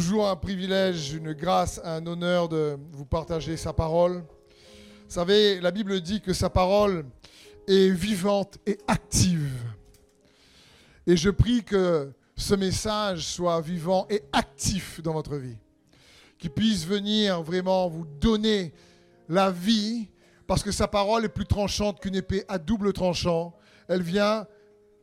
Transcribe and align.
toujours 0.00 0.30
un 0.30 0.36
privilège, 0.36 1.12
une 1.12 1.34
grâce, 1.34 1.78
un 1.84 2.06
honneur 2.06 2.48
de 2.48 2.78
vous 2.90 3.04
partager 3.04 3.58
sa 3.58 3.74
parole. 3.74 4.24
Vous 5.04 5.10
savez, 5.10 5.60
la 5.60 5.70
Bible 5.70 6.00
dit 6.00 6.22
que 6.22 6.32
sa 6.32 6.48
parole 6.48 7.04
est 7.68 7.90
vivante 7.90 8.56
et 8.64 8.78
active. 8.88 9.52
Et 11.06 11.18
je 11.18 11.28
prie 11.28 11.62
que 11.64 12.10
ce 12.34 12.54
message 12.54 13.26
soit 13.26 13.60
vivant 13.60 14.06
et 14.08 14.22
actif 14.32 15.02
dans 15.02 15.12
votre 15.12 15.36
vie. 15.36 15.58
Qu'il 16.38 16.50
puisse 16.50 16.86
venir 16.86 17.42
vraiment 17.42 17.86
vous 17.86 18.06
donner 18.06 18.72
la 19.28 19.50
vie, 19.50 20.08
parce 20.46 20.62
que 20.62 20.72
sa 20.72 20.88
parole 20.88 21.26
est 21.26 21.28
plus 21.28 21.44
tranchante 21.44 22.00
qu'une 22.00 22.16
épée 22.16 22.42
à 22.48 22.56
double 22.56 22.94
tranchant. 22.94 23.52
Elle 23.86 24.00
vient 24.00 24.46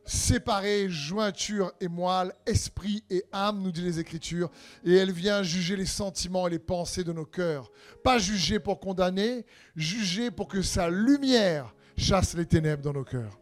séparer 0.08 0.88
jointure 0.88 1.72
et 1.80 1.88
moelle, 1.88 2.32
esprit 2.46 3.04
et 3.10 3.24
âme, 3.30 3.60
nous 3.62 3.70
dit 3.70 3.82
les 3.82 4.00
Écritures, 4.00 4.50
et 4.84 4.94
elle 4.94 5.12
vient 5.12 5.42
juger 5.42 5.76
les 5.76 5.86
sentiments 5.86 6.46
et 6.46 6.50
les 6.50 6.58
pensées 6.58 7.04
de 7.04 7.12
nos 7.12 7.26
cœurs. 7.26 7.70
Pas 8.02 8.18
juger 8.18 8.58
pour 8.58 8.80
condamner, 8.80 9.44
juger 9.76 10.30
pour 10.30 10.48
que 10.48 10.62
sa 10.62 10.88
lumière 10.88 11.74
chasse 11.96 12.34
les 12.34 12.46
ténèbres 12.46 12.82
dans 12.82 12.92
nos 12.92 13.04
cœurs. 13.04 13.38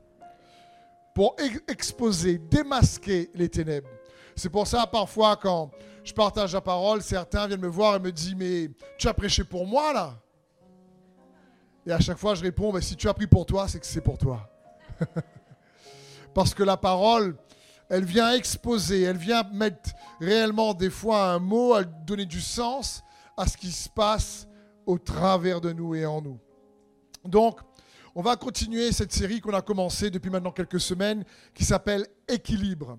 Pour 1.14 1.36
exposer, 1.68 2.38
démasquer 2.38 3.30
les 3.34 3.48
ténèbres. 3.48 3.88
C'est 4.34 4.50
pour 4.50 4.66
ça, 4.66 4.86
parfois, 4.86 5.36
quand 5.36 5.70
je 6.04 6.12
partage 6.12 6.52
la 6.52 6.60
parole, 6.60 7.00
certains 7.00 7.46
viennent 7.46 7.60
me 7.60 7.68
voir 7.68 7.96
et 7.96 8.00
me 8.00 8.10
disent, 8.10 8.34
mais 8.34 8.70
tu 8.98 9.08
as 9.08 9.14
prêché 9.14 9.44
pour 9.44 9.66
moi, 9.66 9.92
là? 9.92 10.20
Et 11.86 11.92
à 11.92 12.00
chaque 12.00 12.18
fois, 12.18 12.34
je 12.34 12.42
réponds, 12.42 12.72
mais 12.72 12.80
si 12.80 12.96
tu 12.96 13.08
as 13.08 13.14
pris 13.14 13.28
pour 13.28 13.46
toi, 13.46 13.68
c'est 13.68 13.78
que 13.78 13.86
c'est 13.86 14.00
pour 14.00 14.18
toi. 14.18 14.50
Parce 16.36 16.52
que 16.52 16.62
la 16.62 16.76
parole, 16.76 17.34
elle 17.88 18.04
vient 18.04 18.34
exposer, 18.34 19.00
elle 19.00 19.16
vient 19.16 19.42
mettre 19.54 19.88
réellement 20.20 20.74
des 20.74 20.90
fois 20.90 21.30
un 21.30 21.38
mot, 21.38 21.72
à 21.72 21.82
donner 21.82 22.26
du 22.26 22.42
sens 22.42 23.02
à 23.38 23.46
ce 23.46 23.56
qui 23.56 23.72
se 23.72 23.88
passe 23.88 24.46
au 24.84 24.98
travers 24.98 25.62
de 25.62 25.72
nous 25.72 25.94
et 25.94 26.04
en 26.04 26.20
nous. 26.20 26.38
Donc, 27.24 27.60
on 28.14 28.20
va 28.20 28.36
continuer 28.36 28.92
cette 28.92 29.14
série 29.14 29.40
qu'on 29.40 29.54
a 29.54 29.62
commencée 29.62 30.10
depuis 30.10 30.28
maintenant 30.28 30.50
quelques 30.50 30.78
semaines 30.78 31.24
qui 31.54 31.64
s'appelle 31.64 32.06
Équilibre. 32.28 32.98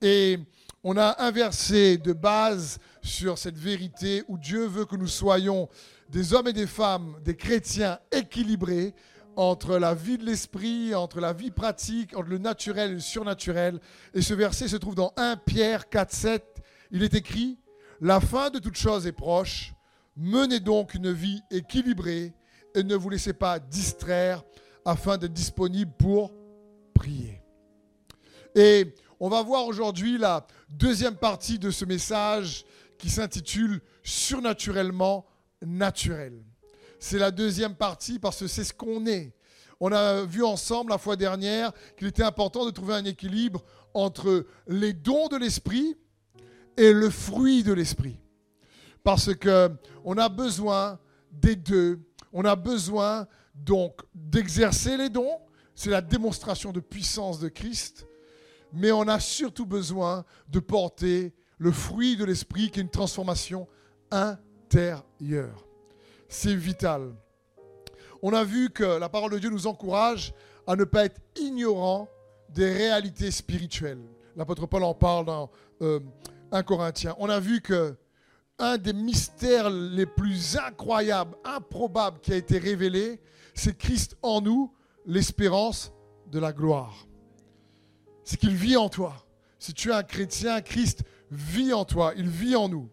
Et 0.00 0.38
on 0.82 0.96
a 0.96 1.22
inversé 1.22 1.98
de 1.98 2.14
base 2.14 2.78
sur 3.02 3.36
cette 3.36 3.58
vérité 3.58 4.24
où 4.26 4.38
Dieu 4.38 4.64
veut 4.64 4.86
que 4.86 4.96
nous 4.96 5.06
soyons 5.06 5.68
des 6.08 6.32
hommes 6.32 6.48
et 6.48 6.54
des 6.54 6.66
femmes, 6.66 7.20
des 7.22 7.36
chrétiens 7.36 7.98
équilibrés 8.10 8.94
entre 9.40 9.78
la 9.78 9.94
vie 9.94 10.18
de 10.18 10.26
l'esprit, 10.26 10.94
entre 10.94 11.18
la 11.18 11.32
vie 11.32 11.50
pratique, 11.50 12.14
entre 12.14 12.28
le 12.28 12.36
naturel 12.36 12.90
et 12.90 12.94
le 12.94 13.00
surnaturel. 13.00 13.80
Et 14.12 14.20
ce 14.20 14.34
verset 14.34 14.68
se 14.68 14.76
trouve 14.76 14.94
dans 14.94 15.14
1 15.16 15.38
Pierre 15.38 15.88
4, 15.88 16.12
7. 16.12 16.62
Il 16.90 17.02
est 17.02 17.14
écrit, 17.14 17.58
La 18.02 18.20
fin 18.20 18.50
de 18.50 18.58
toute 18.58 18.76
chose 18.76 19.06
est 19.06 19.12
proche, 19.12 19.72
menez 20.14 20.60
donc 20.60 20.92
une 20.92 21.10
vie 21.10 21.40
équilibrée 21.50 22.34
et 22.74 22.82
ne 22.82 22.94
vous 22.94 23.08
laissez 23.08 23.32
pas 23.32 23.58
distraire 23.58 24.42
afin 24.84 25.16
d'être 25.16 25.32
disponible 25.32 25.92
pour 25.98 26.34
prier. 26.92 27.40
Et 28.54 28.94
on 29.20 29.30
va 29.30 29.42
voir 29.42 29.64
aujourd'hui 29.64 30.18
la 30.18 30.46
deuxième 30.68 31.16
partie 31.16 31.58
de 31.58 31.70
ce 31.70 31.86
message 31.86 32.66
qui 32.98 33.08
s'intitule 33.08 33.80
Surnaturellement 34.02 35.24
naturel. 35.62 36.44
C'est 37.00 37.18
la 37.18 37.30
deuxième 37.30 37.74
partie 37.74 38.18
parce 38.18 38.38
que 38.40 38.46
c'est 38.46 38.62
ce 38.62 38.74
qu'on 38.74 39.06
est. 39.06 39.32
On 39.80 39.90
a 39.90 40.22
vu 40.22 40.44
ensemble 40.44 40.90
la 40.90 40.98
fois 40.98 41.16
dernière 41.16 41.72
qu'il 41.96 42.06
était 42.06 42.22
important 42.22 42.66
de 42.66 42.70
trouver 42.70 42.94
un 42.94 43.06
équilibre 43.06 43.64
entre 43.94 44.46
les 44.68 44.92
dons 44.92 45.28
de 45.28 45.38
l'esprit 45.38 45.96
et 46.76 46.92
le 46.92 47.08
fruit 47.08 47.62
de 47.62 47.72
l'esprit. 47.72 48.18
Parce 49.02 49.34
que 49.34 49.70
on 50.04 50.18
a 50.18 50.28
besoin 50.28 50.98
des 51.32 51.56
deux. 51.56 52.00
On 52.34 52.44
a 52.44 52.54
besoin 52.54 53.26
donc 53.54 54.02
d'exercer 54.14 54.98
les 54.98 55.08
dons, 55.08 55.40
c'est 55.74 55.90
la 55.90 56.02
démonstration 56.02 56.70
de 56.70 56.80
puissance 56.80 57.40
de 57.40 57.48
Christ, 57.48 58.06
mais 58.74 58.92
on 58.92 59.08
a 59.08 59.18
surtout 59.18 59.66
besoin 59.66 60.24
de 60.48 60.60
porter 60.60 61.32
le 61.56 61.72
fruit 61.72 62.16
de 62.16 62.24
l'esprit 62.24 62.70
qui 62.70 62.78
est 62.78 62.82
une 62.82 62.90
transformation 62.90 63.66
intérieure 64.10 65.69
c'est 66.30 66.54
vital. 66.54 67.12
On 68.22 68.32
a 68.32 68.44
vu 68.44 68.70
que 68.70 68.84
la 68.84 69.08
parole 69.08 69.32
de 69.32 69.38
Dieu 69.38 69.50
nous 69.50 69.66
encourage 69.66 70.32
à 70.66 70.76
ne 70.76 70.84
pas 70.84 71.04
être 71.04 71.20
ignorant 71.36 72.08
des 72.48 72.72
réalités 72.72 73.30
spirituelles. 73.30 74.02
L'apôtre 74.36 74.66
Paul 74.66 74.84
en 74.84 74.94
parle 74.94 75.26
dans 75.26 75.50
1 75.80 75.84
euh, 75.84 76.62
Corinthiens. 76.62 77.16
On 77.18 77.28
a 77.28 77.40
vu 77.40 77.60
que 77.60 77.96
un 78.58 78.78
des 78.78 78.92
mystères 78.92 79.70
les 79.70 80.06
plus 80.06 80.56
incroyables, 80.56 81.36
improbables 81.44 82.20
qui 82.20 82.32
a 82.32 82.36
été 82.36 82.58
révélé, 82.58 83.20
c'est 83.54 83.76
Christ 83.76 84.16
en 84.22 84.40
nous, 84.40 84.72
l'espérance 85.06 85.92
de 86.30 86.38
la 86.38 86.52
gloire. 86.52 87.06
C'est 88.22 88.38
qu'il 88.38 88.54
vit 88.54 88.76
en 88.76 88.88
toi. 88.88 89.26
Si 89.58 89.72
tu 89.72 89.90
es 89.90 89.94
un 89.94 90.02
chrétien, 90.02 90.60
Christ 90.60 91.02
vit 91.30 91.72
en 91.72 91.84
toi, 91.84 92.12
il 92.16 92.28
vit 92.28 92.54
en 92.54 92.68
nous. 92.68 92.88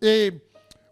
Et 0.00 0.32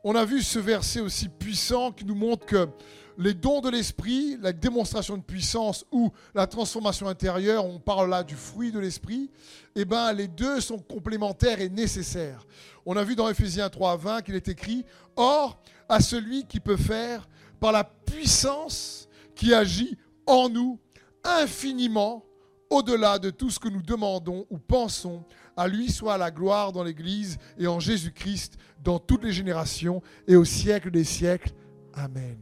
on 0.05 0.15
a 0.15 0.25
vu 0.25 0.43
ce 0.43 0.59
verset 0.59 1.01
aussi 1.01 1.29
puissant 1.29 1.91
qui 1.91 2.05
nous 2.05 2.15
montre 2.15 2.45
que 2.45 2.69
les 3.17 3.33
dons 3.33 3.61
de 3.61 3.71
l'esprit, 3.71 4.37
la 4.41 4.53
démonstration 4.53 5.17
de 5.17 5.23
puissance 5.23 5.87
ou 5.91 6.11
la 6.35 6.47
transformation 6.47 7.09
intérieure, 7.09 7.65
on 7.65 7.79
parle 7.79 8.11
là 8.11 8.23
du 8.23 8.35
fruit 8.35 8.71
de 8.71 8.79
l'esprit, 8.79 9.31
eh 9.75 9.85
ben, 9.85 10.13
les 10.13 10.29
deux 10.29 10.61
sont 10.61 10.79
complémentaires 10.79 11.61
et 11.61 11.71
nécessaires. 11.71 12.45
On 12.85 12.97
a 12.97 13.05
vu 13.05 13.17
dans 13.17 13.29
Ephésiens 13.29 13.71
3, 13.71 13.97
20 13.97 14.23
qu'il 14.23 14.35
est 14.35 14.49
écrit 14.49 14.85
Or, 15.17 15.63
à 15.89 16.01
celui 16.01 16.45
qui 16.45 16.61
peut 16.61 16.77
faire 16.77 17.27
par 17.61 17.73
la 17.73 17.85
puissance 17.85 19.09
qui 19.35 19.55
agit 19.55 19.97
en 20.27 20.49
nous 20.49 20.79
infiniment 21.23 22.25
au-delà 22.69 23.19
de 23.19 23.31
tout 23.31 23.51
ce 23.51 23.59
que 23.59 23.69
nous 23.69 23.83
demandons 23.83 24.47
ou 24.51 24.59
pensons, 24.59 25.25
à 25.57 25.69
lui 25.69 25.91
soit 25.91 26.19
la 26.19 26.31
gloire 26.31 26.73
dans 26.73 26.83
l'Église 26.83 27.39
et 27.59 27.67
en 27.67 27.81
Jésus-Christ 27.81 28.57
dans 28.83 28.99
toutes 28.99 29.25
les 29.25 29.33
générations 29.33 30.03
et 30.27 30.37
au 30.37 30.45
siècle 30.45 30.91
des 30.91 31.05
siècles. 31.05 31.51
Amen. 31.95 32.39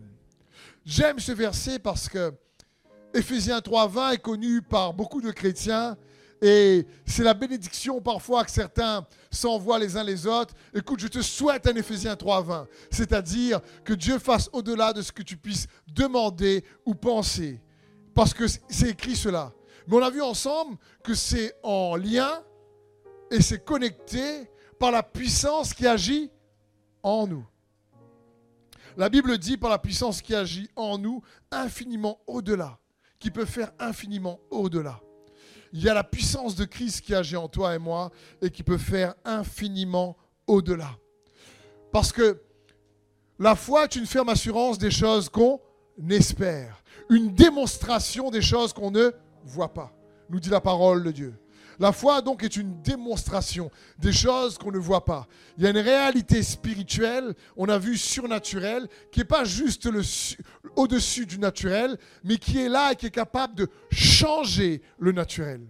J'aime 0.85 1.19
ce 1.19 1.33
verset 1.33 1.79
parce 1.79 2.09
que 2.09 2.33
Éphésiens 3.15 3.59
3.20 3.59 4.15
est 4.15 4.19
connu 4.19 4.63
par 4.63 4.95
beaucoup 4.95 5.21
de 5.21 5.31
chrétiens 5.31 5.97
et 6.41 6.87
c'est 7.07 7.23
la 7.23 7.35
bénédiction 7.35 8.01
parfois 8.01 8.45
que 8.45 8.51
certains 8.51 9.07
s'envoient 9.31 9.79
les 9.79 9.97
uns 9.97 10.03
les 10.03 10.27
autres. 10.27 10.55
Écoute, 10.75 10.99
je 10.99 11.07
te 11.07 11.23
souhaite 11.23 11.69
un 11.69 11.75
Éphésiens 11.77 12.15
3.20, 12.15 12.67
c'est-à-dire 12.91 13.61
que 13.85 13.93
Dieu 13.93 14.19
fasse 14.19 14.51
au-delà 14.53 14.93
de 14.93 15.03
ce 15.03 15.13
que 15.13 15.23
tu 15.23 15.37
puisses 15.37 15.69
demander 15.87 16.65
ou 16.85 16.95
penser. 16.95 17.61
Parce 18.13 18.35
que 18.35 18.47
c'est 18.49 18.91
écrit 18.91 19.15
cela. 19.15 19.53
Mais 19.87 19.97
on 19.97 20.03
a 20.03 20.11
vu 20.11 20.21
ensemble 20.21 20.77
que 21.05 21.15
c'est 21.15 21.55
en 21.63 21.95
lien 21.95 22.43
et 23.33 23.41
c'est 23.41 23.65
connecté 23.65 24.51
par 24.79 24.93
la 24.93 25.03
puissance 25.03 25.73
qui 25.73 25.87
agit 25.87 26.31
en 27.03 27.27
nous. 27.27 27.45
La 28.97 29.09
Bible 29.09 29.39
dit 29.39 29.57
par 29.57 29.71
la 29.71 29.79
puissance 29.79 30.21
qui 30.21 30.35
agit 30.35 30.69
en 30.77 30.99
nous 30.99 31.23
infiniment 31.51 32.21
au-delà, 32.27 32.79
qui 33.19 33.31
peut 33.31 33.47
faire 33.47 33.73
infiniment 33.79 34.39
au-delà. 34.51 35.01
Il 35.73 35.83
y 35.83 35.89
a 35.89 35.95
la 35.95 36.05
puissance 36.05 36.55
de 36.55 36.67
Christ 36.67 37.01
qui 37.01 37.15
agit 37.15 37.37
en 37.37 37.49
toi 37.49 37.75
et 37.75 37.79
moi 37.79 38.11
et 38.43 38.51
qui 38.51 38.63
peut 38.63 38.77
faire 38.77 39.15
infiniment 39.25 40.19
au-delà. 40.47 40.91
Parce 41.91 42.13
que 42.13 42.43
la 43.39 43.57
foi 43.57 43.85
est 43.85 43.97
une 43.97 44.05
ferme 44.05 44.29
assurance 44.29 44.77
des 44.77 44.91
choses 44.91 45.31
qu'on 45.31 45.59
espère, 46.11 46.85
une 47.09 47.35
démonstration 47.35 48.31
des 48.31 48.43
choses 48.43 48.75
qu'on 48.75 48.91
ne 48.91 49.11
voit 49.45 49.73
pas, 49.73 49.91
nous 50.29 50.39
dit 50.39 50.51
la 50.51 50.61
parole 50.61 51.03
de 51.03 51.11
Dieu. 51.11 51.42
La 51.79 51.93
foi 51.93 52.23
donc 52.23 52.43
est 52.43 52.57
une 52.57 52.81
démonstration 52.83 53.71
des 53.99 54.13
choses 54.13 54.59
qu'on 54.59 54.71
ne 54.71 54.79
voit 54.79 55.05
pas. 55.05 55.27
Il 55.57 55.65
y 55.65 55.67
a 55.67 55.71
une 55.71 55.79
réalité 55.79 56.43
spirituelle, 56.43 57.35
on 57.57 57.69
a 57.69 57.79
vu 57.79 57.97
surnaturelle, 57.97 58.89
qui 59.11 59.21
n'est 59.21 59.25
pas 59.25 59.45
juste 59.45 59.89
au-dessus 60.77 61.27
du 61.27 61.39
naturel, 61.39 61.99
mais 62.25 62.37
qui 62.37 62.61
est 62.61 62.69
là 62.69 62.93
et 62.93 62.97
qui 62.97 63.07
est 63.07 63.11
capable 63.11 63.55
de 63.55 63.69
changer 63.91 64.83
le 64.99 65.13
naturel. 65.13 65.61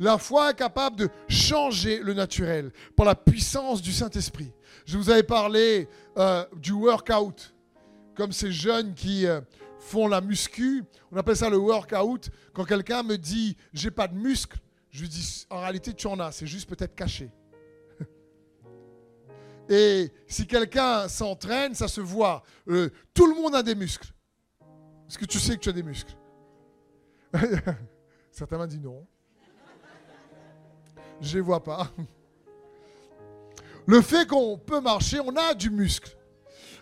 La 0.00 0.16
foi 0.16 0.50
est 0.50 0.54
capable 0.54 0.96
de 0.96 1.08
changer 1.28 2.00
le 2.00 2.14
naturel 2.14 2.70
par 2.96 3.04
la 3.04 3.16
puissance 3.16 3.82
du 3.82 3.92
Saint-Esprit. 3.92 4.52
Je 4.86 4.96
vous 4.96 5.10
avais 5.10 5.24
parlé 5.24 5.88
euh, 6.16 6.44
du 6.56 6.72
workout, 6.72 7.52
comme 8.14 8.30
ces 8.30 8.52
jeunes 8.52 8.94
qui 8.94 9.26
euh, 9.26 9.40
font 9.80 10.06
la 10.06 10.20
muscu. 10.20 10.84
On 11.10 11.16
appelle 11.16 11.36
ça 11.36 11.50
le 11.50 11.56
workout. 11.56 12.30
Quand 12.52 12.64
quelqu'un 12.64 13.02
me 13.02 13.16
dit 13.16 13.56
j'ai 13.72 13.90
pas 13.90 14.06
de 14.06 14.14
muscles, 14.14 14.58
je 14.98 15.04
lui 15.04 15.08
dis, 15.08 15.46
en 15.48 15.60
réalité, 15.60 15.94
tu 15.94 16.08
en 16.08 16.18
as, 16.18 16.32
c'est 16.32 16.46
juste 16.48 16.68
peut-être 16.68 16.96
caché. 16.96 17.30
Et 19.68 20.10
si 20.26 20.44
quelqu'un 20.44 21.06
s'entraîne, 21.06 21.72
ça 21.76 21.86
se 21.86 22.00
voit. 22.00 22.42
Euh, 22.66 22.90
tout 23.14 23.32
le 23.32 23.40
monde 23.40 23.54
a 23.54 23.62
des 23.62 23.76
muscles. 23.76 24.12
Est-ce 25.08 25.16
que 25.16 25.24
tu 25.24 25.38
sais 25.38 25.54
que 25.54 25.60
tu 25.60 25.68
as 25.68 25.72
des 25.72 25.84
muscles? 25.84 26.16
Certains 28.32 28.58
m'ont 28.58 28.66
dit 28.66 28.80
non. 28.80 29.06
Je 31.20 31.28
ne 31.28 31.34
les 31.34 31.40
vois 31.42 31.62
pas. 31.62 31.92
Le 33.86 34.02
fait 34.02 34.26
qu'on 34.26 34.58
peut 34.58 34.80
marcher, 34.80 35.20
on 35.20 35.36
a 35.36 35.54
du 35.54 35.70
muscle. 35.70 36.10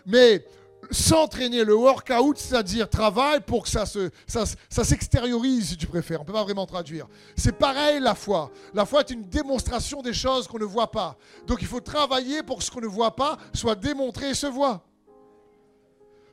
Mais 0.07 0.43
s'entraîner, 0.91 1.63
le 1.63 1.75
workout, 1.75 2.37
c'est-à-dire 2.37 2.89
travail 2.89 3.41
pour 3.41 3.63
que 3.63 3.69
ça, 3.69 3.85
se, 3.85 4.09
ça, 4.25 4.43
ça 4.69 4.83
s'extériorise, 4.83 5.69
si 5.69 5.77
tu 5.77 5.87
préfères. 5.87 6.19
On 6.19 6.23
ne 6.23 6.27
peut 6.27 6.33
pas 6.33 6.43
vraiment 6.43 6.65
traduire. 6.65 7.07
C'est 7.35 7.57
pareil 7.57 7.99
la 7.99 8.15
foi. 8.15 8.51
La 8.73 8.85
foi 8.85 9.01
est 9.01 9.11
une 9.11 9.23
démonstration 9.23 10.01
des 10.01 10.13
choses 10.13 10.47
qu'on 10.47 10.59
ne 10.59 10.65
voit 10.65 10.91
pas. 10.91 11.17
Donc 11.45 11.61
il 11.61 11.67
faut 11.67 11.81
travailler 11.81 12.43
pour 12.43 12.59
que 12.59 12.63
ce 12.63 12.71
qu'on 12.71 12.81
ne 12.81 12.87
voit 12.87 13.15
pas 13.15 13.37
soit 13.53 13.75
démontré 13.75 14.29
et 14.29 14.33
se 14.33 14.47
voit. 14.47 14.83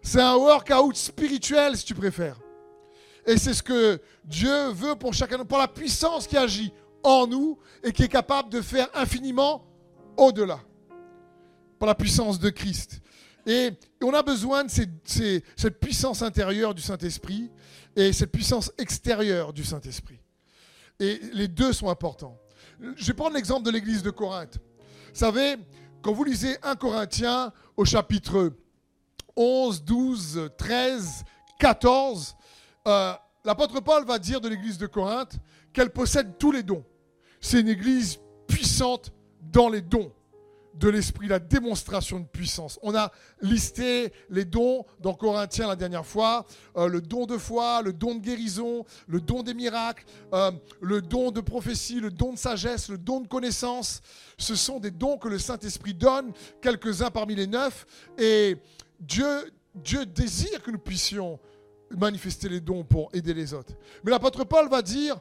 C'est 0.03 0.21
un 0.21 0.37
workout 0.37 0.97
spirituel, 0.97 1.77
si 1.77 1.85
tu 1.85 1.95
préfères. 1.95 2.39
Et 3.27 3.39
c'est 3.39 3.55
ce 3.55 3.62
que 3.62 4.00
Dieu 4.25 4.69
veut 4.69 4.95
pour 4.95 5.15
chacun, 5.15 5.45
pour 5.45 5.59
la 5.59 5.69
puissance 5.69 6.27
qui 6.27 6.37
agit 6.37 6.73
en 7.03 7.27
nous 7.27 7.59
et 7.83 7.93
qui 7.93 8.03
est 8.03 8.09
capable 8.09 8.50
de 8.50 8.61
faire 8.61 8.89
infiniment 8.95 9.65
au-delà. 10.17 10.61
Pour 11.79 11.87
la 11.87 11.95
puissance 11.95 12.39
de 12.39 12.50
Christ. 12.50 13.00
Et 13.46 13.70
on 14.02 14.14
a 14.14 14.23
besoin 14.23 14.64
de 14.64 14.70
cette 14.70 15.81
puissance 15.81 16.23
intérieure 16.23 16.75
du 16.75 16.82
Saint-Esprit 16.82 17.50
et 17.94 18.12
cette 18.12 18.32
puissance 18.32 18.73
extérieure 18.79 19.52
du 19.52 19.64
Saint-Esprit. 19.64 20.20
Et 20.99 21.20
les 21.32 21.49
deux 21.49 21.73
sont 21.73 21.91
importants. 21.91 22.38
Je 22.96 23.06
vais 23.06 23.14
prendre 23.14 23.35
l'exemple 23.35 23.64
de 23.64 23.70
l'église 23.70 24.02
de 24.02 24.11
Corinthe. 24.11 24.58
Vous 24.58 25.19
savez, 25.19 25.56
quand 26.02 26.12
vous 26.12 26.25
lisez 26.25 26.56
1 26.62 26.76
Corinthiens 26.76 27.52
au 27.76 27.85
chapitre 27.85 28.52
11, 29.37 29.85
12, 29.85 30.50
13, 30.56 31.25
14, 31.58 32.37
l'apôtre 33.44 33.81
Paul 33.81 34.05
va 34.06 34.19
dire 34.19 34.40
de 34.40 34.49
l'église 34.49 34.79
de 34.79 34.87
Corinthe 34.87 35.37
qu'elle 35.73 35.90
possède 35.90 36.38
tous 36.38 36.52
les 36.52 36.62
dons. 36.62 36.85
C'est 37.40 37.61
une 37.61 37.69
église 37.69 38.19
puissante 38.47 39.12
dans 39.40 39.69
les 39.69 39.82
dons 39.82 40.12
de 40.75 40.88
l'esprit, 40.88 41.29
la 41.29 41.38
démonstration 41.38 42.21
de 42.21 42.26
puissance. 42.26 42.79
On 42.82 42.94
a 42.94 43.12
listé 43.41 44.12
les 44.29 44.44
dons 44.44 44.85
dans 45.00 45.15
Corinthiens 45.15 45.69
la 45.69 45.76
dernière 45.76 46.05
fois, 46.05 46.47
euh, 46.76 46.88
le 46.88 47.00
don 47.00 47.26
de 47.26 47.38
foi, 47.38 47.82
le 47.82 47.93
don 47.93 48.17
de 48.17 48.21
guérison, 48.21 48.85
le 49.06 49.21
don 49.21 49.43
des 49.43 49.55
miracles, 49.55 50.05
euh, 50.32 50.50
le 50.81 51.00
don 51.00 51.31
de 51.31 51.41
prophétie, 51.41 52.00
le 52.00 52.11
don 52.11 52.32
de 52.32 52.38
sagesse, 52.38 52.88
le 52.88 52.99
don 52.99 53.21
de 53.21 53.29
connaissance. 53.29 54.00
Ce 54.37 54.55
sont 54.55 54.81
des 54.81 54.91
dons 54.91 55.17
que 55.17 55.29
le 55.29 55.38
Saint-Esprit 55.38 55.94
donne, 55.94 56.32
quelques-uns 56.61 57.11
parmi 57.11 57.35
les 57.35 57.47
neuf, 57.47 57.87
et 58.19 58.56
Dieu, 59.00 59.53
Dieu 59.75 60.06
désire 60.06 60.62
que 60.62 60.71
nous 60.71 60.79
puissions 60.79 61.38
manifester 61.91 62.49
les 62.49 62.61
dons 62.61 62.85
pour 62.85 63.11
aider 63.12 63.35
les 63.35 63.55
autres. 63.55 63.75
Mais 64.03 64.11
l'apôtre 64.11 64.44
Paul 64.44 64.69
va 64.69 64.82
dire, 64.82 65.21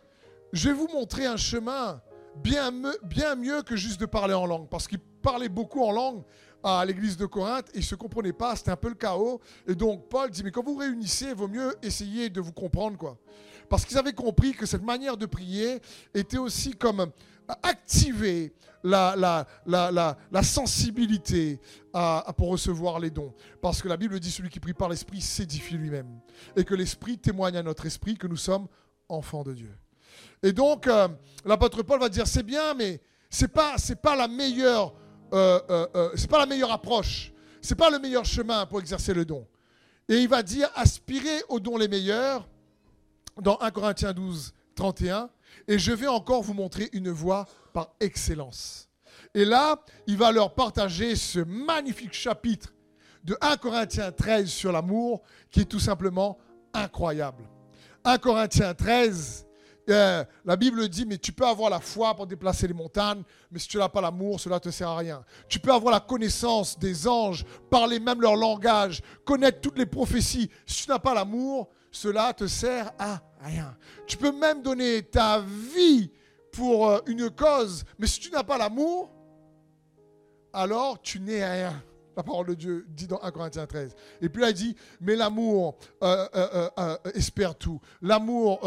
je 0.52 0.70
vais 0.70 0.76
vous 0.76 0.88
montrer 0.88 1.26
un 1.26 1.38
chemin 1.38 2.02
bien, 2.36 2.72
bien 3.04 3.36
mieux 3.36 3.62
que 3.62 3.76
juste 3.76 4.00
de 4.00 4.06
parler 4.06 4.34
en 4.34 4.46
langue, 4.46 4.68
parce 4.70 4.88
qu'il 4.88 5.00
parlait 5.24 5.50
beaucoup 5.50 5.82
en 5.84 5.92
langue 5.92 6.24
à 6.64 6.86
l'église 6.86 7.18
de 7.18 7.26
Corinthe 7.26 7.70
et 7.74 7.80
ils 7.80 7.84
se 7.84 7.96
comprenaient 7.96 8.32
pas, 8.34 8.56
c'était 8.56 8.72
un 8.72 8.78
peu 8.78 8.90
le 8.90 8.96
chaos. 8.96 9.42
Et 9.68 9.76
donc 9.76 10.08
Paul 10.10 10.30
dit, 10.30 10.44
mais 10.44 10.52
quand 10.52 10.64
vous 10.64 10.76
réunissez, 10.78 11.30
il 11.30 11.36
vaut 11.36 11.48
mieux 11.48 11.76
essayer 11.82 12.30
de 12.30 12.40
vous 12.40 12.54
comprendre. 12.54 12.98
quoi. 12.98 13.18
Parce 13.70 13.86
qu'ils 13.86 13.98
avaient 13.98 14.14
compris 14.14 14.54
que 14.54 14.66
cette 14.66 14.84
manière 14.84 15.18
de 15.18 15.26
prier 15.26 15.80
était 16.14 16.38
aussi 16.38 16.72
comme 16.72 17.12
activer 17.64 18.54
la, 18.84 19.16
la, 19.18 19.48
la, 19.66 20.18
la 20.32 20.44
sensibilité 20.44 21.60
à, 21.94 22.34
pour 22.38 22.50
recevoir 22.50 23.00
les 23.00 23.10
dons. 23.10 23.34
Parce 23.62 23.82
que 23.82 23.88
la 23.88 23.98
Bible 23.98 24.20
dit, 24.20 24.32
celui 24.32 24.50
qui 24.50 24.60
prie 24.60 24.74
par 24.74 24.90
l'Esprit 24.90 25.22
s'édifie 25.22 25.76
lui-même. 25.76 26.20
Et 26.56 26.64
que 26.64 26.76
l'Esprit 26.76 27.18
témoigne 27.18 27.58
à 27.58 27.64
notre 27.64 27.86
esprit 27.86 28.18
que 28.18 28.28
nous 28.28 28.38
sommes 28.38 28.68
enfants 29.10 29.44
de 29.44 29.54
Dieu. 29.54 29.74
Et 30.42 30.54
donc, 30.54 30.88
euh, 30.88 31.08
l'apôtre 31.46 31.82
Paul 31.84 32.00
va 32.00 32.10
dire, 32.10 32.28
c'est 32.28 32.44
bien, 32.44 32.74
mais 32.74 33.02
ce 33.30 33.44
n'est 33.46 33.50
pas, 33.50 33.76
pas 34.02 34.16
la 34.16 34.28
meilleure 34.28 34.94
euh, 35.34 35.60
euh, 35.70 35.88
euh, 35.96 36.10
c'est 36.16 36.30
pas 36.30 36.40
la 36.40 36.46
meilleure 36.46 36.72
approche, 36.72 37.32
c'est 37.62 37.76
pas 37.76 37.90
le 37.90 38.00
meilleur 38.00 38.26
chemin 38.26 38.66
pour 38.66 38.80
exercer 38.80 39.14
le 39.14 39.26
don. 39.26 39.48
Et 40.08 40.18
il 40.18 40.28
va 40.28 40.44
dire 40.44 40.70
aspirez 40.76 41.44
aux 41.50 41.60
dons 41.60 41.78
les 41.78 41.88
meilleurs 41.88 42.48
dans 43.42 43.58
1 43.60 43.72
Corinthiens 43.72 44.14
12, 44.14 44.54
31. 44.76 45.30
Et 45.68 45.80
je 45.80 45.92
vais 45.92 46.08
encore 46.08 46.44
vous 46.44 46.54
montrer 46.54 46.90
une 46.94 47.10
voie 47.10 47.46
par 47.74 47.94
excellence. 48.00 48.90
Et 49.34 49.46
là, 49.46 49.80
il 50.08 50.18
va 50.18 50.32
leur 50.32 50.54
partager 50.54 51.16
ce 51.16 51.40
magnifique 51.40 52.14
chapitre 52.14 52.74
de 53.24 53.38
1 53.42 53.58
Corinthiens 53.58 54.12
13 54.12 54.48
sur 54.48 54.72
l'amour 54.72 55.24
qui 55.50 55.62
est 55.62 55.66
tout 55.66 55.80
simplement 55.80 56.38
incroyable. 56.74 57.44
1 58.04 58.18
Corinthiens 58.18 58.74
13, 58.74 59.48
euh, 59.90 60.24
la 60.46 60.56
Bible 60.56 60.88
dit, 60.88 61.06
mais 61.06 61.18
tu 61.18 61.32
peux 61.32 61.46
avoir 61.46 61.70
la 61.70 61.80
foi 61.80 62.16
pour 62.16 62.26
déplacer 62.26 62.68
les 62.68 62.74
montagnes, 62.74 63.24
mais 63.52 63.60
si 63.60 63.68
tu 63.68 63.78
n'as 63.78 63.90
pas 63.90 64.02
l'amour, 64.02 64.40
cela 64.40 64.56
ne 64.56 64.60
te 64.60 64.70
sert 64.70 64.88
à 64.88 64.98
rien. 64.98 65.24
Tu 65.50 65.60
peux 65.60 65.72
avoir 65.72 65.94
la 65.94 66.00
connaissance 66.00 66.80
des 66.80 67.08
anges, 67.08 67.46
parler 67.70 68.00
même 68.00 68.22
leur 68.22 68.36
langage, 68.36 69.02
connaître 69.26 69.62
toutes 69.62 69.78
les 69.78 69.86
prophéties. 69.86 70.50
Si 70.66 70.84
tu 70.84 70.90
n'as 70.90 71.00
pas 71.00 71.14
l'amour, 71.14 71.70
cela 71.92 72.34
te 72.34 72.48
sert 72.48 72.92
à 72.98 73.22
rien. 73.42 73.76
Tu 74.08 74.18
peux 74.18 74.32
même 74.32 74.62
donner 74.62 75.04
ta 75.04 75.40
vie 75.40 76.12
pour 76.52 76.90
euh, 76.90 77.00
une 77.08 77.30
cause, 77.30 77.84
mais 78.00 78.08
si 78.08 78.20
tu 78.20 78.32
n'as 78.32 78.44
pas 78.44 78.58
l'amour, 78.58 79.12
alors 80.54 81.02
tu 81.02 81.20
n'es 81.20 81.46
rien. 81.46 81.84
La 82.16 82.24
parole 82.24 82.48
de 82.48 82.54
Dieu 82.54 82.86
dit 82.90 83.08
dans 83.08 83.20
1 83.22 83.32
Corinthiens 83.32 83.66
13. 83.66 83.96
Et 84.22 84.30
puis 84.30 84.42
là, 84.42 84.50
il 84.50 84.54
dit, 84.54 84.76
mais 85.02 85.16
l'amour 85.16 85.78
euh, 86.04 86.28
euh, 86.36 86.70
euh, 86.78 86.98
espère 87.16 87.56
tout. 87.56 87.80
L'amour 88.02 88.60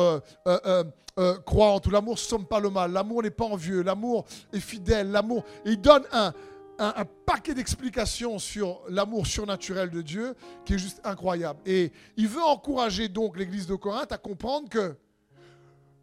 croit 1.44 1.72
en 1.72 1.80
tout. 1.80 1.90
L'amour 1.90 2.14
ne 2.14 2.18
somme 2.18 2.46
pas 2.46 2.60
le 2.60 2.70
mal. 2.70 2.92
L'amour 2.92 3.22
n'est 3.22 3.30
pas 3.30 3.44
envieux. 3.44 3.82
L'amour 3.82 4.26
est 4.52 4.60
fidèle. 4.60 5.10
L'amour. 5.10 5.44
Il 5.64 5.80
donne 5.80 6.04
un, 6.12 6.32
un, 6.78 7.04
paquet 7.24 7.54
d'explications 7.54 8.38
sur 8.38 8.80
l'amour 8.88 9.26
surnaturel 9.26 9.90
de 9.90 10.02
Dieu 10.02 10.34
qui 10.64 10.74
est 10.74 10.78
juste 10.78 11.00
incroyable. 11.04 11.60
Et 11.66 11.92
il 12.16 12.28
veut 12.28 12.42
encourager 12.42 13.08
donc 13.08 13.38
l'église 13.38 13.66
de 13.66 13.74
Corinthe 13.74 14.12
à 14.12 14.18
comprendre 14.18 14.68
que 14.68 14.96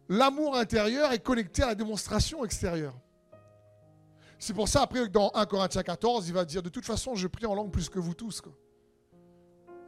l'amour 0.08 0.56
intérieur 0.56 1.12
est 1.12 1.22
connecté 1.22 1.62
à 1.62 1.68
la 1.68 1.74
démonstration 1.74 2.44
extérieure. 2.44 2.94
C'est 4.38 4.54
pour 4.54 4.68
ça, 4.68 4.82
après, 4.82 5.08
dans 5.08 5.30
1 5.34 5.46
Corinthiens 5.46 5.82
14, 5.82 6.28
il 6.28 6.34
va 6.34 6.44
dire 6.44 6.62
De 6.62 6.68
toute 6.68 6.84
façon, 6.84 7.14
je 7.14 7.26
prie 7.28 7.46
en 7.46 7.54
langue 7.54 7.70
plus 7.70 7.88
que 7.88 7.98
vous 7.98 8.14
tous. 8.14 8.42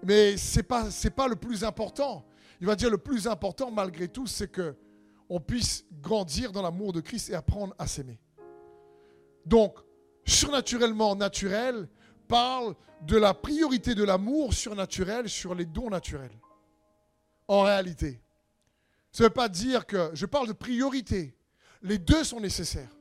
Mais 0.03 0.37
ce 0.37 0.59
n'est 0.59 0.63
pas, 0.63 0.87
pas 1.15 1.29
le 1.29 1.37
plus 1.37 1.65
important. 1.65 2.25
Il 2.61 2.67
va 2.67 2.77
dire 2.77 2.91
Le 2.91 2.99
plus 2.99 3.27
important, 3.27 3.71
malgré 3.71 4.09
tout, 4.09 4.27
c'est 4.27 4.49
que 4.49 4.77
on 5.29 5.41
puisse 5.41 5.85
grandir 6.01 6.53
dans 6.53 6.63
l'amour 6.63 6.93
de 6.93 7.01
Christ 7.01 7.31
et 7.31 7.35
apprendre 7.35 7.75
à 7.79 7.87
s'aimer. 7.87 8.21
Donc, 9.45 9.79
surnaturellement 10.25 11.17
naturel 11.17 11.89
parle 12.29 12.75
de 13.03 13.17
la 13.17 13.35
priorité 13.35 13.95
de 13.95 14.05
l'amour 14.05 14.55
surnaturel 14.55 15.29
sur 15.29 15.55
les 15.55 15.65
dons 15.65 15.91
naturels. 15.91 16.39
En 17.49 17.63
réalité. 17.63 18.21
Ça 19.13 19.25
ne 19.25 19.29
veut 19.29 19.35
pas 19.35 19.49
dire 19.49 19.87
que 19.87 20.11
je 20.15 20.27
parle 20.27 20.49
de 20.49 20.53
priorité. 20.53 21.37
Les 21.83 21.99
deux 21.99 22.25
sont 22.25 22.41
nécessaires. 22.41 22.96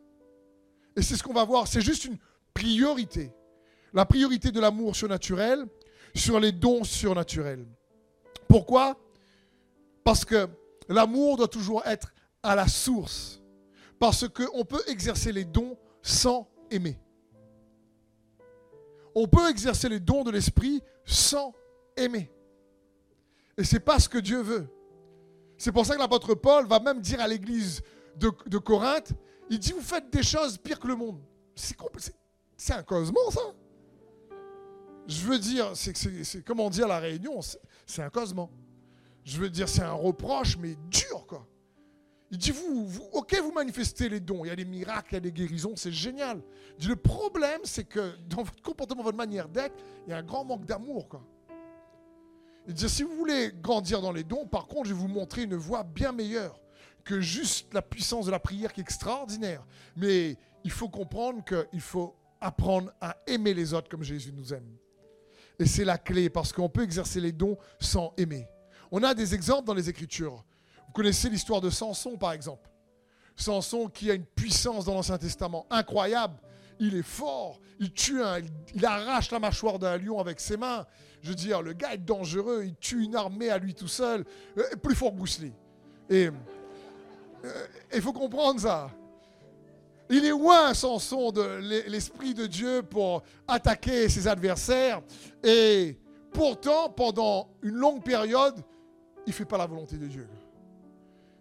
Et 0.96 1.02
c'est 1.02 1.16
ce 1.16 1.24
qu'on 1.24 1.34
va 1.34 1.44
voir, 1.44 1.68
c'est 1.68 1.82
juste 1.82 2.06
une 2.06 2.18
priorité. 2.54 3.32
La 3.94 4.06
priorité 4.06 4.52
de 4.52 4.60
l'amour 4.60 4.96
surnaturel 4.96 5.66
sur 6.14 6.40
les 6.40 6.52
dons 6.52 6.84
surnaturels. 6.84 7.66
Pourquoi? 8.48 8.98
Parce 10.04 10.24
que 10.24 10.48
l'amour 10.88 11.38
doit 11.38 11.48
toujours 11.48 11.86
être 11.86 12.14
à 12.44 12.56
la 12.56 12.68
source. 12.68 13.42
Parce 14.00 14.28
qu'on 14.28 14.66
peut 14.66 14.84
exercer 14.88 15.32
les 15.32 15.46
dons 15.46 15.78
sans 16.02 16.48
aimer. 16.70 17.00
On 19.14 19.28
peut 19.28 19.50
exercer 19.50 19.90
les 19.90 20.00
dons 20.00 20.24
de 20.24 20.32
l'esprit 20.32 20.82
sans 21.06 21.54
aimer. 21.96 22.32
Et 23.58 23.64
ce 23.64 23.76
n'est 23.76 23.80
pas 23.80 24.00
ce 24.00 24.10
que 24.10 24.18
Dieu 24.18 24.42
veut. 24.42 24.68
C'est 25.58 25.72
pour 25.72 25.86
ça 25.86 25.96
que 25.96 26.00
l'apôtre 26.00 26.34
Paul 26.36 26.68
va 26.68 26.80
même 26.80 27.00
dire 27.00 27.22
à 27.22 27.28
l'église 27.28 27.82
de, 28.18 28.30
de 28.46 28.58
Corinthe, 28.58 29.14
il 29.50 29.60
dit, 29.60 29.72
vous 29.72 29.82
faites 29.82 30.10
des 30.10 30.24
choses 30.24 30.58
pires 30.58 30.80
que 30.80 30.88
le 30.88 30.96
monde. 30.96 31.20
C'est 31.56 32.74
un 32.74 32.84
cosmos, 32.84 33.34
ça. 33.34 33.54
Je 35.08 35.22
veux 35.26 35.38
dire, 35.38 35.72
c'est 35.76 36.44
comment 36.44 36.70
dire 36.70 36.88
la 36.88 37.00
réunion, 37.00 37.40
c'est 37.86 38.02
un 38.02 38.10
cosmos. 38.10 38.50
Je 39.24 39.40
veux 39.40 39.50
dire, 39.50 39.70
c'est 39.70 39.82
un 39.82 39.94
reproche, 39.94 40.58
mais 40.58 40.76
dur, 40.90 41.26
quoi. 41.28 41.48
Il 42.32 42.40
dit, 42.40 42.52
vous, 42.52 42.88
vous, 42.88 43.04
ok, 43.14 43.40
vous 43.42 43.52
manifestez 43.52 44.10
les 44.10 44.20
dons, 44.20 44.44
il 44.44 44.48
y 44.48 44.52
a 44.52 44.56
des 44.56 44.66
miracles, 44.66 45.10
il 45.12 45.14
y 45.14 45.18
a 45.18 45.22
des 45.22 45.32
guérisons, 45.32 45.76
c'est 45.76 45.92
génial. 45.92 46.42
Il 46.78 46.82
dit, 46.82 46.88
le 46.88 46.96
problème, 46.96 47.62
c'est 47.64 47.84
que 47.86 48.16
dans 48.28 48.44
votre 48.44 48.62
comportement, 48.64 49.04
votre 49.04 49.18
manière 49.18 49.48
d'être, 49.48 49.76
il 50.06 50.10
y 50.10 50.14
a 50.14 50.18
un 50.18 50.24
grand 50.24 50.44
manque 50.44 50.66
d'amour, 50.66 51.08
quoi. 51.08 51.24
Il 52.68 52.74
dit, 52.74 52.90
si 52.90 53.04
vous 53.04 53.16
voulez 53.16 53.54
grandir 53.62 54.02
dans 54.02 54.12
les 54.12 54.24
dons, 54.24 54.48
par 54.48 54.66
contre, 54.66 54.90
je 54.90 54.94
vais 54.96 55.00
vous 55.00 55.08
montrer 55.08 55.44
une 55.44 55.56
voie 55.56 55.84
bien 55.84 56.12
meilleure 56.12 56.60
que 57.06 57.22
juste 57.22 57.74
la 57.74 57.84
puissance 57.84 58.26
de 58.26 58.32
la 58.32 58.40
prière 58.40 58.74
qui 58.74 58.82
est 58.82 58.84
extraordinaire. 58.84 59.64
Mais 59.96 60.38
il 60.64 60.72
faut 60.72 60.90
comprendre 60.90 61.44
qu'il 61.46 61.82
faut 61.82 62.16
apprendre 62.42 62.92
à 63.00 63.16
aimer 63.28 63.54
les 63.54 63.74
autres 63.74 63.88
comme 63.88 64.04
Jésus 64.04 64.34
nous 64.34 64.54
aime. 64.54 64.76
Et 65.60 65.66
c'est 65.66 65.86
la 65.86 65.98
clé 65.98 66.30
parce 66.30 66.52
qu'on 66.52 66.68
peut 66.68 66.84
exercer 66.84 67.22
les 67.22 67.32
dons 67.32 67.58
sans 67.80 68.14
aimer. 68.18 68.48
On 68.92 69.04
a 69.04 69.14
des 69.14 69.34
exemples 69.34 69.66
dans 69.66 69.74
les 69.74 69.88
Écritures. 69.88 70.44
Vous 70.88 70.94
connaissez 70.94 71.30
l'histoire 71.30 71.62
de 71.62 71.70
Samson 71.70 72.18
par 72.18 72.34
exemple. 72.34 72.70
Samson 73.36 73.88
qui 73.88 74.10
a 74.10 74.16
une 74.16 74.26
puissance 74.26 74.86
dans 74.86 74.96
l'Ancien 74.96 75.18
Testament 75.18 75.66
incroyable. 75.70 76.40
il 76.80 76.96
est 76.96 77.04
fort, 77.04 77.62
il 77.80 77.92
tue 77.94 78.22
un, 78.22 78.40
il 78.74 78.86
arrache 78.86 79.32
la 79.32 79.40
mâchoire 79.40 79.80
d'un 79.80 79.98
lion 79.98 80.20
avec 80.20 80.40
ses 80.40 80.58
mains. 80.58 80.86
Je 81.22 81.30
veux 81.30 81.36
dire, 81.36 81.62
le 81.62 81.74
gars 81.74 81.94
est 81.94 82.06
dangereux, 82.06 82.64
il 82.66 82.76
tue 82.76 83.04
une 83.04 83.16
armée 83.16 83.50
à 83.50 83.58
lui 83.58 83.74
tout 83.74 83.88
seul, 83.88 84.26
euh, 84.58 84.64
plus 84.82 84.96
fort 84.96 85.12
que 85.12 85.18
Bruce. 85.18 85.40
Et 86.10 86.30
il 87.94 88.02
faut 88.02 88.14
comprendre 88.14 88.60
ça. 88.60 88.90
Il 90.10 90.24
est 90.24 90.30
loin, 90.30 90.74
Samson, 90.74 91.32
de 91.32 91.42
l'Esprit 91.88 92.34
de 92.34 92.46
Dieu 92.46 92.84
pour 92.84 93.24
attaquer 93.48 94.08
ses 94.08 94.28
adversaires. 94.28 95.02
Et 95.44 95.98
pourtant, 96.32 96.90
pendant 96.90 97.50
une 97.64 97.76
longue 97.76 98.04
période, 98.04 98.56
il 99.26 99.30
ne 99.30 99.34
fait 99.34 99.46
pas 99.46 99.58
la 99.58 99.66
volonté 99.66 99.98
de 99.98 100.06
Dieu. 100.06 100.28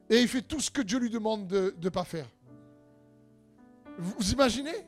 Et 0.09 0.21
il 0.21 0.29
fait 0.29 0.43
tout 0.43 0.61
ce 0.61 0.71
que 0.71 0.83
Dieu 0.83 0.99
lui 0.99 1.11
demande 1.11 1.47
de 1.47 1.75
ne 1.81 1.89
pas 1.91 2.05
faire. 2.05 2.29
Vous 3.99 4.33
imaginez? 4.33 4.87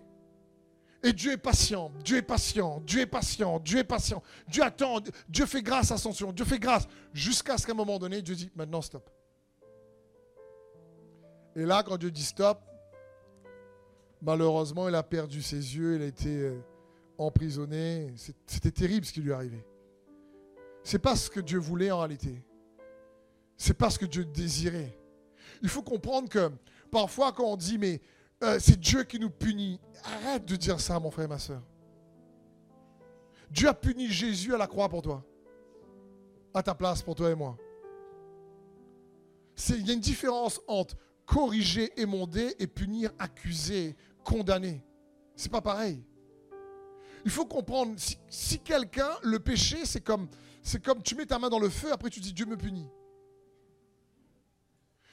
Et 1.03 1.13
Dieu 1.13 1.33
est 1.33 1.37
patient, 1.37 1.93
Dieu 2.03 2.17
est 2.17 2.23
patient, 2.23 2.81
Dieu 2.85 3.01
est 3.01 3.07
patient, 3.07 3.61
Dieu 3.61 3.79
est 3.79 3.85
patient. 3.85 4.23
Dieu 4.49 4.63
attend, 4.63 5.01
Dieu 5.29 5.47
fait 5.47 5.63
grâce 5.63 5.93
à 5.93 5.99
son 5.99 6.11
Dieu 6.33 6.45
fait 6.45 6.59
grâce. 6.59 6.89
Jusqu'à 7.13 7.59
ce 7.59 7.67
qu'à 7.67 7.73
un 7.73 7.77
moment 7.77 7.99
donné, 7.99 8.23
Dieu 8.23 8.35
dit, 8.35 8.51
maintenant 8.57 8.83
stop. 8.83 9.09
Et 11.57 11.65
là, 11.65 11.83
quand 11.83 11.97
Dieu 11.97 12.11
dit 12.11 12.23
stop, 12.23 12.61
malheureusement, 14.21 14.91
il 14.91 14.95
a 14.95 15.03
perdu 15.03 15.41
ses 15.41 15.57
yeux, 15.57 15.97
il 15.97 16.03
a 16.03 16.07
été 16.07 16.29
euh, 16.29 16.61
emprisonné. 17.17 18.13
C'était 18.47 18.71
terrible 18.71 19.07
ce 19.07 19.13
qui 19.13 19.23
lui 19.23 19.31
est 19.31 19.35
arrivé. 19.35 19.65
C'est 20.85 20.99
pas 20.99 21.17
ce 21.17 21.31
que 21.31 21.41
Dieu 21.41 21.59
voulait 21.59 21.91
en 21.91 22.01
réalité. 22.01 22.45
C'est 23.57 23.75
pas 23.75 23.89
ce 23.89 23.99
que 23.99 24.05
Dieu 24.05 24.27
désirait. 24.27 24.99
Il 25.63 25.71
faut 25.71 25.83
comprendre 25.83 26.29
que 26.29 26.51
parfois 26.91 27.33
quand 27.33 27.47
on 27.47 27.57
dit 27.57 27.79
mais 27.79 28.03
euh, 28.45 28.59
c'est 28.61 28.79
Dieu 28.79 29.05
qui 29.05 29.19
nous 29.19 29.31
punit, 29.31 29.81
arrête 30.05 30.45
de 30.45 30.57
dire 30.57 30.79
ça 30.79 31.01
mon 31.01 31.11
frère 31.11 31.25
et 31.25 31.29
ma 31.29 31.39
soeur. 31.39 31.63
Dieu 33.51 33.67
a 33.67 33.75
puni 33.75 34.09
Jésus 34.09 34.55
à 34.55 34.59
la 34.59 34.67
croix 34.67 34.91
pour 34.91 35.01
toi. 35.01 35.25
À 36.53 36.63
ta 36.63 36.75
place 36.75 37.03
pour 37.03 37.15
toi 37.15 37.31
et 37.31 37.35
moi. 37.35 37.57
Il 39.71 39.87
y 39.87 39.91
a 39.91 39.95
une 39.95 40.01
différence 40.01 40.61
entre 40.67 40.97
corriger, 41.27 41.93
émonder 42.01 42.55
et 42.59 42.67
punir, 42.67 43.11
accuser, 43.19 43.97
condamner. 44.25 44.83
C'est 45.35 45.51
pas 45.51 45.61
pareil. 45.61 46.03
Il 47.25 47.31
faut 47.31 47.45
comprendre, 47.45 47.97
si, 48.29 48.59
quelqu'un, 48.61 49.11
le 49.23 49.41
péché, 49.41 49.85
c'est 49.85 50.01
comme, 50.01 50.29
tu 51.05 51.17
mets 51.17 51.27
ta 51.27 51.39
main 51.39 51.49
dans 51.49 51.59
le 51.59 51.69
feu, 51.69 51.93
après 51.93 52.09
tu 52.09 52.21
dis 52.21 52.33
Dieu 52.33 52.47
me 52.47 52.57
punit. 52.57 52.89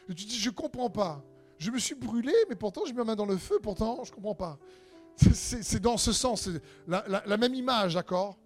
Et 0.08 0.14
tu 0.14 0.26
dis, 0.26 0.38
je 0.38 0.50
ne 0.50 0.54
comprends 0.56 0.90
pas. 0.90 1.24
Je 1.58 1.72
me 1.72 1.80
suis 1.80 1.96
brûlé, 1.96 2.34
mais 2.50 2.56
pourtant 2.56 2.86
je 2.86 2.92
mets 2.92 3.00
ma 3.00 3.06
main 3.06 3.16
dans 3.16 3.26
le 3.26 3.38
feu, 3.38 3.60
pourtant 3.62 4.04
je 4.04 4.12
ne 4.12 4.16
comprends 4.16 4.36
pas. 4.36 4.60
C'est 5.16 5.80
dans 5.80 5.98
ce 5.98 6.12
sens, 6.12 6.50
la, 6.88 7.04
la 7.26 7.38
même 7.38 7.56
image, 7.56 7.96
d'accord? 7.96 8.38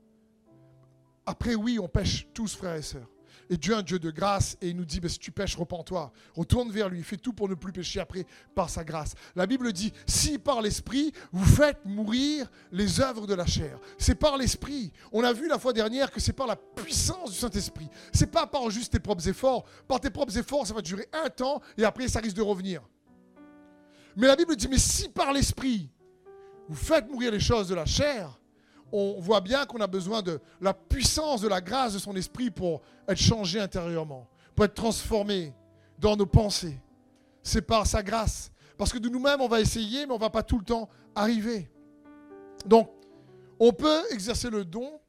Après, 1.26 1.56
oui, 1.56 1.80
on 1.80 1.88
pêche 1.90 2.28
tous, 2.34 2.56
frères 2.56 2.76
et 2.76 2.82
sœurs. 2.82 3.10
Et 3.50 3.58
Dieu 3.58 3.74
est 3.74 3.78
un 3.78 3.82
Dieu 3.82 4.00
de 4.00 4.12
grâce 4.12 4.58
et 4.62 4.70
il 4.70 4.76
nous 4.76 4.86
dit, 4.86 5.00
si 5.08 5.20
tu 5.20 5.32
pêches, 5.32 5.56
repens-toi. 5.56 6.12
Retourne 6.36 6.72
vers 6.72 6.90
lui, 6.90 7.04
fais 7.04 7.18
tout 7.18 7.34
pour 7.34 7.48
ne 7.48 7.56
plus 7.56 7.72
pécher 7.72 8.00
après 8.00 8.26
par 8.56 8.70
sa 8.70 8.84
grâce. 8.84 9.14
La 9.36 9.46
Bible 9.46 9.72
dit, 9.72 9.94
si 10.06 10.38
par 10.38 10.62
l'Esprit, 10.62 11.14
vous 11.32 11.46
faites 11.46 11.86
mourir 11.86 12.50
les 12.72 13.00
œuvres 13.00 13.28
de 13.28 13.34
la 13.34 13.46
chair. 13.46 13.80
C'est 13.98 14.16
par 14.16 14.38
l'Esprit. 14.38 14.92
On 15.12 15.24
a 15.24 15.34
vu 15.34 15.48
la 15.48 15.60
fois 15.60 15.74
dernière 15.74 16.12
que 16.12 16.20
c'est 16.20 16.34
par 16.34 16.48
la 16.48 16.56
puissance 16.56 17.32
du 17.32 17.38
Saint-Esprit. 17.38 17.90
C'est 18.12 18.32
pas 18.32 18.48
par 18.48 18.70
juste 18.70 18.94
tes 18.94 19.00
propres 19.00 19.28
efforts. 19.28 19.64
Par 19.88 20.00
tes 20.00 20.10
propres 20.10 20.38
efforts, 20.38 20.68
ça 20.68 20.74
va 20.74 20.82
durer 20.82 21.08
un 21.14 21.30
temps 21.30 21.62
et 21.78 21.86
après 21.86 22.08
ça 22.08 22.20
risque 22.20 22.36
de 22.36 22.42
revenir. 22.42 22.82
Mais 24.16 24.28
la 24.28 24.36
Bible 24.36 24.56
dit, 24.56 24.68
mais 24.68 24.80
si 24.80 25.10
par 25.10 25.32
l'Esprit, 25.32 25.90
vous 26.68 26.76
faites 26.76 27.10
mourir 27.10 27.32
les 27.32 27.40
choses 27.40 27.70
de 27.70 27.76
la 27.76 27.86
chair, 27.86 28.38
on 28.92 29.20
voit 29.20 29.42
bien 29.42 29.66
qu'on 29.66 29.82
a 29.82 29.88
besoin 29.88 30.22
de 30.22 30.40
la 30.62 30.74
puissance 30.74 31.42
de 31.42 31.48
la 31.48 31.62
grâce 31.62 31.94
de 31.94 32.00
son 32.00 32.16
esprit 32.16 32.50
pour 32.50 32.82
être 33.08 33.20
changé 33.20 33.60
intérieurement, 33.60 34.28
pour 34.56 34.66
être 34.66 34.74
transformé 34.74 35.54
dans 36.00 36.16
nos 36.16 36.26
pensées. 36.26 36.80
C'est 37.44 37.62
par 37.62 37.86
sa 37.86 38.04
grâce. 38.04 38.52
Parce 38.78 38.92
que 38.94 38.98
de 38.98 39.10
nous-mêmes, 39.10 39.42
on 39.42 39.48
va 39.48 39.60
essayer, 39.60 40.06
mais 40.06 40.12
on 40.12 40.18
ne 40.18 40.22
va 40.22 40.30
pas 40.30 40.44
tout 40.44 40.60
le 40.60 40.64
temps 40.64 40.88
arriver. 41.16 41.70
Donc, 42.66 42.90
on 43.60 43.74
peut 43.74 44.04
exercer 44.12 44.50
le 44.50 44.64
don 44.64 45.00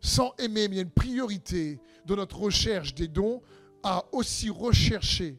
sans 0.00 0.34
aimer, 0.38 0.68
mais 0.68 0.74
il 0.74 0.76
y 0.76 0.80
a 0.80 0.82
une 0.82 0.90
priorité 0.90 1.80
de 2.04 2.14
notre 2.14 2.38
recherche 2.38 2.94
des 2.94 3.08
dons 3.08 3.40
à 3.82 4.04
aussi 4.12 4.50
rechercher 4.50 5.38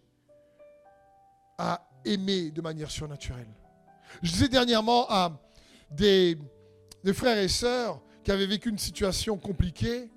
à 1.58 1.88
aimer 2.04 2.52
de 2.52 2.62
manière 2.62 2.90
surnaturelle. 2.90 3.48
Je 4.24 4.32
disais 4.32 4.48
dernièrement 4.48 5.06
à 5.10 5.32
des 5.92 6.38
des 7.06 7.14
frères 7.14 7.38
et 7.38 7.48
sœurs 7.48 8.02
qui 8.24 8.32
avaient 8.32 8.48
vécu 8.48 8.70
une 8.70 8.80
situation 8.80 9.38
compliquée. 9.38 10.10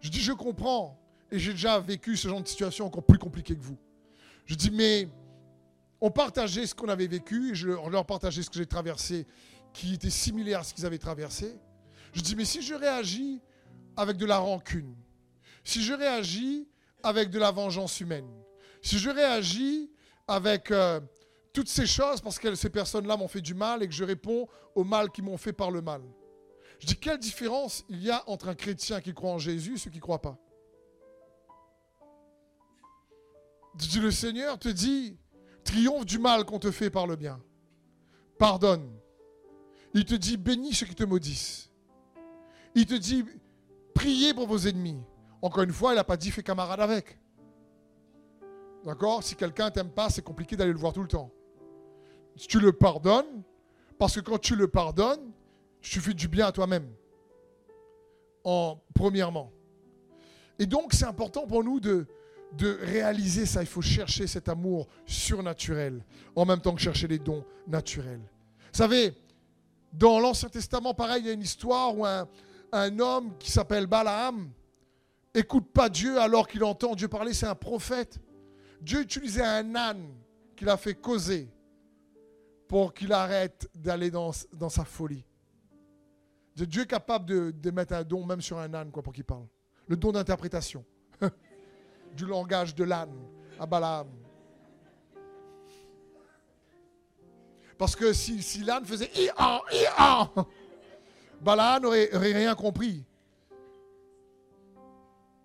Je 0.00 0.10
dis, 0.10 0.20
je 0.20 0.32
comprends. 0.32 1.00
Et 1.30 1.38
j'ai 1.38 1.52
déjà 1.52 1.78
vécu 1.78 2.16
ce 2.16 2.26
genre 2.26 2.42
de 2.42 2.48
situation 2.48 2.84
encore 2.84 3.04
plus 3.04 3.18
compliquée 3.18 3.54
que 3.54 3.62
vous. 3.62 3.78
Je 4.44 4.56
dis, 4.56 4.72
mais 4.72 5.08
on 6.00 6.10
partageait 6.10 6.66
ce 6.66 6.74
qu'on 6.74 6.88
avait 6.88 7.06
vécu, 7.06 7.52
et 7.52 7.54
je 7.54 7.68
leur 7.68 8.04
partageais 8.04 8.42
ce 8.42 8.50
que 8.50 8.56
j'ai 8.56 8.66
traversé, 8.66 9.24
qui 9.72 9.94
était 9.94 10.10
similaire 10.10 10.60
à 10.60 10.64
ce 10.64 10.74
qu'ils 10.74 10.84
avaient 10.84 10.98
traversé. 10.98 11.56
Je 12.12 12.20
dis, 12.20 12.34
mais 12.34 12.44
si 12.44 12.60
je 12.60 12.74
réagis 12.74 13.40
avec 13.96 14.16
de 14.16 14.26
la 14.26 14.38
rancune, 14.38 14.96
si 15.62 15.80
je 15.80 15.94
réagis 15.94 16.66
avec 17.04 17.30
de 17.30 17.38
la 17.38 17.52
vengeance 17.52 18.00
humaine, 18.00 18.28
si 18.82 18.98
je 18.98 19.10
réagis 19.10 19.92
avec 20.26 20.72
euh, 20.72 21.00
toutes 21.56 21.68
ces 21.70 21.86
choses 21.86 22.20
parce 22.20 22.38
que 22.38 22.54
ces 22.54 22.68
personnes-là 22.68 23.16
m'ont 23.16 23.28
fait 23.28 23.40
du 23.40 23.54
mal 23.54 23.82
et 23.82 23.88
que 23.88 23.94
je 23.94 24.04
réponds 24.04 24.46
au 24.74 24.84
mal 24.84 25.10
qu'ils 25.10 25.24
m'ont 25.24 25.38
fait 25.38 25.54
par 25.54 25.70
le 25.70 25.80
mal. 25.80 26.02
Je 26.78 26.86
dis, 26.86 26.96
quelle 26.96 27.18
différence 27.18 27.82
il 27.88 28.02
y 28.02 28.10
a 28.10 28.22
entre 28.28 28.48
un 28.48 28.54
chrétien 28.54 29.00
qui 29.00 29.14
croit 29.14 29.30
en 29.30 29.38
Jésus 29.38 29.76
et 29.76 29.78
ceux 29.78 29.88
qui 29.88 29.96
ne 29.96 30.02
croient 30.02 30.20
pas? 30.20 30.36
Je 33.80 33.88
dis, 33.88 34.00
le 34.00 34.10
Seigneur 34.10 34.58
te 34.58 34.68
dit, 34.68 35.16
triomphe 35.64 36.04
du 36.04 36.18
mal 36.18 36.44
qu'on 36.44 36.58
te 36.58 36.70
fait 36.70 36.90
par 36.90 37.06
le 37.06 37.16
bien. 37.16 37.42
Pardonne. 38.38 38.92
Il 39.94 40.04
te 40.04 40.14
dit, 40.14 40.36
bénis 40.36 40.74
ceux 40.74 40.84
qui 40.84 40.94
te 40.94 41.04
maudissent. 41.04 41.70
Il 42.74 42.84
te 42.84 42.92
dit, 42.92 43.24
priez 43.94 44.34
pour 44.34 44.46
vos 44.46 44.58
ennemis. 44.58 45.00
Encore 45.40 45.62
une 45.62 45.72
fois, 45.72 45.92
il 45.92 45.96
n'a 45.96 46.04
pas 46.04 46.18
dit, 46.18 46.30
fais 46.30 46.42
camarade 46.42 46.80
avec. 46.80 47.18
D'accord? 48.84 49.22
Si 49.22 49.34
quelqu'un 49.34 49.70
t'aime 49.70 49.90
pas, 49.90 50.10
c'est 50.10 50.20
compliqué 50.20 50.54
d'aller 50.54 50.72
le 50.74 50.78
voir 50.78 50.92
tout 50.92 51.00
le 51.00 51.08
temps 51.08 51.32
tu 52.36 52.60
le 52.60 52.72
pardonnes, 52.72 53.42
parce 53.98 54.14
que 54.16 54.20
quand 54.20 54.38
tu 54.38 54.56
le 54.56 54.68
pardonnes, 54.68 55.32
tu 55.80 56.00
fais 56.00 56.14
du 56.14 56.28
bien 56.28 56.46
à 56.46 56.52
toi-même. 56.52 56.88
En, 58.44 58.78
premièrement. 58.94 59.50
Et 60.58 60.66
donc, 60.66 60.92
c'est 60.92 61.04
important 61.04 61.46
pour 61.46 61.64
nous 61.64 61.80
de, 61.80 62.06
réaliser 62.80 63.44
ça. 63.44 63.62
Il 63.62 63.66
faut 63.66 63.82
chercher 63.82 64.26
cet 64.26 64.48
amour 64.48 64.86
surnaturel, 65.04 66.02
en 66.34 66.44
même 66.46 66.60
temps 66.60 66.74
que 66.74 66.80
chercher 66.80 67.08
les 67.08 67.18
dons 67.18 67.44
naturels. 67.66 68.22
Vous 68.72 68.78
savez, 68.78 69.14
dans 69.92 70.20
l'Ancien 70.20 70.48
Testament, 70.48 70.94
pareil, 70.94 71.22
il 71.22 71.26
y 71.26 71.30
a 71.30 71.32
une 71.32 71.42
histoire 71.42 71.96
où 71.96 72.06
un, 72.06 72.28
un 72.72 72.98
homme 72.98 73.36
qui 73.38 73.50
s'appelle 73.50 73.86
Balaam 73.86 74.50
écoute 75.34 75.70
pas 75.72 75.88
Dieu 75.88 76.18
alors 76.18 76.48
qu'il 76.48 76.64
entend 76.64 76.94
Dieu 76.94 77.08
parler, 77.08 77.34
c'est 77.34 77.46
un 77.46 77.54
prophète. 77.54 78.18
Dieu 78.80 79.02
utilisait 79.02 79.44
un 79.44 79.74
âne 79.74 80.08
qu'il 80.54 80.68
a 80.68 80.76
fait 80.76 80.94
causer 80.94 81.48
pour 82.68 82.92
qu'il 82.92 83.12
arrête 83.12 83.68
d'aller 83.74 84.10
dans, 84.10 84.32
sa 84.32 84.84
folie. 84.84 85.24
Dieu 86.54 86.82
est 86.82 86.86
capable 86.86 87.52
de, 87.52 87.70
mettre 87.70 87.94
un 87.94 88.02
don 88.02 88.24
même 88.24 88.40
sur 88.40 88.58
un 88.58 88.72
âne 88.74 88.90
quoi, 88.90 89.02
pour 89.02 89.12
qu'il 89.12 89.24
parle. 89.24 89.46
Le 89.86 89.96
don 89.96 90.12
d'interprétation. 90.12 90.84
du 92.16 92.26
langage 92.26 92.74
de 92.74 92.84
l'âne 92.84 93.14
à 93.58 93.66
Balaam. 93.66 94.08
Parce 97.78 97.94
que 97.94 98.12
si, 98.12 98.42
si 98.42 98.64
l'âne 98.64 98.86
faisait 98.86 99.10
i-an, 99.14 99.60
i-an, 99.70 100.30
Balaam 101.40 101.82
n'aurait 101.82 102.08
rien 102.12 102.54
compris. 102.54 103.04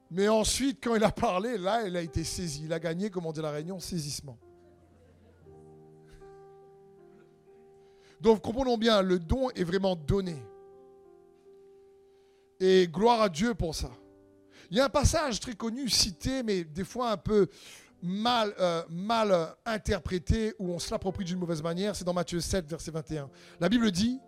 Mais 0.09 0.27
ensuite, 0.27 0.83
quand 0.83 0.95
il 0.95 1.03
a 1.03 1.11
parlé, 1.11 1.57
là, 1.57 1.87
il 1.87 1.95
a 1.95 2.01
été 2.01 2.23
saisi. 2.23 2.63
Il 2.65 2.73
a 2.73 2.79
gagné, 2.79 3.09
comme 3.09 3.25
on 3.25 3.31
dit 3.31 3.41
la 3.41 3.51
Réunion, 3.51 3.79
saisissement. 3.79 4.37
Donc 8.21 8.41
comprenons 8.41 8.77
bien, 8.77 9.01
le 9.01 9.17
don 9.19 9.49
est 9.51 9.63
vraiment 9.63 9.95
donné. 9.95 10.35
Et 12.59 12.87
gloire 12.87 13.21
à 13.21 13.29
Dieu 13.29 13.55
pour 13.55 13.73
ça. 13.73 13.89
Il 14.69 14.77
y 14.77 14.79
a 14.79 14.85
un 14.85 14.89
passage 14.89 15.39
très 15.39 15.55
connu, 15.55 15.89
cité, 15.89 16.43
mais 16.43 16.63
des 16.63 16.83
fois 16.83 17.11
un 17.11 17.17
peu 17.17 17.47
mal, 18.01 18.53
euh, 18.59 18.83
euh, 18.89 19.45
interprété, 19.65 20.53
où 20.59 20.69
on 20.69 20.79
se 20.79 20.91
l'approprie 20.91 21.25
d'une 21.25 21.39
mauvaise 21.39 21.63
manière. 21.63 21.95
C'est 21.95 22.05
dans 22.05 22.13
Matthieu 22.13 22.39
7, 22.39 22.67
verset 22.69 22.91
21. 22.91 23.29
La 23.59 23.67
Bible 23.67 23.91
dit, 23.91 24.19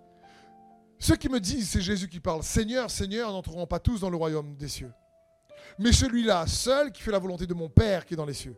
ceux 1.00 1.16
qui 1.16 1.30
me 1.30 1.40
disent, 1.40 1.70
c'est 1.70 1.82
Jésus 1.82 2.08
qui 2.08 2.20
parle, 2.20 2.44
Seigneur, 2.44 2.90
Seigneur, 2.90 3.32
n'entreront 3.32 3.68
pas 3.68 3.80
tous 3.80 4.00
dans 4.00 4.10
le 4.10 4.18
royaume 4.18 4.56
des 4.56 4.68
cieux. 4.68 4.92
Mais 5.78 5.92
celui-là 5.92 6.48
seul 6.48 6.92
qui 6.92 7.02
fait 7.02 7.12
la 7.12 7.20
volonté 7.20 7.46
de 7.46 7.54
mon 7.54 7.70
Père 7.70 8.06
qui 8.06 8.16
est 8.16 8.18
dans 8.18 8.26
les 8.26 8.34
cieux. 8.34 8.56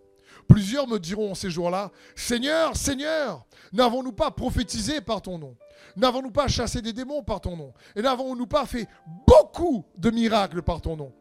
Plusieurs 0.47 0.87
me 0.87 0.99
diront 0.99 1.35
ces 1.35 1.49
jours-là, 1.49 1.91
Seigneur, 2.15 2.75
Seigneur, 2.75 3.45
n'avons-nous 3.73 4.11
pas 4.11 4.31
prophétisé 4.31 5.01
par 5.01 5.21
ton 5.21 5.37
nom? 5.37 5.55
N'avons-nous 5.95 6.31
pas 6.31 6.47
chassé 6.47 6.81
des 6.81 6.93
démons 6.93 7.23
par 7.23 7.41
ton 7.41 7.55
nom? 7.55 7.73
Et 7.95 8.01
n'avons-nous 8.01 8.47
pas 8.47 8.65
fait 8.65 8.87
beaucoup 9.27 9.85
de 9.97 10.11
miracles 10.11 10.61
par 10.61 10.81
ton 10.81 10.95
nom? 10.95 11.13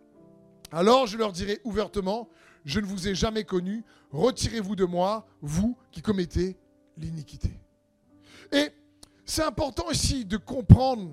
Alors 0.73 1.07
je 1.07 1.17
leur 1.17 1.33
dirai 1.33 1.61
ouvertement, 1.65 2.29
je 2.65 2.81
ne 2.81 2.87
vous 2.87 3.09
ai 3.09 3.15
jamais 3.15 3.45
connu, 3.45 3.85
retirez-vous 4.11 4.75
de 4.75 4.85
moi, 4.85 5.27
vous 5.41 5.77
qui 5.93 6.03
commettez 6.03 6.57
l'iniquité. 6.97 7.61
Et 8.53 8.71
c'est 9.25 9.45
important 9.45 9.91
ici 9.91 10.25
de 10.25 10.37
comprendre 10.37 11.11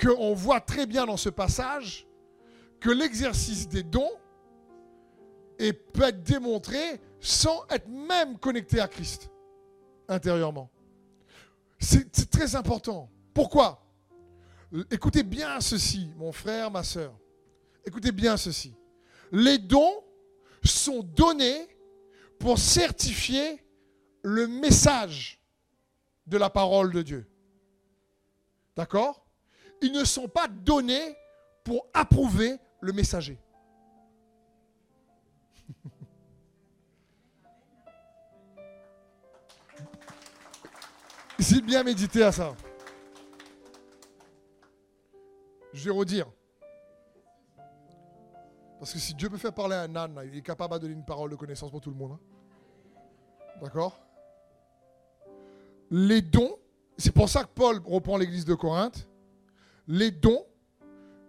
qu'on 0.00 0.34
voit 0.34 0.60
très 0.60 0.86
bien 0.86 1.06
dans 1.06 1.16
ce 1.16 1.28
passage 1.28 2.06
que 2.80 2.90
l'exercice 2.90 3.68
des 3.68 3.82
dons 3.82 4.10
peut 5.72 6.04
être 6.04 6.22
démontré 6.22 7.00
sans 7.20 7.66
être 7.68 7.88
même 7.88 8.38
connecté 8.38 8.80
à 8.80 8.88
Christ 8.88 9.30
intérieurement. 10.08 10.70
C'est 11.78 12.30
très 12.30 12.56
important. 12.56 13.10
Pourquoi? 13.32 13.86
Écoutez 14.90 15.22
bien 15.22 15.60
ceci, 15.60 16.10
mon 16.16 16.32
frère, 16.32 16.70
ma 16.70 16.82
soeur. 16.82 17.14
Écoutez 17.84 18.12
bien 18.12 18.36
ceci. 18.36 18.74
Les 19.32 19.58
dons 19.58 20.02
sont 20.64 21.02
donnés 21.02 21.68
pour 22.38 22.58
certifier 22.58 23.64
le 24.22 24.46
message 24.46 25.40
de 26.26 26.36
la 26.36 26.50
parole 26.50 26.92
de 26.92 27.02
Dieu. 27.02 27.26
D'accord? 28.76 29.26
Ils 29.82 29.92
ne 29.92 30.04
sont 30.04 30.28
pas 30.28 30.48
donnés 30.48 31.16
pour 31.64 31.86
approuver 31.94 32.56
le 32.80 32.92
messager. 32.92 33.38
J'ai 41.40 41.62
bien 41.62 41.82
médité 41.82 42.22
à 42.22 42.32
ça. 42.32 42.54
Je 45.72 45.84
vais 45.86 45.90
redire. 45.90 46.26
Parce 48.78 48.92
que 48.92 48.98
si 48.98 49.14
Dieu 49.14 49.30
peut 49.30 49.38
faire 49.38 49.54
parler 49.54 49.74
à 49.74 49.82
un 49.82 49.96
âne, 49.96 50.20
il 50.26 50.36
est 50.36 50.42
capable 50.42 50.74
de 50.74 50.80
donner 50.80 50.92
une 50.92 51.04
parole 51.04 51.30
de 51.30 51.36
connaissance 51.36 51.70
pour 51.70 51.80
tout 51.80 51.88
le 51.88 51.96
monde. 51.96 52.12
Hein. 52.12 52.20
D'accord? 53.62 53.98
Les 55.90 56.20
dons, 56.20 56.58
c'est 56.98 57.12
pour 57.12 57.30
ça 57.30 57.44
que 57.44 57.50
Paul 57.54 57.80
reprend 57.86 58.18
l'église 58.18 58.44
de 58.44 58.54
Corinthe. 58.54 59.08
Les 59.88 60.10
dons 60.10 60.44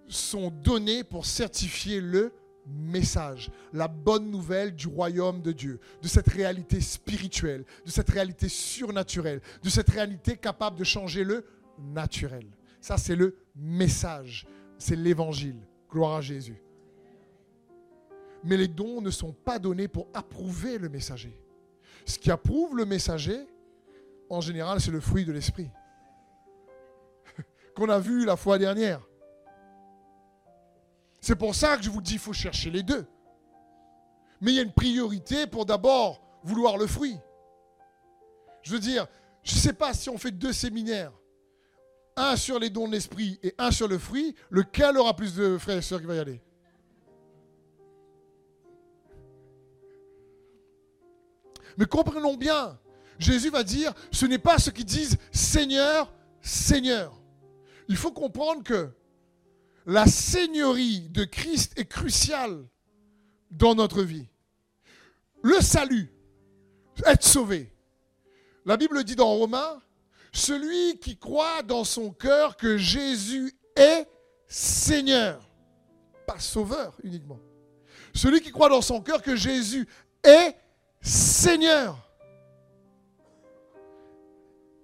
sont 0.09 0.51
donnés 0.51 1.05
pour 1.05 1.25
certifier 1.25 2.01
le 2.01 2.33
message, 2.67 3.51
la 3.73 3.87
bonne 3.87 4.29
nouvelle 4.29 4.75
du 4.75 4.87
royaume 4.87 5.41
de 5.41 5.51
Dieu, 5.51 5.79
de 6.01 6.07
cette 6.07 6.27
réalité 6.29 6.81
spirituelle, 6.81 7.65
de 7.85 7.91
cette 7.91 8.09
réalité 8.09 8.49
surnaturelle, 8.49 9.41
de 9.63 9.69
cette 9.69 9.89
réalité 9.89 10.37
capable 10.37 10.77
de 10.77 10.83
changer 10.83 11.23
le 11.23 11.45
naturel. 11.79 12.45
Ça, 12.79 12.97
c'est 12.97 13.15
le 13.15 13.35
message, 13.55 14.47
c'est 14.77 14.95
l'évangile. 14.95 15.59
Gloire 15.89 16.15
à 16.15 16.21
Jésus. 16.21 16.61
Mais 18.43 18.57
les 18.57 18.67
dons 18.67 19.01
ne 19.01 19.11
sont 19.11 19.33
pas 19.33 19.59
donnés 19.59 19.87
pour 19.87 20.07
approuver 20.13 20.77
le 20.77 20.89
messager. 20.89 21.37
Ce 22.05 22.17
qui 22.17 22.31
approuve 22.31 22.75
le 22.75 22.85
messager, 22.85 23.45
en 24.29 24.41
général, 24.41 24.79
c'est 24.79 24.91
le 24.91 25.01
fruit 25.01 25.25
de 25.25 25.31
l'esprit. 25.31 25.69
Qu'on 27.75 27.89
a 27.89 27.99
vu 27.99 28.25
la 28.25 28.35
fois 28.35 28.57
dernière. 28.57 29.01
C'est 31.21 31.35
pour 31.35 31.53
ça 31.53 31.77
que 31.77 31.83
je 31.83 31.89
vous 31.89 32.01
dis, 32.01 32.13
il 32.13 32.19
faut 32.19 32.33
chercher 32.33 32.71
les 32.71 32.81
deux. 32.81 33.05
Mais 34.41 34.51
il 34.51 34.55
y 34.55 34.59
a 34.59 34.63
une 34.63 34.73
priorité 34.73 35.45
pour 35.45 35.67
d'abord 35.67 36.21
vouloir 36.43 36.77
le 36.77 36.87
fruit. 36.87 37.17
Je 38.63 38.73
veux 38.73 38.79
dire, 38.79 39.07
je 39.43 39.53
ne 39.53 39.59
sais 39.59 39.73
pas 39.73 39.93
si 39.93 40.09
on 40.09 40.17
fait 40.17 40.31
deux 40.31 40.51
séminaires, 40.51 41.13
un 42.15 42.35
sur 42.35 42.57
les 42.57 42.71
dons 42.71 42.87
de 42.87 42.93
l'esprit 42.93 43.39
et 43.43 43.53
un 43.59 43.69
sur 43.69 43.87
le 43.87 43.99
fruit, 43.99 44.35
lequel 44.49 44.97
aura 44.97 45.15
plus 45.15 45.35
de 45.35 45.59
frères 45.59 45.77
et 45.77 45.81
sœurs 45.83 45.99
qui 45.99 46.07
va 46.07 46.15
y 46.15 46.19
aller? 46.19 46.41
Mais 51.77 51.85
comprenons 51.85 52.35
bien, 52.35 52.79
Jésus 53.19 53.49
va 53.49 53.63
dire, 53.63 53.93
ce 54.11 54.25
n'est 54.25 54.39
pas 54.39 54.57
ceux 54.57 54.71
qui 54.71 54.83
disent 54.83 55.17
Seigneur, 55.31 56.11
Seigneur. 56.41 57.21
Il 57.87 57.95
faut 57.95 58.11
comprendre 58.11 58.63
que 58.63 58.89
la 59.85 60.05
seigneurie 60.05 61.01
de 61.09 61.23
Christ 61.23 61.73
est 61.77 61.85
cruciale 61.85 62.65
dans 63.49 63.75
notre 63.75 64.03
vie. 64.03 64.27
Le 65.43 65.59
salut, 65.61 66.11
être 67.05 67.23
sauvé. 67.23 67.73
La 68.65 68.77
Bible 68.77 69.03
dit 69.03 69.15
dans 69.15 69.33
Romains, 69.33 69.81
celui 70.31 70.99
qui 70.99 71.17
croit 71.17 71.63
dans 71.63 71.83
son 71.83 72.11
cœur 72.11 72.55
que 72.55 72.77
Jésus 72.77 73.53
est 73.75 74.07
Seigneur, 74.47 75.49
pas 76.27 76.39
Sauveur 76.39 76.95
uniquement. 77.03 77.39
Celui 78.13 78.41
qui 78.41 78.51
croit 78.51 78.69
dans 78.69 78.81
son 78.81 79.01
cœur 79.01 79.21
que 79.21 79.35
Jésus 79.35 79.87
est 80.23 80.55
Seigneur 81.01 81.97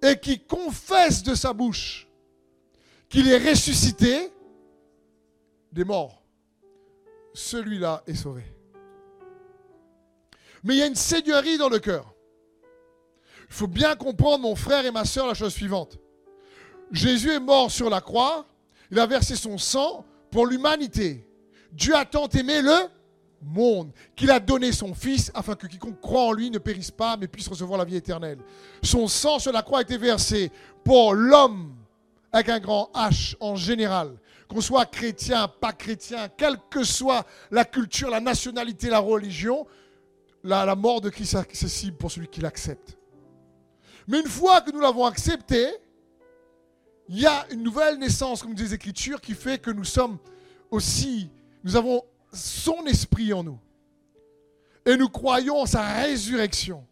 et 0.02 0.18
qui 0.18 0.40
confesse 0.40 1.22
de 1.22 1.34
sa 1.34 1.52
bouche 1.52 2.08
qu'il 3.08 3.28
est 3.28 3.50
ressuscité 3.50 4.32
des 5.72 5.84
morts, 5.84 6.22
celui-là 7.34 8.02
est 8.06 8.14
sauvé. 8.14 8.42
Mais 10.64 10.74
il 10.74 10.78
y 10.78 10.82
a 10.82 10.86
une 10.86 10.94
seigneurie 10.94 11.58
dans 11.58 11.68
le 11.68 11.78
cœur. 11.78 12.14
Il 13.48 13.54
faut 13.54 13.66
bien 13.66 13.96
comprendre, 13.96 14.42
mon 14.42 14.54
frère 14.54 14.84
et 14.84 14.90
ma 14.90 15.04
soeur, 15.04 15.26
la 15.26 15.34
chose 15.34 15.54
suivante. 15.54 15.98
Jésus 16.90 17.30
est 17.30 17.40
mort 17.40 17.70
sur 17.70 17.90
la 17.90 18.00
croix, 18.00 18.46
il 18.90 18.98
a 18.98 19.06
versé 19.06 19.36
son 19.36 19.58
sang 19.58 20.04
pour 20.30 20.46
l'humanité. 20.46 21.26
Dieu 21.72 21.94
a 21.94 22.04
tant 22.04 22.28
aimé 22.28 22.62
le 22.62 22.88
monde 23.42 23.92
qu'il 24.16 24.30
a 24.30 24.40
donné 24.40 24.72
son 24.72 24.94
Fils 24.94 25.30
afin 25.34 25.54
que 25.54 25.66
quiconque 25.66 26.00
croit 26.00 26.24
en 26.24 26.32
lui 26.32 26.50
ne 26.50 26.58
périsse 26.58 26.90
pas 26.90 27.16
mais 27.16 27.28
puisse 27.28 27.48
recevoir 27.48 27.78
la 27.78 27.84
vie 27.84 27.96
éternelle. 27.96 28.38
Son 28.82 29.06
sang 29.06 29.38
sur 29.38 29.52
la 29.52 29.62
croix 29.62 29.78
a 29.78 29.82
été 29.82 29.96
versé 29.96 30.50
pour 30.84 31.14
l'homme 31.14 31.74
avec 32.32 32.48
un 32.48 32.58
grand 32.58 32.90
H 32.94 33.36
en 33.40 33.56
général, 33.56 34.16
qu'on 34.48 34.60
soit 34.60 34.86
chrétien, 34.86 35.46
pas 35.46 35.72
chrétien, 35.72 36.28
quelle 36.36 36.56
que 36.70 36.82
soit 36.82 37.26
la 37.50 37.64
culture, 37.64 38.08
la 38.08 38.20
nationalité, 38.20 38.88
la 38.88 38.98
religion, 38.98 39.66
la, 40.42 40.74
mort 40.74 41.00
de 41.00 41.10
Christ 41.10 41.34
est 41.34 41.38
accessible 41.38 41.96
pour 41.96 42.10
celui 42.10 42.28
qui 42.28 42.40
l'accepte. 42.40 42.96
Mais 44.06 44.20
une 44.20 44.28
fois 44.28 44.62
que 44.62 44.70
nous 44.70 44.80
l'avons 44.80 45.04
accepté, 45.04 45.68
il 47.08 47.20
y 47.20 47.26
a 47.26 47.46
une 47.50 47.62
nouvelle 47.62 47.98
naissance, 47.98 48.42
comme 48.42 48.54
des 48.54 48.72
Écritures, 48.72 49.20
qui 49.20 49.34
fait 49.34 49.58
que 49.58 49.70
nous 49.70 49.84
sommes 49.84 50.18
aussi, 50.70 51.30
nous 51.62 51.76
avons 51.76 52.02
son 52.32 52.84
esprit 52.86 53.32
en 53.32 53.44
nous. 53.44 53.58
Et 54.86 54.96
nous 54.96 55.08
croyons 55.10 55.60
en 55.60 55.66
sa 55.66 55.82
résurrection. 55.94 56.86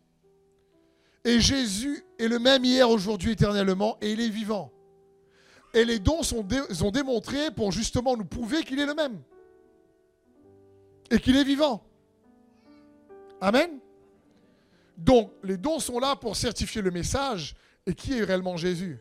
Et 1.25 1.41
Jésus 1.41 2.05
est 2.19 2.29
le 2.29 2.39
même 2.39 2.65
hier, 2.65 2.89
aujourd'hui, 2.89 3.33
éternellement, 3.33 3.97
et 4.03 4.13
il 4.13 4.21
est 4.21 4.29
vivant. 4.29 4.71
Et 5.77 5.85
les 5.85 5.99
dons 5.99 6.23
sont, 6.23 6.43
démontrés 6.91 7.51
pour 7.51 7.71
justement 7.71 8.17
nous 8.17 8.25
prouver 8.25 8.65
qu'il 8.65 8.81
est 8.81 8.87
le 8.87 8.95
même. 8.95 9.21
Et 11.11 11.21
qu'il 11.21 11.37
est 11.37 11.45
vivant. 11.45 11.85
Amen. 13.43 13.79
Donc, 14.97 15.31
les 15.45 15.59
dons 15.59 15.79
sont 15.79 15.99
là 15.99 16.17
pour 16.17 16.35
certifier 16.35 16.81
le 16.81 16.91
message. 16.91 17.55
Et 17.87 17.93
qui 17.93 18.15
est 18.15 18.25
réellement 18.25 18.57
Jésus 18.57 18.99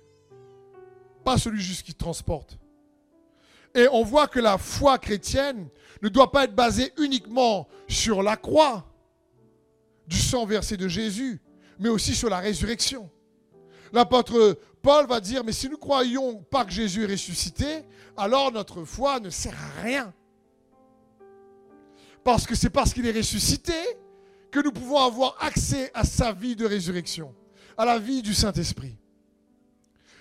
Pas 1.24 1.38
celui 1.38 1.62
juste 1.62 1.84
qui 1.84 1.94
transporte. 1.94 2.58
Et 3.74 3.88
on 3.94 4.04
voit 4.04 4.28
que 4.28 4.42
la 4.42 4.58
foi 4.58 4.98
chrétienne 4.98 5.70
ne 6.02 6.10
doit 6.10 6.34
pas 6.34 6.44
être 6.44 6.56
basée 6.56 6.92
uniquement 6.98 7.70
sur 7.88 8.22
la 8.22 8.36
croix, 8.36 8.86
du 10.08 10.18
sang 10.18 10.46
versé 10.46 10.76
de 10.76 10.90
Jésus, 10.90 11.42
mais 11.80 11.88
aussi 11.88 12.14
sur 12.16 12.30
la 12.30 12.40
résurrection. 12.40 13.10
L'apôtre 13.94 14.60
Paul 14.86 15.08
va 15.08 15.20
dire, 15.20 15.44
mais 15.44 15.52
si 15.52 15.68
nous 15.68 15.80
croyons 15.80 16.44
pas 16.44 16.64
que 16.64 16.70
Jésus 16.70 17.06
est 17.06 17.08
ressuscité, 17.08 17.84
alors 18.16 18.52
notre 18.52 18.84
foi 18.84 19.20
ne 19.20 19.32
sert 19.32 19.56
à 19.56 19.82
rien. 19.82 20.14
Parce 22.24 22.46
que 22.46 22.54
c'est 22.54 22.70
parce 22.70 22.94
qu'il 22.94 23.08
est 23.08 23.18
ressuscité 23.18 23.74
que 24.52 24.60
nous 24.60 24.72
pouvons 24.72 25.00
avoir 25.00 25.38
accès 25.40 25.90
à 25.96 26.04
sa 26.04 26.34
vie 26.34 26.56
de 26.56 26.68
résurrection, 26.68 27.34
à 27.80 27.84
la 27.86 27.98
vie 27.98 28.22
du 28.22 28.36
Saint-Esprit. 28.36 28.96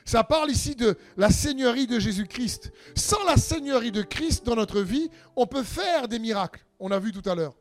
Ça 0.07 0.25
parle 0.25 0.51
ici 0.51 0.75
de 0.75 0.97
la 1.19 1.29
seigneurie 1.29 1.87
de 1.87 1.99
Jésus-Christ. 1.99 2.73
Sans 2.97 3.23
la 3.25 3.37
seigneurie 3.37 3.93
de 3.93 4.01
Christ 4.01 4.47
dans 4.47 4.57
notre 4.57 4.81
vie, 4.81 5.11
on 5.37 5.47
peut 5.47 5.63
faire 5.63 6.09
des 6.09 6.19
miracles. 6.19 6.65
On 6.81 6.91
a 6.91 6.99
vu 6.99 7.13
tout 7.13 7.29
à 7.29 7.35
l'heure. 7.35 7.55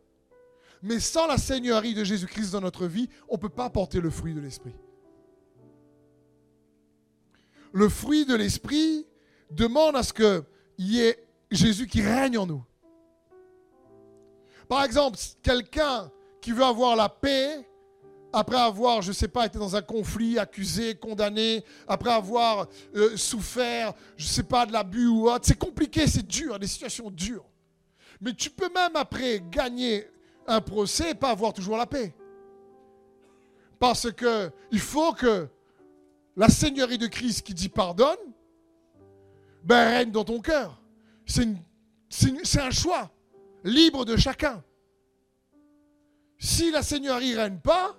Mais 0.81 1.01
sans 1.01 1.27
la 1.27 1.37
seigneurie 1.37 1.95
de 1.95 2.05
Jésus-Christ 2.05 2.51
dans 2.51 2.61
notre 2.61 2.87
vie, 2.87 3.09
on 3.27 3.35
ne 3.35 3.41
peut 3.41 3.49
pas 3.49 3.69
porter 3.69 3.99
le 3.99 4.09
fruit 4.09 4.33
de 4.33 4.39
l'Esprit 4.39 4.73
le 7.73 7.89
fruit 7.89 8.25
de 8.25 8.35
l'esprit 8.35 9.05
demande 9.51 9.95
à 9.95 10.03
ce 10.03 10.13
qu'il 10.13 10.43
y 10.77 11.01
ait 11.01 11.27
Jésus 11.51 11.87
qui 11.87 12.01
règne 12.01 12.37
en 12.37 12.45
nous. 12.45 12.63
Par 14.69 14.85
exemple, 14.85 15.17
quelqu'un 15.41 16.09
qui 16.39 16.51
veut 16.51 16.63
avoir 16.63 16.95
la 16.95 17.09
paix 17.09 17.67
après 18.31 18.57
avoir, 18.57 19.01
je 19.03 19.09
ne 19.09 19.13
sais 19.13 19.27
pas, 19.27 19.45
été 19.45 19.59
dans 19.59 19.75
un 19.75 19.81
conflit, 19.83 20.39
accusé, 20.39 20.95
condamné, 20.95 21.63
après 21.87 22.11
avoir 22.11 22.67
euh, 22.95 23.15
souffert, 23.15 23.93
je 24.17 24.25
ne 24.25 24.29
sais 24.29 24.43
pas, 24.43 24.65
de 24.65 24.73
l'abus 24.73 25.07
ou 25.07 25.29
autre. 25.29 25.45
C'est 25.45 25.57
compliqué, 25.57 26.07
c'est 26.07 26.25
dur, 26.25 26.57
des 26.57 26.65
situations 26.65 27.11
dures. 27.11 27.45
Mais 28.19 28.33
tu 28.33 28.49
peux 28.49 28.71
même 28.73 28.95
après 28.95 29.43
gagner 29.51 30.07
un 30.47 30.61
procès 30.61 31.11
et 31.11 31.15
pas 31.15 31.29
avoir 31.29 31.53
toujours 31.53 31.77
la 31.77 31.85
paix. 31.85 32.15
Parce 33.79 34.11
que 34.11 34.49
il 34.71 34.79
faut 34.79 35.13
que 35.13 35.47
la 36.35 36.49
Seigneurie 36.49 36.97
de 36.97 37.07
Christ 37.07 37.43
qui 37.43 37.53
dit 37.53 37.69
pardonne, 37.69 38.17
ben, 39.63 39.89
règne 39.89 40.11
dans 40.11 40.23
ton 40.23 40.39
cœur. 40.39 40.81
C'est 41.25 42.59
un 42.59 42.71
choix 42.71 43.11
libre 43.63 44.05
de 44.05 44.17
chacun. 44.17 44.63
Si 46.37 46.71
la 46.71 46.81
Seigneurie 46.81 47.31
ne 47.33 47.37
règne 47.37 47.59
pas, 47.59 47.95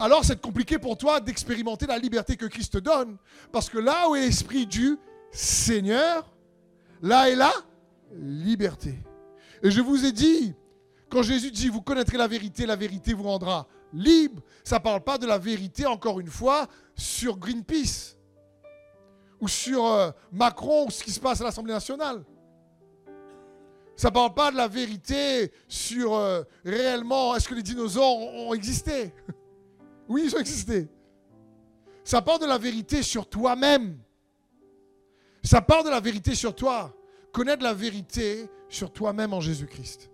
alors 0.00 0.24
c'est 0.24 0.40
compliqué 0.40 0.78
pour 0.78 0.96
toi 0.98 1.20
d'expérimenter 1.20 1.86
la 1.86 1.98
liberté 1.98 2.36
que 2.36 2.46
Christ 2.46 2.74
te 2.74 2.78
donne. 2.78 3.16
Parce 3.50 3.68
que 3.70 3.78
là 3.78 4.08
où 4.08 4.16
est 4.16 4.26
l'Esprit 4.26 4.66
du 4.66 4.98
Seigneur, 5.32 6.30
là 7.02 7.30
est 7.30 7.36
la 7.36 7.52
liberté. 8.12 8.94
Et 9.62 9.70
je 9.70 9.80
vous 9.80 10.04
ai 10.04 10.12
dit, 10.12 10.54
quand 11.08 11.22
Jésus 11.22 11.50
dit, 11.50 11.68
vous 11.68 11.80
connaîtrez 11.80 12.16
la 12.18 12.28
vérité, 12.28 12.66
la 12.66 12.76
vérité 12.76 13.14
vous 13.14 13.24
rendra 13.24 13.66
libre, 13.92 14.42
ça 14.64 14.76
ne 14.76 14.82
parle 14.82 15.02
pas 15.02 15.18
de 15.18 15.26
la 15.26 15.38
vérité, 15.38 15.86
encore 15.86 16.20
une 16.20 16.28
fois, 16.28 16.66
sur 16.94 17.36
Greenpeace 17.38 18.16
ou 19.40 19.48
sur 19.48 19.86
euh, 19.86 20.10
Macron 20.32 20.86
ou 20.86 20.90
ce 20.90 21.02
qui 21.02 21.12
se 21.12 21.20
passe 21.20 21.40
à 21.40 21.44
l'Assemblée 21.44 21.72
nationale. 21.72 22.24
Ça 23.96 24.08
ne 24.08 24.14
parle 24.14 24.34
pas 24.34 24.50
de 24.52 24.56
la 24.56 24.68
vérité 24.68 25.52
sur 25.66 26.14
euh, 26.14 26.42
réellement 26.64 27.34
est-ce 27.34 27.48
que 27.48 27.54
les 27.54 27.62
dinosaures 27.62 28.16
ont, 28.16 28.54
existé? 28.54 29.12
oui, 30.08 30.22
ils 30.26 30.36
ont 30.36 30.38
existé. 30.38 30.88
Ça 32.04 32.22
parle 32.22 32.40
de 32.40 32.46
la 32.46 32.58
vérité 32.58 33.02
sur 33.02 33.28
toi-même. 33.28 33.98
Ça 35.42 35.60
parle 35.60 35.84
de 35.84 35.90
la 35.90 36.00
vérité 36.00 36.34
sur 36.34 36.54
toi. 36.54 36.94
Connaître 37.32 37.62
la 37.62 37.74
vérité 37.74 38.48
sur 38.68 38.92
toi-même 38.92 39.32
en 39.32 39.40
Jésus-Christ. 39.40 40.10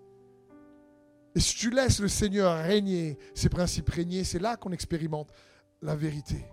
Et 1.34 1.40
si 1.40 1.56
tu 1.56 1.70
laisses 1.70 2.00
le 2.00 2.08
Seigneur 2.08 2.62
régner, 2.62 3.18
ses 3.34 3.48
principes 3.48 3.90
régner, 3.90 4.24
c'est 4.24 4.38
là 4.38 4.56
qu'on 4.56 4.72
expérimente 4.72 5.30
la 5.82 5.96
vérité, 5.96 6.44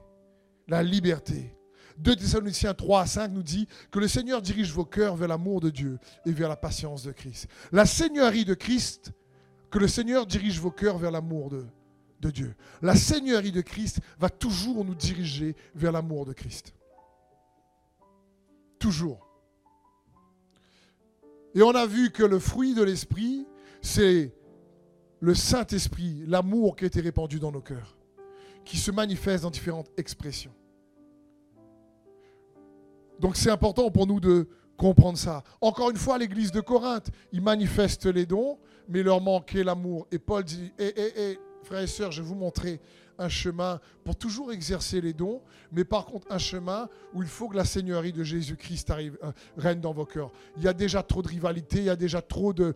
la 0.67 0.81
liberté, 0.81 1.55
2 1.97 2.15
Thessaloniciens 2.15 2.73
3 2.73 3.01
à 3.01 3.05
5 3.05 3.31
nous 3.31 3.43
dit 3.43 3.67
que 3.91 3.99
le 3.99 4.07
Seigneur 4.07 4.41
dirige 4.41 4.71
vos 4.71 4.85
cœurs 4.85 5.15
vers 5.15 5.27
l'amour 5.27 5.61
de 5.61 5.69
Dieu 5.69 5.99
et 6.25 6.31
vers 6.31 6.49
la 6.49 6.55
patience 6.55 7.03
de 7.03 7.11
Christ. 7.11 7.47
La 7.71 7.85
Seigneurie 7.85 8.45
de 8.45 8.53
Christ, 8.53 9.11
que 9.69 9.77
le 9.77 9.87
Seigneur 9.87 10.25
dirige 10.25 10.59
vos 10.59 10.71
cœurs 10.71 10.97
vers 10.97 11.11
l'amour 11.11 11.49
de, 11.49 11.65
de 12.19 12.31
Dieu. 12.31 12.55
La 12.81 12.95
Seigneurie 12.95 13.51
de 13.51 13.61
Christ 13.61 13.99
va 14.19 14.29
toujours 14.29 14.83
nous 14.83 14.95
diriger 14.95 15.55
vers 15.75 15.91
l'amour 15.91 16.25
de 16.25 16.33
Christ. 16.33 16.73
Toujours. 18.79 19.27
Et 21.53 21.61
on 21.61 21.71
a 21.71 21.85
vu 21.85 22.11
que 22.11 22.23
le 22.23 22.39
fruit 22.39 22.73
de 22.73 22.83
l'Esprit, 22.83 23.45
c'est 23.81 24.33
le 25.21 25.35
Saint-Esprit, 25.35 26.23
l'amour 26.27 26.75
qui 26.75 26.83
a 26.83 26.87
été 26.87 26.99
répandu 26.99 27.39
dans 27.39 27.51
nos 27.51 27.61
cœurs, 27.61 27.95
qui 28.65 28.77
se 28.77 28.91
manifeste 28.91 29.43
dans 29.43 29.51
différentes 29.51 29.89
expressions. 29.95 30.53
Donc 33.19 33.37
c'est 33.37 33.51
important 33.51 33.91
pour 33.91 34.07
nous 34.07 34.19
de 34.19 34.49
comprendre 34.77 35.17
ça. 35.17 35.43
Encore 35.61 35.91
une 35.91 35.97
fois, 35.97 36.17
l'église 36.17 36.51
de 36.51 36.59
Corinthe, 36.59 37.11
ils 37.31 37.41
manifestent 37.41 38.07
les 38.07 38.25
dons, 38.25 38.57
mais 38.87 39.03
leur 39.03 39.21
manquait 39.21 39.63
l'amour. 39.63 40.07
Et 40.11 40.17
Paul 40.17 40.43
dit, 40.43 40.73
eh, 40.79 40.91
eh, 40.95 41.13
eh, 41.15 41.39
frères 41.61 41.81
et 41.81 41.87
sœurs, 41.87 42.11
je 42.11 42.23
vais 42.23 42.27
vous 42.27 42.35
montrer 42.35 42.81
un 43.21 43.29
chemin 43.29 43.79
pour 44.03 44.15
toujours 44.15 44.51
exercer 44.51 44.99
les 44.99 45.13
dons, 45.13 45.41
mais 45.71 45.83
par 45.83 46.05
contre 46.05 46.27
un 46.31 46.39
chemin 46.39 46.89
où 47.13 47.21
il 47.21 47.27
faut 47.27 47.47
que 47.47 47.55
la 47.55 47.65
Seigneurie 47.65 48.11
de 48.11 48.23
Jésus-Christ 48.23 48.89
arrive, 48.89 49.17
euh, 49.23 49.31
règne 49.57 49.79
dans 49.79 49.93
vos 49.93 50.05
cœurs. 50.05 50.31
Il 50.57 50.63
y 50.63 50.67
a 50.67 50.73
déjà 50.73 51.03
trop 51.03 51.21
de 51.21 51.27
rivalité, 51.27 51.77
il 51.77 51.85
y 51.85 51.89
a 51.89 51.95
déjà 51.95 52.21
trop 52.21 52.51
de, 52.51 52.73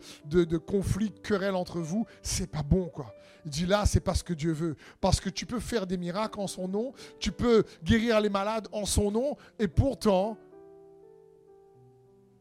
conflits, 0.56 1.10
de 1.10 1.18
querelles 1.18 1.56
entre 1.56 1.80
vous. 1.80 2.06
C'est 2.22 2.50
pas 2.50 2.62
bon, 2.62 2.86
quoi. 2.86 3.14
Il 3.44 3.50
dit 3.50 3.66
là, 3.66 3.84
c'est 3.86 4.00
pas 4.00 4.14
ce 4.14 4.24
que 4.24 4.34
Dieu 4.34 4.52
veut. 4.52 4.76
Parce 5.00 5.20
que 5.20 5.28
tu 5.28 5.46
peux 5.46 5.60
faire 5.60 5.86
des 5.86 5.96
miracles 5.96 6.40
en 6.40 6.46
son 6.46 6.68
nom, 6.68 6.92
tu 7.18 7.32
peux 7.32 7.64
guérir 7.82 8.20
les 8.20 8.28
malades 8.30 8.68
en 8.72 8.84
son 8.84 9.10
nom, 9.10 9.36
et 9.58 9.68
pourtant, 9.68 10.38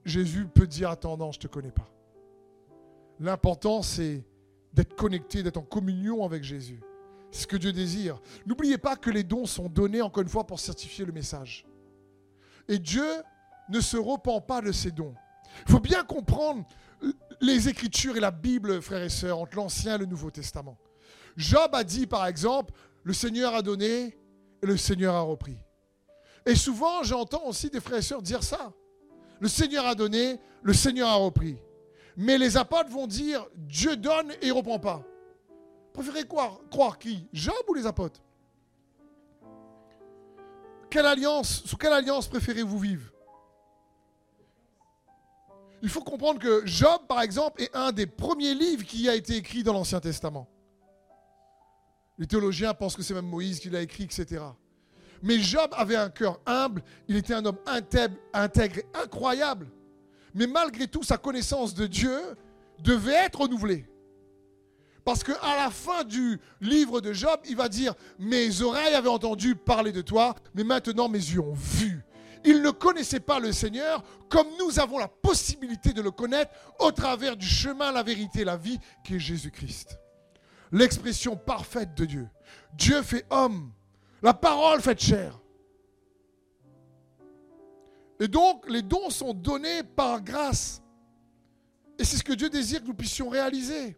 Jésus 0.04 0.46
peut 0.46 0.68
dire 0.68 0.92
Attends, 0.92 1.18
non, 1.18 1.32
je 1.32 1.40
ne 1.40 1.42
te 1.42 1.48
connais 1.48 1.72
pas. 1.72 1.90
L'important, 3.20 3.82
c'est 3.82 4.24
d'être 4.74 4.96
connecté, 4.96 5.42
d'être 5.42 5.58
en 5.58 5.64
communion 5.64 6.24
avec 6.24 6.44
Jésus. 6.44 6.82
Ce 7.36 7.46
que 7.46 7.58
Dieu 7.58 7.74
désire. 7.74 8.22
N'oubliez 8.46 8.78
pas 8.78 8.96
que 8.96 9.10
les 9.10 9.24
dons 9.24 9.46
sont 9.46 9.68
donnés, 9.68 10.02
encore 10.02 10.24
une 10.24 10.30
fois, 10.30 10.48
pour 10.48 10.58
certifier 10.58 11.04
le 11.04 11.12
message. 11.12 11.66
Et 12.70 12.80
Dieu 12.80 13.06
ne 13.68 13.82
se 13.82 13.98
repent 13.98 14.40
pas 14.48 14.62
de 14.62 14.72
ses 14.72 14.92
dons. 14.92 15.14
Il 15.68 15.72
faut 15.74 15.82
bien 15.82 16.06
comprendre 16.06 16.66
les 17.42 17.68
Écritures 17.68 18.16
et 18.16 18.22
la 18.22 18.32
Bible, 18.32 18.82
frères 18.82 19.04
et 19.04 19.10
sœurs, 19.10 19.38
entre 19.38 19.58
l'Ancien 19.58 19.96
et 19.96 19.98
le 19.98 20.06
Nouveau 20.06 20.32
Testament. 20.32 20.78
Job 21.36 21.72
a 21.74 21.84
dit, 21.84 22.08
par 22.08 22.26
exemple, 22.26 22.74
le 23.04 23.12
Seigneur 23.12 23.54
a 23.54 23.62
donné 23.62 24.18
et 24.64 24.66
le 24.66 24.78
Seigneur 24.78 25.14
a 25.14 25.22
repris. 25.22 25.58
Et 26.46 26.56
souvent, 26.56 27.04
j'entends 27.04 27.48
aussi 27.48 27.70
des 27.70 27.82
frères 27.82 28.00
et 28.00 28.02
sœurs 28.02 28.22
dire 28.22 28.44
ça. 28.44 28.72
Le 29.42 29.50
Seigneur 29.50 29.86
a 29.86 29.94
donné, 29.94 30.40
le 30.64 30.72
Seigneur 30.72 31.10
a 31.10 31.16
repris. 31.16 31.58
Mais 32.16 32.38
les 32.38 32.56
apôtres 32.56 32.90
vont 32.90 33.08
dire 33.08 33.46
Dieu 33.58 33.98
donne 33.98 34.32
et 34.42 34.48
ne 34.48 34.54
reprend 34.54 34.80
pas. 34.80 35.04
Préférez 35.96 36.26
croire, 36.26 37.00
qui? 37.00 37.26
Job 37.32 37.56
ou 37.70 37.74
les 37.74 37.86
apôtres? 37.86 38.22
Quelle 40.90 41.06
alliance, 41.06 41.64
sous 41.66 41.78
quelle 41.78 41.94
alliance 41.94 42.28
préférez-vous 42.28 42.78
vivre? 42.78 43.12
Il 45.82 45.88
faut 45.88 46.02
comprendre 46.02 46.40
que 46.40 46.66
Job, 46.66 47.02
par 47.08 47.22
exemple, 47.22 47.62
est 47.62 47.74
un 47.74 47.94
des 47.94 48.08
premiers 48.08 48.54
livres 48.54 48.84
qui 48.84 49.08
a 49.08 49.16
été 49.16 49.38
écrit 49.38 49.64
dans 49.64 49.72
l'Ancien 49.72 50.02
Testament. 50.02 50.50
Les 52.18 52.28
théologiens 52.28 52.74
pensent 52.74 52.98
que 52.98 53.02
c'est 53.02 53.14
même 53.14 53.28
Moïse 53.28 53.62
qui 53.62 53.70
l'a 53.70 53.82
écrit, 53.82 54.04
etc. 54.04 54.44
Mais 55.22 55.40
Job 55.40 55.72
avait 55.78 55.96
un 55.96 56.10
cœur 56.10 56.42
humble, 56.46 56.84
il 57.08 57.16
était 57.16 57.34
un 57.34 57.46
homme 57.46 57.60
intègre, 57.66 58.18
intègre 58.34 58.82
incroyable. 58.94 59.70
Mais 60.34 60.48
malgré 60.48 60.88
tout, 60.88 61.04
sa 61.04 61.18
connaissance 61.18 61.74
de 61.74 61.88
Dieu 61.88 62.20
devait 62.80 63.14
être 63.14 63.40
renouvelée. 63.40 63.86
Parce 65.06 65.24
qu'à 65.24 65.56
la 65.56 65.70
fin 65.70 66.04
du 66.04 66.42
livre 66.60 67.00
de 67.00 67.14
Job, 67.14 67.40
il 67.48 67.56
va 67.56 67.70
dire, 67.70 67.94
mes 68.18 68.64
oreilles 68.64 68.96
avaient 68.96 69.08
entendu 69.08 69.56
parler 69.56 69.92
de 69.92 70.02
toi, 70.02 70.34
mais 70.56 70.64
maintenant 70.64 71.08
mes 71.08 71.20
yeux 71.20 71.42
ont 71.42 71.54
vu. 71.54 72.04
Il 72.44 72.64
ne 72.64 72.72
connaissait 72.72 73.20
pas 73.20 73.40
le 73.40 73.52
Seigneur 73.52 74.04
comme 74.30 74.48
nous 74.60 74.80
avons 74.80 74.98
la 74.98 75.08
possibilité 75.08 75.94
de 75.94 76.02
le 76.02 76.10
connaître 76.10 76.52
au 76.80 76.92
travers 76.92 77.38
du 77.38 77.46
chemin, 77.46 77.92
la 77.92 78.02
vérité, 78.02 78.44
la 78.44 78.58
vie 78.58 78.80
qui 79.04 79.16
est 79.16 79.20
Jésus-Christ. 79.20 80.00
L'expression 80.72 81.36
parfaite 81.36 81.94
de 81.94 82.06
Dieu. 82.06 82.28
Dieu 82.74 83.04
fait 83.04 83.26
homme. 83.30 83.72
La 84.24 84.34
parole 84.34 84.82
fait 84.82 85.00
chair. 85.00 85.40
Et 88.20 88.28
donc, 88.28 88.68
les 88.68 88.82
dons 88.82 89.12
sont 89.12 89.36
donnés 89.36 89.84
par 89.84 90.22
grâce. 90.22 90.82
Et 92.00 92.04
c'est 92.04 92.18
ce 92.18 92.24
que 92.24 92.34
Dieu 92.34 92.50
désire 92.50 92.82
que 92.82 92.88
nous 92.88 92.96
puissions 92.96 93.30
réaliser. 93.30 93.98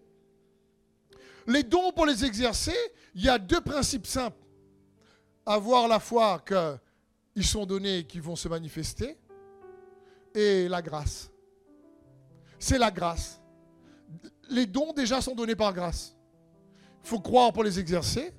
Les 1.48 1.64
dons, 1.64 1.92
pour 1.94 2.06
les 2.06 2.26
exercer, 2.26 2.76
il 3.16 3.24
y 3.24 3.30
a 3.30 3.40
deux 3.40 3.62
principes 3.62 4.06
simples. 4.06 4.44
Avoir 5.46 5.88
la 5.88 6.00
foi 6.00 6.44
qu'ils 6.46 7.46
sont 7.46 7.66
donnés 7.66 8.00
et 8.00 8.04
qu'ils 8.06 8.22
vont 8.22 8.36
se 8.36 8.50
manifester, 8.50 9.18
et 10.36 10.68
la 10.68 10.82
grâce. 10.82 11.32
C'est 12.60 12.78
la 12.78 12.92
grâce. 12.92 13.42
Les 14.50 14.66
dons 14.66 14.94
déjà 14.94 15.22
sont 15.22 15.36
donnés 15.36 15.56
par 15.56 15.74
grâce. 15.74 16.16
Il 17.04 17.08
faut 17.08 17.20
croire 17.20 17.54
pour 17.54 17.64
les 17.64 17.80
exercer 17.80 18.34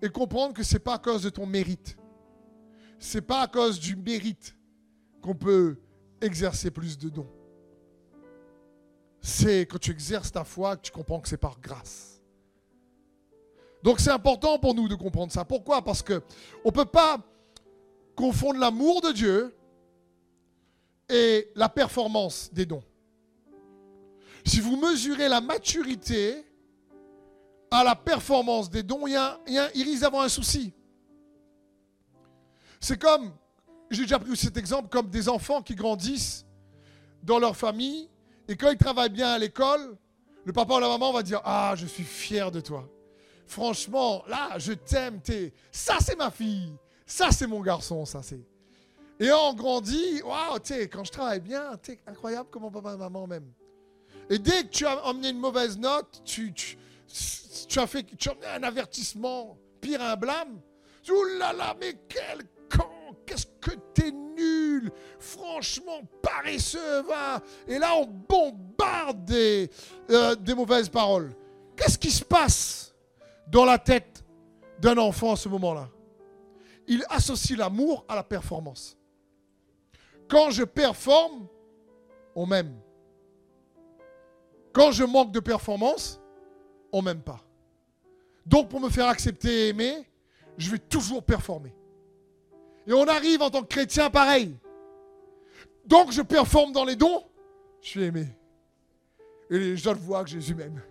et 0.00 0.08
comprendre 0.08 0.54
que 0.54 0.62
ce 0.62 0.74
n'est 0.74 0.80
pas 0.80 0.94
à 0.94 0.98
cause 0.98 1.22
de 1.22 1.30
ton 1.30 1.46
mérite. 1.46 1.96
Ce 2.98 3.18
n'est 3.18 3.22
pas 3.22 3.42
à 3.42 3.48
cause 3.48 3.80
du 3.80 3.96
mérite 3.96 4.56
qu'on 5.20 5.34
peut 5.34 5.76
exercer 6.20 6.70
plus 6.70 6.96
de 6.98 7.08
dons. 7.08 7.30
C'est 9.20 9.62
quand 9.62 9.78
tu 9.78 9.90
exerces 9.90 10.30
ta 10.30 10.44
foi 10.44 10.76
que 10.76 10.82
tu 10.82 10.92
comprends 10.92 11.20
que 11.20 11.28
c'est 11.28 11.36
par 11.36 11.58
grâce. 11.60 12.13
Donc 13.84 14.00
c'est 14.00 14.10
important 14.10 14.58
pour 14.58 14.74
nous 14.74 14.88
de 14.88 14.94
comprendre 14.94 15.30
ça. 15.30 15.44
Pourquoi? 15.44 15.82
Parce 15.82 16.02
que 16.02 16.22
on 16.64 16.68
ne 16.68 16.72
peut 16.72 16.86
pas 16.86 17.18
confondre 18.16 18.58
l'amour 18.58 19.02
de 19.02 19.12
Dieu 19.12 19.54
et 21.10 21.50
la 21.54 21.68
performance 21.68 22.50
des 22.50 22.64
dons. 22.64 22.82
Si 24.46 24.60
vous 24.60 24.76
mesurez 24.76 25.28
la 25.28 25.42
maturité 25.42 26.46
à 27.70 27.84
la 27.84 27.94
performance 27.94 28.70
des 28.70 28.82
dons, 28.82 29.06
il, 29.06 29.12
y 29.52 29.82
risque 29.82 30.00
d'avoir 30.00 30.22
un 30.22 30.30
souci. 30.30 30.72
C'est 32.80 32.98
comme, 32.98 33.32
j'ai 33.90 34.02
déjà 34.02 34.18
pris 34.18 34.34
cet 34.34 34.56
exemple, 34.56 34.88
comme 34.88 35.10
des 35.10 35.28
enfants 35.28 35.60
qui 35.60 35.74
grandissent 35.74 36.46
dans 37.22 37.38
leur 37.38 37.54
famille 37.54 38.08
et 38.48 38.56
quand 38.56 38.70
ils 38.70 38.78
travaillent 38.78 39.10
bien 39.10 39.28
à 39.28 39.38
l'école, 39.38 39.98
le 40.46 40.54
papa 40.54 40.74
ou 40.76 40.78
la 40.78 40.88
maman 40.88 41.12
va 41.12 41.22
dire 41.22 41.42
Ah, 41.44 41.74
je 41.76 41.84
suis 41.84 42.04
fier 42.04 42.50
de 42.50 42.60
toi. 42.60 42.88
Franchement, 43.46 44.24
là, 44.28 44.58
je 44.58 44.72
t'aime. 44.72 45.20
Ça, 45.70 45.96
c'est 46.00 46.16
ma 46.16 46.30
fille. 46.30 46.72
Ça, 47.06 47.30
c'est 47.30 47.46
mon 47.46 47.60
garçon. 47.60 48.04
Ça, 48.04 48.22
c'est. 48.22 48.40
Et 49.20 49.30
on 49.32 49.54
grandit. 49.54 50.22
Waouh, 50.22 50.58
tu 50.58 50.74
quand 50.88 51.04
je 51.04 51.12
travaille 51.12 51.40
bien, 51.40 51.78
tu 51.82 51.98
incroyable 52.06 52.48
comment 52.50 52.70
papa 52.70 52.94
et 52.94 52.96
maman 52.96 53.26
m'aiment. 53.26 53.52
Et 54.30 54.38
dès 54.38 54.62
que 54.62 54.68
tu 54.68 54.86
as 54.86 55.04
emmené 55.06 55.28
une 55.28 55.38
mauvaise 55.38 55.78
note, 55.78 56.22
tu, 56.24 56.52
tu, 56.52 57.78
as 57.78 57.86
fait 57.86 58.06
un 58.56 58.62
avertissement, 58.62 59.58
pire 59.80 60.02
un 60.02 60.16
blâme. 60.16 60.60
Ouh 61.10 61.38
là 61.38 61.52
là, 61.52 61.76
mais 61.78 61.94
quel 62.08 62.44
con 62.74 62.88
Qu'est-ce 63.26 63.46
que 63.60 63.76
t'es 63.92 64.10
nul 64.10 64.90
Franchement, 65.18 66.02
paresseux, 66.22 67.02
va 67.02 67.40
Et 67.66 67.78
là, 67.78 67.94
on 67.96 68.06
bombarde 68.06 69.30
euh, 69.30 70.34
des 70.36 70.54
mauvaises 70.54 70.88
paroles. 70.88 71.34
Qu'est-ce 71.76 71.98
qui 71.98 72.10
se 72.10 72.24
passe? 72.24 72.93
Dans 73.48 73.64
la 73.64 73.78
tête 73.78 74.24
d'un 74.80 74.98
enfant 74.98 75.32
à 75.32 75.36
ce 75.36 75.48
moment-là 75.48 75.88
Il 76.86 77.04
associe 77.08 77.58
l'amour 77.58 78.04
à 78.08 78.14
la 78.14 78.22
performance. 78.22 78.96
Quand 80.28 80.50
je 80.50 80.64
performe, 80.64 81.46
on 82.34 82.46
m'aime. 82.46 82.74
Quand 84.72 84.90
je 84.90 85.04
manque 85.04 85.32
de 85.32 85.40
performance, 85.40 86.20
on 86.92 87.02
m'aime 87.02 87.22
pas. 87.22 87.40
Donc 88.46 88.68
pour 88.68 88.80
me 88.80 88.88
faire 88.88 89.06
accepter 89.06 89.66
et 89.66 89.68
aimer, 89.68 90.04
je 90.58 90.70
vais 90.70 90.78
toujours 90.78 91.22
performer. 91.22 91.74
Et 92.86 92.92
on 92.92 93.06
arrive 93.06 93.42
en 93.42 93.50
tant 93.50 93.62
que 93.62 93.68
chrétien 93.68 94.10
pareil. 94.10 94.56
Donc 95.86 96.12
je 96.12 96.22
performe 96.22 96.72
dans 96.72 96.84
les 96.84 96.96
dons, 96.96 97.24
je 97.80 97.88
suis 97.88 98.02
aimé. 98.02 98.26
Et 99.50 99.58
les 99.58 99.76
gens 99.76 99.94
voient 99.94 100.24
que 100.24 100.30
Jésus 100.30 100.54
m'aime. 100.54 100.82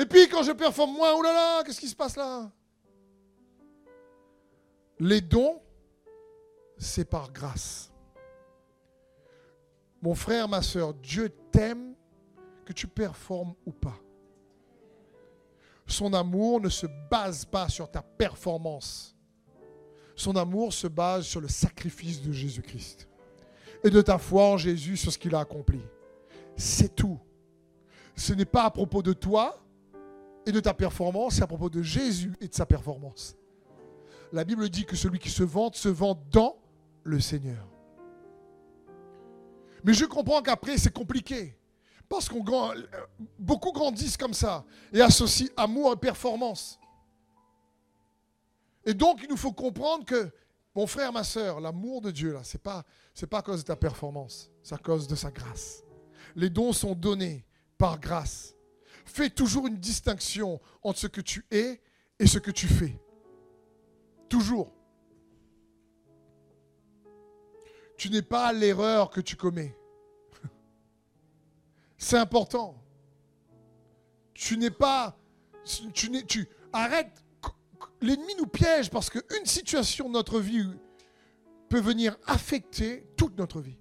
Et 0.00 0.06
puis 0.06 0.26
quand 0.28 0.42
je 0.42 0.52
performe 0.52 0.94
moins, 0.94 1.12
oh 1.14 1.20
là 1.20 1.32
là, 1.34 1.62
qu'est-ce 1.62 1.78
qui 1.78 1.88
se 1.88 1.94
passe 1.94 2.16
là? 2.16 2.50
Les 4.98 5.20
dons, 5.20 5.60
c'est 6.78 7.04
par 7.04 7.30
grâce. 7.30 7.92
Mon 10.00 10.14
frère, 10.14 10.48
ma 10.48 10.62
soeur, 10.62 10.94
Dieu 10.94 11.28
t'aime 11.52 11.94
que 12.64 12.72
tu 12.72 12.86
performes 12.86 13.54
ou 13.66 13.72
pas. 13.72 13.98
Son 15.86 16.14
amour 16.14 16.62
ne 16.62 16.70
se 16.70 16.86
base 17.10 17.44
pas 17.44 17.68
sur 17.68 17.90
ta 17.90 18.00
performance. 18.00 19.14
Son 20.16 20.34
amour 20.34 20.72
se 20.72 20.86
base 20.86 21.26
sur 21.26 21.42
le 21.42 21.48
sacrifice 21.48 22.22
de 22.22 22.32
Jésus-Christ 22.32 23.06
et 23.84 23.90
de 23.90 24.00
ta 24.00 24.16
foi 24.16 24.44
en 24.44 24.56
Jésus 24.56 24.96
sur 24.96 25.12
ce 25.12 25.18
qu'il 25.18 25.34
a 25.34 25.40
accompli. 25.40 25.80
C'est 26.56 26.96
tout. 26.96 27.18
Ce 28.16 28.32
n'est 28.32 28.46
pas 28.46 28.64
à 28.64 28.70
propos 28.70 29.02
de 29.02 29.12
toi 29.12 29.62
de 30.52 30.60
ta 30.60 30.74
performance, 30.74 31.34
c'est 31.34 31.42
à 31.42 31.46
propos 31.46 31.70
de 31.70 31.82
Jésus 31.82 32.32
et 32.40 32.48
de 32.48 32.54
sa 32.54 32.66
performance. 32.66 33.36
La 34.32 34.44
Bible 34.44 34.68
dit 34.68 34.84
que 34.84 34.96
celui 34.96 35.18
qui 35.18 35.30
se 35.30 35.42
vante 35.42 35.76
se 35.76 35.88
vante 35.88 36.20
dans 36.30 36.56
le 37.02 37.20
Seigneur. 37.20 37.66
Mais 39.84 39.94
je 39.94 40.04
comprends 40.04 40.42
qu'après, 40.42 40.78
c'est 40.78 40.92
compliqué. 40.92 41.56
Parce 42.08 42.28
qu'on 42.28 42.44
beaucoup 43.38 43.72
grandissent 43.72 44.16
comme 44.16 44.34
ça 44.34 44.64
et 44.92 45.00
associent 45.00 45.48
amour 45.56 45.92
et 45.92 45.96
performance. 45.96 46.78
Et 48.84 48.94
donc, 48.94 49.20
il 49.22 49.28
nous 49.28 49.36
faut 49.36 49.52
comprendre 49.52 50.04
que, 50.04 50.30
mon 50.74 50.86
frère, 50.86 51.12
ma 51.12 51.24
soeur, 51.24 51.60
l'amour 51.60 52.00
de 52.00 52.10
Dieu, 52.10 52.32
là, 52.32 52.42
ce 52.42 52.56
n'est 52.56 52.60
pas, 52.60 52.84
pas 53.28 53.38
à 53.38 53.42
cause 53.42 53.60
de 53.60 53.66
ta 53.66 53.76
performance, 53.76 54.50
c'est 54.62 54.74
à 54.74 54.78
cause 54.78 55.06
de 55.06 55.14
sa 55.14 55.30
grâce. 55.30 55.84
Les 56.34 56.50
dons 56.50 56.72
sont 56.72 56.94
donnés 56.94 57.44
par 57.78 57.98
grâce. 58.00 58.54
Fais 59.12 59.28
toujours 59.28 59.66
une 59.66 59.76
distinction 59.76 60.60
entre 60.84 61.00
ce 61.00 61.06
que 61.08 61.20
tu 61.20 61.44
es 61.50 61.80
et 62.20 62.26
ce 62.28 62.38
que 62.38 62.52
tu 62.52 62.68
fais. 62.68 62.96
Toujours. 64.28 64.72
Tu 67.96 68.08
n'es 68.08 68.22
pas 68.22 68.52
l'erreur 68.52 69.10
que 69.10 69.20
tu 69.20 69.34
commets. 69.34 69.76
C'est 71.98 72.18
important. 72.18 72.80
Tu 74.32 74.56
n'es 74.56 74.70
pas. 74.70 75.18
Tu, 75.92 76.08
n'es, 76.08 76.22
tu 76.22 76.48
arrête. 76.72 77.10
L'ennemi 78.00 78.36
nous 78.38 78.46
piège 78.46 78.90
parce 78.90 79.10
qu'une 79.10 79.44
situation 79.44 80.06
de 80.08 80.12
notre 80.12 80.38
vie 80.38 80.70
peut 81.68 81.80
venir 81.80 82.16
affecter 82.26 83.08
toute 83.16 83.36
notre 83.36 83.60
vie. 83.60 83.76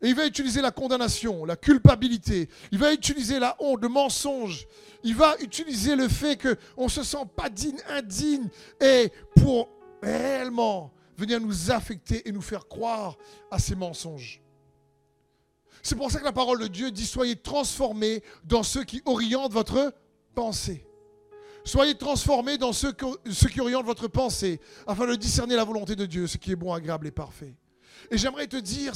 Et 0.00 0.08
il 0.08 0.14
va 0.14 0.26
utiliser 0.26 0.60
la 0.60 0.70
condamnation, 0.70 1.44
la 1.44 1.56
culpabilité. 1.56 2.48
Il 2.70 2.78
va 2.78 2.92
utiliser 2.92 3.38
la 3.38 3.56
honte, 3.58 3.82
le 3.82 3.88
mensonge. 3.88 4.66
Il 5.02 5.16
va 5.16 5.36
utiliser 5.40 5.96
le 5.96 6.08
fait 6.08 6.36
qu'on 6.36 6.84
ne 6.84 6.90
se 6.90 7.02
sent 7.02 7.24
pas 7.36 7.48
digne, 7.48 7.78
indigne. 7.88 8.48
Et 8.80 9.10
pour 9.36 9.68
réellement 10.02 10.92
venir 11.16 11.40
nous 11.40 11.72
affecter 11.72 12.28
et 12.28 12.32
nous 12.32 12.40
faire 12.40 12.68
croire 12.68 13.16
à 13.50 13.58
ces 13.58 13.74
mensonges. 13.74 14.40
C'est 15.82 15.96
pour 15.96 16.10
ça 16.10 16.20
que 16.20 16.24
la 16.24 16.32
parole 16.32 16.60
de 16.60 16.68
Dieu 16.68 16.90
dit 16.90 17.06
soyez 17.06 17.36
transformés 17.36 18.22
dans 18.44 18.62
ceux 18.62 18.84
qui 18.84 19.02
orientent 19.04 19.52
votre 19.52 19.92
pensée. 20.34 20.84
Soyez 21.64 21.96
transformés 21.96 22.56
dans 22.56 22.72
ceux, 22.72 22.92
qui 22.92 23.60
orientent 23.60 23.84
votre 23.84 24.08
pensée, 24.08 24.60
afin 24.86 25.06
de 25.06 25.14
discerner 25.16 25.54
la 25.54 25.64
volonté 25.64 25.96
de 25.96 26.06
Dieu, 26.06 26.26
ce 26.26 26.38
qui 26.38 26.52
est 26.52 26.56
bon, 26.56 26.72
agréable 26.72 27.06
et 27.06 27.10
parfait. 27.10 27.54
Et 28.10 28.16
j'aimerais 28.16 28.46
te 28.46 28.56
dire, 28.56 28.94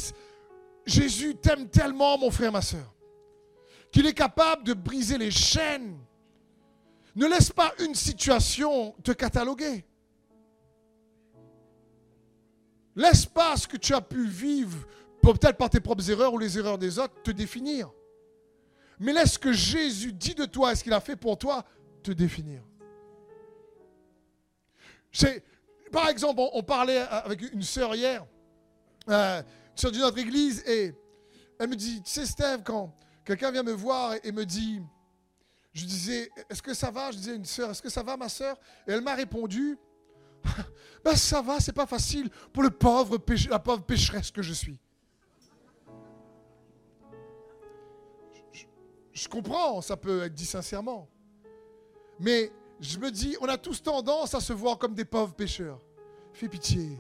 Jésus 0.87 1.37
t'aime 1.37 1.69
tellement, 1.69 2.19
mon 2.19 2.31
frère, 2.31 2.53
ma 2.53 2.63
soeur, 2.63 2.93
qu'il 3.91 4.07
est 4.07 4.15
capable 4.15 4.65
de 4.65 4.73
briser 4.73 5.19
les 5.19 5.31
chaînes. 5.31 5.99
Ne 7.15 7.27
laisse 7.27 7.51
pas 7.51 7.73
une 7.79 7.95
situation 7.95 8.93
te 9.03 9.13
cataloguer. 9.13 9.85
Laisse 12.97 13.27
pas 13.27 13.57
ce 13.57 13.67
que 13.67 13.77
tu 13.77 13.95
as 13.95 14.01
pu 14.01 14.27
vivre 14.27 14.87
peut-être 15.23 15.57
par 15.57 15.71
tes 15.71 15.81
propres 15.81 16.11
erreurs 16.11 16.35
ou 16.35 16.39
les 16.39 16.59
erreurs 16.59 16.79
des 16.79 16.99
autres, 16.99 17.15
te 17.23 17.31
définir. 17.31 17.91
Mais 18.99 19.13
laisse 19.13 19.33
ce 19.35 19.39
que 19.39 19.53
Jésus 19.53 20.13
dit 20.13 20.35
de 20.35 20.45
toi 20.45 20.73
et 20.73 20.75
ce 20.75 20.83
qu'il 20.83 20.93
a 20.93 21.01
fait 21.01 21.17
pour 21.17 21.39
toi 21.39 21.65
te 22.03 22.11
définir. 22.11 22.63
par 25.91 26.09
exemple, 26.09 26.41
on, 26.53 26.63
parlait 26.63 26.99
avec 26.99 27.53
une 27.53 27.63
sœur 27.63 27.95
hier, 27.95 28.25
euh, 29.09 29.43
d'une 29.77 30.03
autre 30.03 30.19
église, 30.19 30.63
et 30.67 30.95
elle 31.59 31.69
me 31.69 31.77
dit, 31.77 32.03
tu 32.03 32.11
sais 32.11 32.27
Steve, 32.27 32.63
quand 32.65 32.95
quelqu'un 33.25 33.51
vient 33.51 33.63
me 33.63 33.73
voir 33.73 34.15
et, 34.23 34.33
me 34.33 34.45
dit, 34.45 34.81
je 35.73 35.85
disais, 35.85 36.31
est-ce 36.51 36.63
que 36.63 36.75
ça 36.75 36.91
va? 36.91 37.11
Je 37.11 37.17
disais, 37.17 37.37
une 37.37 37.45
sœur, 37.45 37.71
est-ce 37.71 37.83
que 37.83 37.89
ça 37.89 38.03
va 38.03 38.17
ma 38.17 38.29
sœur? 38.29 38.57
Et 38.87 38.93
elle 38.93 39.01
m'a 39.01 39.15
répondu, 39.15 39.79
ben 41.05 41.17
ça 41.17 41.41
va, 41.41 41.61
c'est 41.61 41.73
pas 41.73 41.87
facile 41.87 42.29
pour 42.53 42.63
le 42.63 42.71
pauvre 42.71 43.19
la 43.49 43.59
pauvre 43.59 43.83
pécheresse 43.83 44.31
que 44.31 44.43
je 44.43 44.53
suis. 44.53 44.79
Je 49.13 49.29
comprends, 49.29 49.81
ça 49.83 49.97
peut 49.97 50.23
être 50.23 50.35
dit 50.35 50.47
sincèrement. 50.47 51.09
Mais 52.19 52.51
je 52.81 52.99
me 52.99 53.11
dis, 53.11 53.37
on 53.41 53.47
a 53.47 53.59
tous 53.59 53.83
tendance 53.83 54.35
à 54.35 54.41
se 54.41 54.53
voir 54.53 54.79
comme 54.79 54.95
des 54.95 55.05
pauvres 55.05 55.35
pécheurs. 55.35 55.81
Fais 56.33 56.49
pitié. 56.49 56.99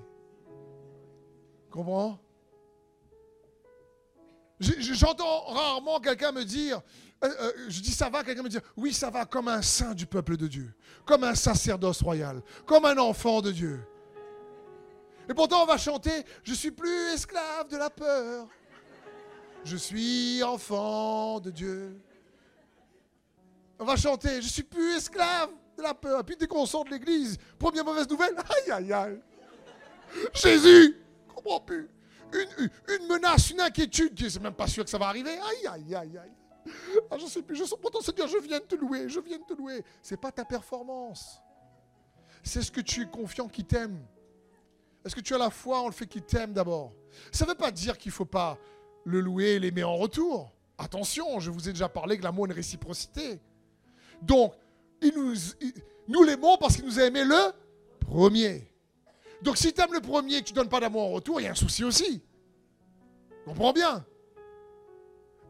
Comprends? 1.70 2.20
J'entends 4.62 5.44
rarement 5.46 5.98
quelqu'un 5.98 6.30
me 6.32 6.44
dire, 6.44 6.80
euh, 7.24 7.28
euh, 7.40 7.52
je 7.68 7.80
dis 7.80 7.90
ça 7.92 8.08
va, 8.08 8.22
quelqu'un 8.22 8.42
me 8.42 8.48
dire, 8.48 8.60
oui 8.76 8.92
ça 8.92 9.10
va 9.10 9.24
comme 9.24 9.48
un 9.48 9.60
saint 9.62 9.94
du 9.94 10.06
peuple 10.06 10.36
de 10.36 10.46
Dieu, 10.46 10.72
comme 11.04 11.24
un 11.24 11.34
sacerdoce 11.34 12.02
royal, 12.02 12.42
comme 12.64 12.84
un 12.84 12.96
enfant 12.98 13.40
de 13.40 13.50
Dieu. 13.50 13.80
Et 15.28 15.34
pourtant 15.34 15.62
on 15.62 15.66
va 15.66 15.78
chanter, 15.78 16.24
je 16.44 16.54
suis 16.54 16.70
plus 16.70 17.12
esclave 17.12 17.68
de 17.68 17.76
la 17.76 17.90
peur. 17.90 18.46
Je 19.64 19.76
suis 19.76 20.42
enfant 20.42 21.38
de 21.40 21.50
Dieu. 21.50 21.96
On 23.78 23.84
va 23.84 23.96
chanter, 23.96 24.42
je 24.42 24.48
suis 24.48 24.62
plus 24.62 24.96
esclave 24.96 25.50
de 25.76 25.82
la 25.82 25.94
peur. 25.94 26.20
Et 26.20 26.24
puis 26.24 26.36
dès 26.36 26.46
qu'on 26.46 26.66
sort 26.66 26.84
de 26.84 26.90
l'église, 26.90 27.36
première 27.58 27.84
mauvaise 27.84 28.08
nouvelle, 28.08 28.34
aïe 28.66 28.72
aïe 28.72 28.92
aïe. 28.92 29.20
Jésus, 30.34 30.96
comprends 31.34 31.60
plus. 31.60 31.88
Une, 32.32 33.06
menace, 33.08 33.50
une 33.50 33.60
inquiétude, 33.60 34.14
qui 34.14 34.24
n'est 34.24 34.42
même 34.42 34.54
pas 34.54 34.66
sûr 34.66 34.84
que 34.84 34.90
ça 34.90 34.98
va 34.98 35.08
arriver. 35.08 35.30
Aïe 35.30 35.66
aïe 35.66 35.94
aïe 35.94 36.18
aïe. 36.18 36.32
Ah, 37.10 37.18
je 37.18 37.26
sais 37.26 37.42
plus, 37.42 37.56
je 37.56 37.64
sens 37.64 37.78
pourtant 37.80 38.00
Seigneur, 38.00 38.28
je 38.28 38.38
viens 38.38 38.58
de 38.58 38.64
te 38.64 38.76
louer, 38.76 39.08
je 39.08 39.20
viens 39.20 39.38
de 39.38 39.44
te 39.44 39.54
louer. 39.54 39.84
C'est 40.00 40.16
pas 40.16 40.30
ta 40.30 40.44
performance. 40.44 41.40
C'est 42.42 42.62
ce 42.62 42.70
que 42.70 42.80
tu 42.80 43.02
es 43.02 43.06
confiant 43.06 43.48
qui 43.48 43.64
t'aime. 43.64 44.00
Est-ce 45.04 45.14
que 45.14 45.20
tu 45.20 45.34
as 45.34 45.38
la 45.38 45.50
foi 45.50 45.80
en 45.80 45.86
le 45.86 45.92
fait 45.92 46.06
qu'il 46.06 46.22
t'aime 46.22 46.52
d'abord? 46.52 46.92
Ça 47.32 47.44
ne 47.44 47.50
veut 47.50 47.56
pas 47.56 47.70
dire 47.70 47.98
qu'il 47.98 48.10
ne 48.10 48.14
faut 48.14 48.24
pas 48.24 48.56
le 49.04 49.20
louer 49.20 49.52
et 49.52 49.58
l'aimer 49.58 49.84
en 49.84 49.96
retour. 49.96 50.52
Attention, 50.78 51.40
je 51.40 51.50
vous 51.50 51.68
ai 51.68 51.72
déjà 51.72 51.88
parlé 51.88 52.16
que 52.16 52.22
l'amour 52.22 52.46
est 52.46 52.50
une 52.50 52.56
réciprocité. 52.56 53.40
Donc, 54.20 54.54
nous, 55.02 55.34
nous 56.08 56.22
l'aimons 56.22 56.56
parce 56.58 56.76
qu'il 56.76 56.84
nous 56.84 56.98
a 56.98 57.04
aimé 57.04 57.24
le 57.24 57.52
premier. 58.00 58.71
Donc, 59.42 59.56
si 59.56 59.72
tu 59.72 59.80
aimes 59.80 59.92
le 59.92 60.00
premier 60.00 60.36
et 60.36 60.40
que 60.40 60.46
tu 60.46 60.52
ne 60.52 60.56
donnes 60.56 60.68
pas 60.68 60.80
d'amour 60.80 61.02
en 61.02 61.10
retour, 61.10 61.40
il 61.40 61.44
y 61.44 61.46
a 61.46 61.50
un 61.50 61.54
souci 61.54 61.84
aussi. 61.84 62.22
Comprends 63.44 63.72
bien? 63.72 64.04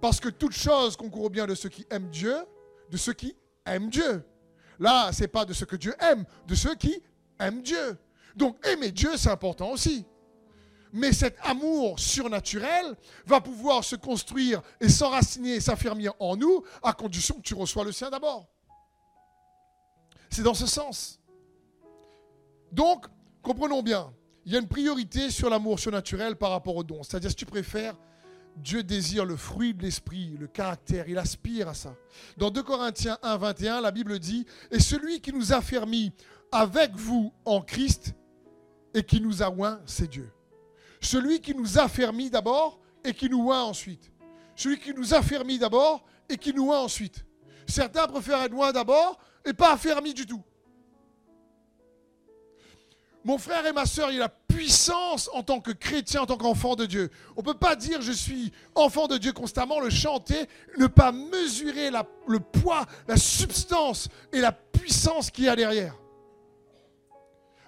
Parce 0.01 0.19
que 0.19 0.31
toute 0.31 0.53
chose 0.53 0.97
concourt 0.97 1.31
bien 1.31 1.47
de 1.47 1.55
ceux 1.55 1.69
qui 1.69 1.87
aiment 1.91 2.09
Dieu, 2.09 2.37
de 2.91 2.97
ceux 2.97 3.13
qui 3.13 3.37
aiment 3.67 3.91
Dieu. 3.91 4.25
Là, 4.79 5.13
c'est 5.13 5.29
pas 5.29 5.45
de 5.45 5.53
ceux 5.53 5.67
que 5.67 5.77
Dieu 5.77 5.95
aime, 6.01 6.25
de 6.47 6.55
ceux 6.55 6.75
qui 6.75 7.01
aiment 7.39 7.63
Dieu. 7.63 7.97
Donc 8.35 8.67
aimer 8.67 8.91
Dieu, 8.91 9.17
c'est 9.17 9.31
important 9.31 9.71
aussi. 9.71 10.05
Mais 10.93 11.13
cet 11.13 11.37
amour 11.43 11.99
surnaturel 11.99 12.97
va 13.25 13.41
pouvoir 13.41 13.85
se 13.85 13.97
construire 13.97 14.61
et 14.81 14.89
s'enraciner 14.89 15.55
et 15.55 15.61
s'affirmer 15.61 16.09
en 16.19 16.37
nous 16.37 16.65
à 16.83 16.93
condition 16.93 17.37
que 17.37 17.43
tu 17.43 17.55
reçois 17.55 17.85
le 17.85 17.93
sien 17.93 18.11
d'abord. 18.11 18.49
C'est 20.31 20.43
dans 20.43 20.55
ce 20.55 20.67
sens. 20.67 21.21
Donc, 22.73 23.07
comprenons 23.43 23.83
bien, 23.83 24.13
il 24.45 24.53
y 24.53 24.57
a 24.57 24.59
une 24.59 24.69
priorité 24.69 25.31
sur 25.31 25.51
l'amour 25.51 25.79
surnaturel 25.79 26.37
par 26.37 26.51
rapport 26.51 26.77
au 26.77 26.83
don. 26.83 27.03
C'est-à-dire, 27.03 27.31
si 27.31 27.37
tu 27.37 27.47
préfères, 27.47 27.97
Dieu 28.57 28.83
désire 28.83 29.25
le 29.25 29.37
fruit 29.37 29.73
de 29.75 29.83
l'esprit, 29.83 30.37
le 30.39 30.47
caractère, 30.47 31.09
il 31.09 31.19
aspire 31.19 31.69
à 31.69 31.75
ça. 31.75 31.95
Dans 32.37 32.51
2 32.51 32.63
Corinthiens 32.63 33.19
1, 33.23 33.37
21, 33.37 33.81
la 33.81 33.91
Bible 33.91 34.19
dit 34.19 34.47
Et 34.71 34.81
celui 34.81 35.21
qui 35.21 35.33
nous 35.33 35.53
a 35.53 35.61
fermis 35.61 36.13
avec 36.51 36.95
vous 36.95 37.33
en 37.45 37.61
Christ 37.63 38.15
et 38.95 39.03
qui 39.03 39.21
nous 39.21 39.43
a 39.43 39.51
oint, 39.51 39.81
c'est 39.87 40.09
Dieu. 40.09 40.31
Celui 41.01 41.41
qui 41.41 41.55
nous 41.55 41.79
a 41.79 41.89
fermis 41.89 42.31
d'abord 42.31 42.79
et 43.05 43.15
qui 43.15 43.31
nous 43.31 43.51
oint 43.51 43.63
ensuite. 43.63 44.13
Celui 44.55 44.79
qui 44.79 44.93
nous 44.93 45.15
a 45.15 45.23
fermis 45.23 45.59
d'abord 45.59 46.05
et 46.29 46.37
qui 46.37 46.53
nous 46.53 46.71
oint 46.71 46.81
ensuite. 46.81 47.25
Certains 47.67 48.07
préfèrent 48.07 48.43
être 48.43 48.53
loin 48.53 48.71
d'abord 48.73 49.19
et 49.45 49.53
pas 49.55 49.73
affermis 49.73 50.15
du 50.15 50.27
tout. 50.27 50.43
Mon 53.25 53.39
frère 53.39 53.65
et 53.67 53.73
ma 53.73 53.87
soeur, 53.87 54.11
il 54.11 54.15
y 54.15 54.19
a 54.19 54.23
la 54.23 54.29
puissance 54.29 55.31
en 55.33 55.43
tant 55.43 55.61
que 55.61 55.71
chrétien, 55.71 56.23
en 56.23 56.27
tant 56.27 56.37
qu'enfant 56.37 56.75
de 56.75 56.87
Dieu. 56.87 57.11
On 57.37 57.41
ne 57.41 57.47
peut 57.47 57.55
pas 57.55 57.77
dire 57.77 58.03
je 58.03 58.13
suis 58.13 58.53
enfant 58.75 59.07
de 59.07 59.17
Dieu 59.17 59.33
constamment, 59.33 59.81
le 59.81 59.91
chanter, 59.91 60.49
ne 60.79 60.87
pas 60.87 61.13
mesurer 61.13 61.91
le 62.27 62.41
poids, 62.41 62.87
la 63.07 63.17
substance 63.17 64.09
et 64.33 64.41
la 64.41 64.53
puissance 64.53 65.31
qu'il 65.31 65.45
y 65.45 65.49
a 65.49 65.57
derrière. 65.57 65.95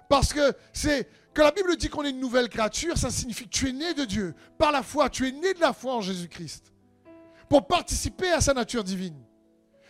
Parce 0.09 0.33
que 0.33 0.53
c'est 0.73 1.09
quand 1.33 1.43
la 1.43 1.51
Bible 1.51 1.75
dit 1.75 1.89
qu'on 1.89 2.03
est 2.03 2.11
une 2.11 2.19
nouvelle 2.19 2.49
créature, 2.49 2.97
ça 2.97 3.09
signifie 3.09 3.45
que 3.45 3.49
tu 3.49 3.69
es 3.69 3.73
né 3.73 3.93
de 3.93 4.05
Dieu 4.05 4.35
par 4.57 4.71
la 4.71 4.83
foi, 4.83 5.09
tu 5.09 5.27
es 5.27 5.31
né 5.31 5.53
de 5.53 5.59
la 5.59 5.73
foi 5.73 5.95
en 5.95 6.01
Jésus-Christ 6.01 6.71
pour 7.49 7.67
participer 7.67 8.31
à 8.31 8.41
sa 8.41 8.53
nature 8.53 8.83
divine. 8.83 9.21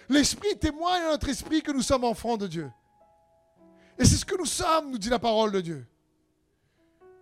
L'Esprit 0.09 0.57
témoigne 0.57 1.03
à 1.03 1.11
notre 1.11 1.29
esprit 1.29 1.61
que 1.61 1.71
nous 1.71 1.81
sommes 1.81 2.03
enfants 2.03 2.37
de 2.37 2.47
Dieu. 2.47 2.71
Et 3.97 4.05
c'est 4.05 4.17
ce 4.17 4.25
que 4.25 4.37
nous 4.37 4.45
sommes, 4.45 4.91
nous 4.91 4.97
dit 4.97 5.09
la 5.09 5.19
parole 5.19 5.51
de 5.51 5.61
Dieu. 5.61 5.85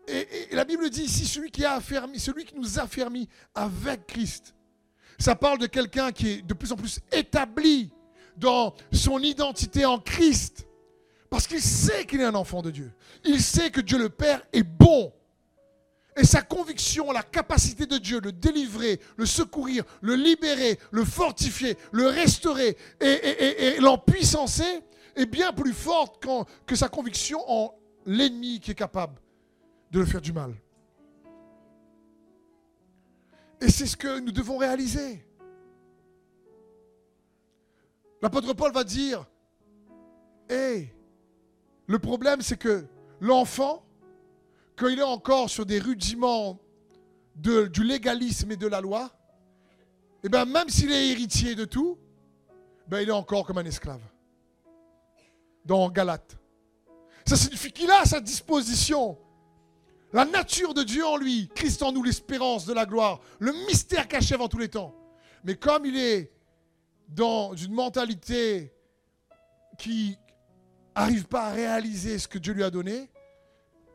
Et, 0.07 0.49
la 0.51 0.65
Bible 0.65 0.89
dit 0.89 1.03
ici, 1.03 1.25
celui 1.25 1.51
qui, 1.51 1.63
a 1.63 1.73
affermi, 1.73 2.19
celui 2.19 2.45
qui 2.45 2.55
nous 2.55 2.79
a 2.79 2.83
affermis 2.83 3.29
avec 3.55 4.07
Christ. 4.07 4.53
Ça 5.17 5.35
parle 5.35 5.59
de 5.59 5.67
quelqu'un 5.67 6.11
qui 6.11 6.29
est 6.29 6.41
de 6.41 6.53
plus 6.53 6.71
en 6.71 6.75
plus 6.75 6.99
établi 7.11 7.91
dans 8.35 8.73
son 8.91 9.19
identité 9.19 9.85
en 9.85 9.99
Christ. 9.99 10.67
Parce 11.29 11.47
qu'il 11.47 11.61
sait 11.61 12.05
qu'il 12.05 12.21
est 12.21 12.25
un 12.25 12.35
enfant 12.35 12.61
de 12.61 12.71
Dieu. 12.71 12.91
Il 13.23 13.41
sait 13.41 13.71
que 13.71 13.81
Dieu 13.81 13.97
le 13.97 14.09
Père 14.09 14.41
est 14.51 14.63
bon. 14.63 15.13
Et 16.15 16.25
sa 16.25 16.41
conviction, 16.41 17.11
la 17.11 17.23
capacité 17.23 17.85
de 17.87 17.97
Dieu 17.97 18.21
de 18.21 18.29
délivrer, 18.29 18.99
le 19.17 19.25
secourir, 19.25 19.83
le 20.01 20.15
libérer, 20.15 20.77
le 20.91 21.05
fortifier, 21.05 21.75
le 21.91 22.05
restaurer 22.05 22.77
et, 23.01 23.05
et, 23.07 23.67
et 23.67 23.79
l'empuissancer 23.79 24.83
est 25.15 25.25
bien 25.25 25.53
plus 25.53 25.73
forte 25.73 26.25
que 26.65 26.75
sa 26.75 26.89
conviction 26.89 27.39
en 27.47 27.75
l'ennemi 28.05 28.59
qui 28.59 28.71
est 28.71 28.75
capable 28.75 29.19
de 29.91 29.99
le 29.99 30.05
faire 30.05 30.21
du 30.21 30.33
mal. 30.33 30.53
Et 33.61 33.69
c'est 33.69 33.85
ce 33.85 33.95
que 33.95 34.19
nous 34.19 34.31
devons 34.31 34.57
réaliser. 34.57 35.25
L'apôtre 38.21 38.53
Paul 38.53 38.71
va 38.71 38.83
dire, 38.83 39.25
hé, 40.49 40.93
le 41.87 41.99
problème 41.99 42.41
c'est 42.41 42.57
que 42.57 42.85
l'enfant, 43.19 43.85
quand 44.75 44.87
il 44.87 44.99
est 44.99 45.03
encore 45.03 45.49
sur 45.49 45.65
des 45.65 45.79
rudiments 45.79 46.59
du 47.35 47.83
légalisme 47.83 48.51
et 48.51 48.57
de 48.57 48.67
la 48.67 48.81
loi, 48.81 49.11
et 50.23 50.27
eh 50.27 50.29
bien 50.29 50.45
même 50.45 50.69
s'il 50.69 50.91
est 50.91 51.09
héritier 51.09 51.55
de 51.55 51.65
tout, 51.65 51.97
ben 52.87 53.01
il 53.01 53.09
est 53.09 53.13
encore 53.13 53.45
comme 53.45 53.57
un 53.57 53.65
esclave 53.65 54.01
dans 55.65 55.89
Galate. 55.89 56.37
Ça 57.25 57.35
signifie 57.35 57.71
qu'il 57.71 57.89
a 57.89 58.01
à 58.01 58.05
sa 58.05 58.19
disposition 58.19 59.17
la 60.13 60.25
nature 60.25 60.75
de 60.75 60.83
Dieu 60.83 61.05
en 61.05 61.17
lui, 61.17 61.49
Christ 61.55 61.81
en 61.81 61.91
nous, 61.91 62.03
l'espérance 62.03 62.65
de 62.65 62.73
la 62.73 62.85
gloire, 62.85 63.19
le 63.39 63.51
mystère 63.67 64.07
caché 64.07 64.35
avant 64.35 64.47
tous 64.47 64.59
les 64.59 64.69
temps. 64.69 64.93
Mais 65.43 65.55
comme 65.55 65.85
il 65.85 65.97
est 65.97 66.31
dans 67.09 67.55
une 67.55 67.73
mentalité 67.73 68.71
qui 69.77 70.15
n'arrive 70.95 71.25
pas 71.25 71.47
à 71.47 71.51
réaliser 71.51 72.19
ce 72.19 72.27
que 72.27 72.37
Dieu 72.37 72.53
lui 72.53 72.63
a 72.63 72.69
donné, 72.69 73.09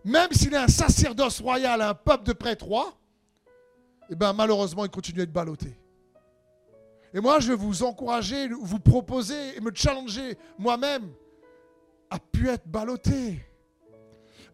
même 0.04 0.32
s'il 0.32 0.52
est 0.54 0.58
un 0.58 0.68
sacerdoce 0.68 1.40
royal, 1.40 1.80
un 1.80 1.94
peuple 1.94 2.24
de 2.24 2.32
prêtres 2.32 2.64
rois, 2.64 2.98
eh 4.10 4.16
ben 4.16 4.32
malheureusement, 4.32 4.84
il 4.84 4.90
continue 4.90 5.20
à 5.20 5.22
être 5.22 5.32
ballotté. 5.32 5.78
Et 7.14 7.20
moi, 7.20 7.38
je 7.40 7.48
vais 7.48 7.56
vous 7.56 7.84
encourager, 7.84 8.48
vous 8.48 8.80
proposer 8.80 9.56
et 9.56 9.60
me 9.60 9.70
challenger 9.72 10.36
moi-même 10.58 11.12
a 12.10 12.18
pu 12.18 12.48
être 12.48 12.66
ballotté, 12.66 13.44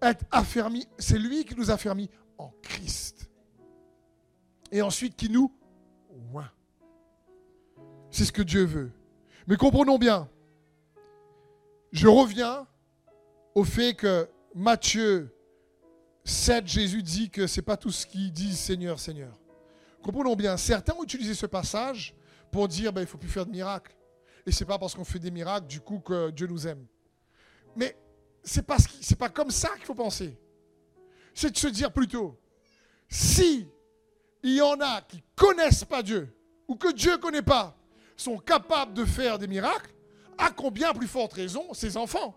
être 0.02 0.24
affermi. 0.30 0.86
C'est 0.98 1.18
lui 1.18 1.44
qui 1.44 1.54
nous 1.54 1.70
a 1.70 1.74
affermis 1.74 2.10
en 2.38 2.52
Christ. 2.62 3.30
Et 4.72 4.82
ensuite 4.82 5.16
qui 5.16 5.28
nous. 5.28 5.52
C'est 8.10 8.24
ce 8.24 8.32
que 8.32 8.42
Dieu 8.42 8.64
veut. 8.64 8.92
Mais 9.48 9.56
comprenons 9.56 9.98
bien, 9.98 10.28
je 11.90 12.06
reviens 12.06 12.64
au 13.56 13.64
fait 13.64 13.94
que 13.94 14.28
Matthieu 14.54 15.34
7, 16.24 16.64
Jésus 16.66 17.02
dit 17.02 17.28
que 17.28 17.48
ce 17.48 17.58
n'est 17.58 17.64
pas 17.64 17.76
tout 17.76 17.90
ce 17.90 18.06
qu'il 18.06 18.32
dit 18.32 18.54
Seigneur, 18.54 19.00
Seigneur. 19.00 19.36
Comprenons 20.00 20.36
bien, 20.36 20.56
certains 20.56 20.94
ont 20.94 21.02
utilisé 21.02 21.34
ce 21.34 21.46
passage 21.46 22.14
pour 22.52 22.68
dire 22.68 22.92
ben, 22.92 23.00
il 23.00 23.04
ne 23.04 23.08
faut 23.08 23.18
plus 23.18 23.28
faire 23.28 23.46
de 23.46 23.50
miracles. 23.50 23.96
Et 24.46 24.52
ce 24.52 24.62
n'est 24.62 24.68
pas 24.68 24.78
parce 24.78 24.94
qu'on 24.94 25.04
fait 25.04 25.18
des 25.18 25.32
miracles, 25.32 25.66
du 25.66 25.80
coup, 25.80 25.98
que 25.98 26.30
Dieu 26.30 26.46
nous 26.46 26.68
aime. 26.68 26.86
Mais 27.76 27.96
ce 28.42 28.60
n'est 28.60 29.16
pas, 29.16 29.28
comme 29.28 29.50
ça 29.50 29.70
qu'il 29.76 29.84
faut 29.84 29.94
penser. 29.94 30.38
C'est 31.34 31.50
de 31.50 31.56
se 31.56 31.68
dire 31.68 31.92
plutôt, 31.92 32.38
si 33.08 33.68
il 34.42 34.54
y 34.54 34.62
en 34.62 34.80
a 34.80 35.00
qui 35.02 35.22
connaissent 35.34 35.84
pas 35.84 36.02
Dieu, 36.02 36.36
ou 36.68 36.76
que 36.76 36.92
Dieu 36.92 37.12
ne 37.12 37.16
connaît 37.16 37.42
pas, 37.42 37.76
sont 38.16 38.38
capables 38.38 38.94
de 38.94 39.04
faire 39.04 39.38
des 39.38 39.48
miracles, 39.48 39.92
à 40.38 40.50
combien 40.50 40.92
plus 40.92 41.06
forte 41.06 41.32
raison 41.32 41.72
ses 41.74 41.96
enfants? 41.96 42.36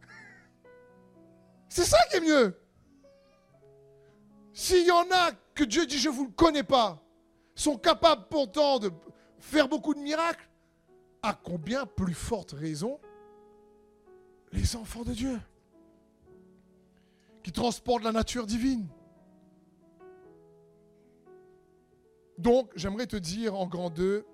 C'est 1.68 1.84
ça 1.84 1.98
qui 2.10 2.16
est 2.16 2.20
mieux. 2.20 2.58
S'il 4.52 4.86
y 4.86 4.90
en 4.90 5.06
a 5.10 5.32
que 5.54 5.64
Dieu 5.64 5.86
dit 5.86 5.98
je 5.98 6.08
ne 6.08 6.14
vous 6.14 6.26
le 6.26 6.32
connais 6.32 6.62
pas, 6.62 7.02
sont 7.54 7.76
capables 7.76 8.26
pourtant 8.28 8.78
de 8.78 8.90
faire 9.38 9.68
beaucoup 9.68 9.94
de 9.94 10.00
miracles, 10.00 10.48
à 11.22 11.34
combien 11.34 11.86
plus 11.86 12.14
forte 12.14 12.52
raison 12.52 13.00
les 14.52 14.76
enfants 14.76 15.04
de 15.04 15.12
Dieu 15.12 15.40
qui 17.42 17.52
transportent 17.52 18.02
la 18.02 18.12
nature 18.12 18.46
divine. 18.46 18.88
Donc, 22.38 22.72
j'aimerais 22.76 23.06
te 23.06 23.16
dire 23.16 23.54
en 23.54 23.66
grand 23.66 23.88
deux, 23.88 24.26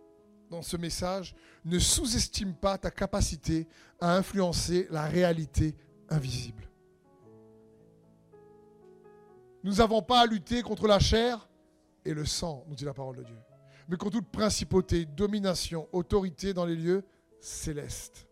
dans 0.51 0.63
ce 0.63 0.77
message, 0.77 1.35
ne 1.65 1.79
sous-estime 1.79 2.55
pas 2.55 2.79
ta 2.79 2.91
capacité 2.91 3.67
à 4.01 4.17
influencer 4.17 4.87
la 4.91 5.07
réalité 5.07 5.75
invisible. 6.09 6.69
Nous 9.65 9.75
n'avons 9.75 10.03
pas 10.03 10.23
à 10.23 10.27
lutter 10.27 10.63
contre 10.63 10.89
la 10.89 10.99
chair 10.99 11.49
et 12.05 12.13
le 12.13 12.25
sang, 12.25 12.65
nous 12.67 12.75
dit 12.75 12.85
la 12.85 12.95
parole 12.95 13.17
de 13.17 13.23
Dieu, 13.23 13.37
mais 13.89 13.97
contre 13.97 14.19
toute 14.19 14.31
principauté, 14.31 15.07
domination, 15.07 15.89
autorité 15.93 16.53
dans 16.53 16.67
les 16.67 16.77
lieux 16.77 17.05
célestes. 17.41 18.27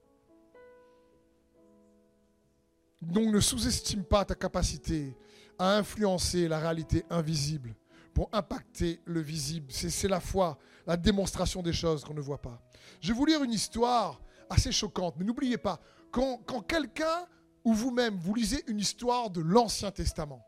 Donc 3.01 3.33
ne 3.33 3.41
sous-estime 3.41 4.05
pas 4.05 4.25
ta 4.25 4.35
capacité 4.35 5.17
à 5.59 5.77
influencer 5.77 6.49
la 6.49 6.59
réalité 6.59 7.05
invisible 7.11 7.75
pour 8.13 8.29
impacter 8.33 9.01
le 9.05 9.21
visible. 9.21 9.67
C'est 9.71 10.09
la 10.09 10.21
foi, 10.21 10.59
la 10.87 10.97
démonstration 10.97 11.63
des 11.63 11.73
choses 11.73 12.05
qu'on 12.05 12.15
ne 12.15 12.21
voit 12.21 12.41
pas. 12.41 12.61
Je 13.01 13.09
vais 13.09 13.15
vous 13.15 13.27
lire 13.27 13.43
une 13.43 13.53
histoire 13.53 14.21
assez 14.49 14.73
choquante, 14.73 15.15
mais 15.19 15.25
n'oubliez 15.25 15.59
pas, 15.59 15.81
quand, 16.11 16.43
quelqu'un 16.67 17.27
ou 17.65 17.73
vous-même, 17.73 18.19
vous 18.19 18.35
lisez 18.35 18.65
une 18.67 18.81
histoire 18.81 19.31
de 19.31 19.41
l'Ancien 19.41 19.91
Testament, 19.91 20.45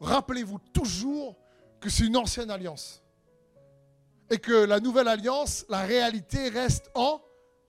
rappelez-vous 0.00 0.58
toujours 0.72 1.36
que 1.80 1.88
c'est 1.88 2.04
une 2.04 2.16
ancienne 2.16 2.50
alliance. 2.50 3.02
Et 4.30 4.38
que 4.38 4.52
la 4.52 4.78
nouvelle 4.80 5.08
alliance, 5.08 5.64
la 5.68 5.80
réalité 5.80 6.50
reste 6.50 6.90
en 6.94 7.22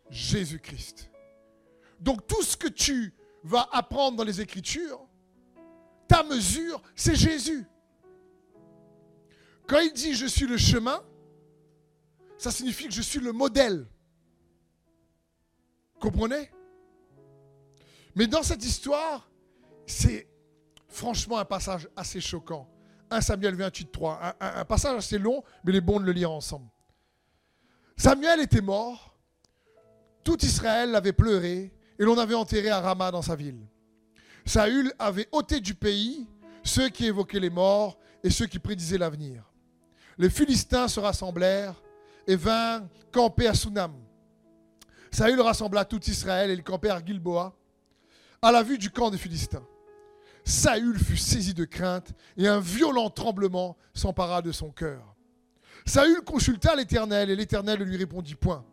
Jésus-Christ. 0.10 1.10
Donc 2.00 2.28
tout 2.28 2.44
ce 2.44 2.58
que 2.58 2.68
tu 2.68 3.14
va 3.44 3.68
apprendre 3.72 4.18
dans 4.18 4.24
les 4.24 4.42
Écritures, 4.42 5.00
ta 6.08 6.24
mesure, 6.24 6.82
c'est 6.96 7.16
Jésus. 7.16 7.66
Quand 9.68 9.80
il 9.80 9.94
dit 9.94 10.14
je 10.16 10.26
suis 10.26 10.48
le 10.48 10.58
chemin, 10.58 11.04
ça 12.38 12.52
signifie 12.52 12.88
que 12.88 12.94
je 12.94 13.02
suis 13.02 13.20
le 13.20 13.32
modèle. 13.32 13.86
Comprenez? 16.00 16.50
Mais 18.16 18.26
dans 18.28 18.44
cette 18.44 18.66
histoire, 18.66 19.30
c'est 19.86 20.28
franchement 20.88 21.38
un 21.38 21.46
passage 21.46 21.88
assez 21.96 22.20
choquant. 22.22 22.68
1 23.12 23.22
Samuel 23.22 23.56
28, 23.56 23.92
3. 23.92 24.36
Un, 24.40 24.66
passage 24.66 24.98
assez 24.98 25.18
long, 25.18 25.44
mais 25.64 25.72
il 25.74 25.76
est 25.78 25.82
bon 25.82 26.00
de 26.00 26.06
le 26.06 26.12
lire 26.12 26.32
ensemble. 26.32 26.70
Samuel 27.98 28.40
était 28.42 28.62
mort, 28.62 29.18
tout 30.24 30.44
Israël 30.46 30.92
l'avait 30.92 31.14
pleuré, 31.14 31.74
et 32.00 32.04
l'on 32.04 32.18
avait 32.18 32.36
enterré 32.36 32.70
à 32.70 32.80
Rama 32.80 33.12
dans 33.12 33.22
sa 33.22 33.36
ville. 33.36 33.60
Saül 34.45 34.91
avait 34.97 35.28
ôté 35.32 35.60
du 35.60 35.76
pays 35.76 36.26
ceux 36.64 36.89
qui 36.89 37.06
évoquaient 37.06 37.39
les 37.39 37.50
morts 37.50 38.00
et 38.24 38.30
ceux 38.30 38.47
qui 38.47 38.58
prédisaient 38.58 38.97
l'avenir. 38.97 39.43
Les 40.18 40.30
Philistins 40.30 40.88
se 40.88 41.00
rassemblèrent 41.00 41.82
et 42.26 42.36
vinrent 42.36 42.88
camper 43.12 43.47
à 43.47 43.54
Sunam. 43.54 43.93
Saül 45.12 45.41
rassembla 45.41 45.86
tout 45.86 46.04
Israël 46.10 46.50
et 46.50 46.54
ils 46.54 46.64
campèrent 46.64 46.95
à 46.95 47.06
Gilboa, 47.06 47.56
à 48.41 48.52
la 48.52 48.64
vue 48.64 48.78
du 48.78 48.89
camp 48.89 49.10
des 49.10 49.18
Philistins. 49.18 49.66
Saül 50.45 50.97
fut 50.97 51.18
saisi 51.18 51.54
de 51.54 51.66
crainte 51.66 52.14
et 52.38 52.47
un 52.47 52.60
violent 52.60 53.10
tremblement 53.10 53.78
s'empara 53.93 54.41
de 54.41 54.52
son 54.52 54.72
cœur. 54.72 55.16
Saül 55.86 56.22
consulta 56.22 56.76
l'Éternel 56.76 57.30
et 57.30 57.36
l'Éternel 57.36 57.80
ne 57.80 57.86
lui 57.86 57.97
répondit 57.97 58.36
point, 58.36 58.66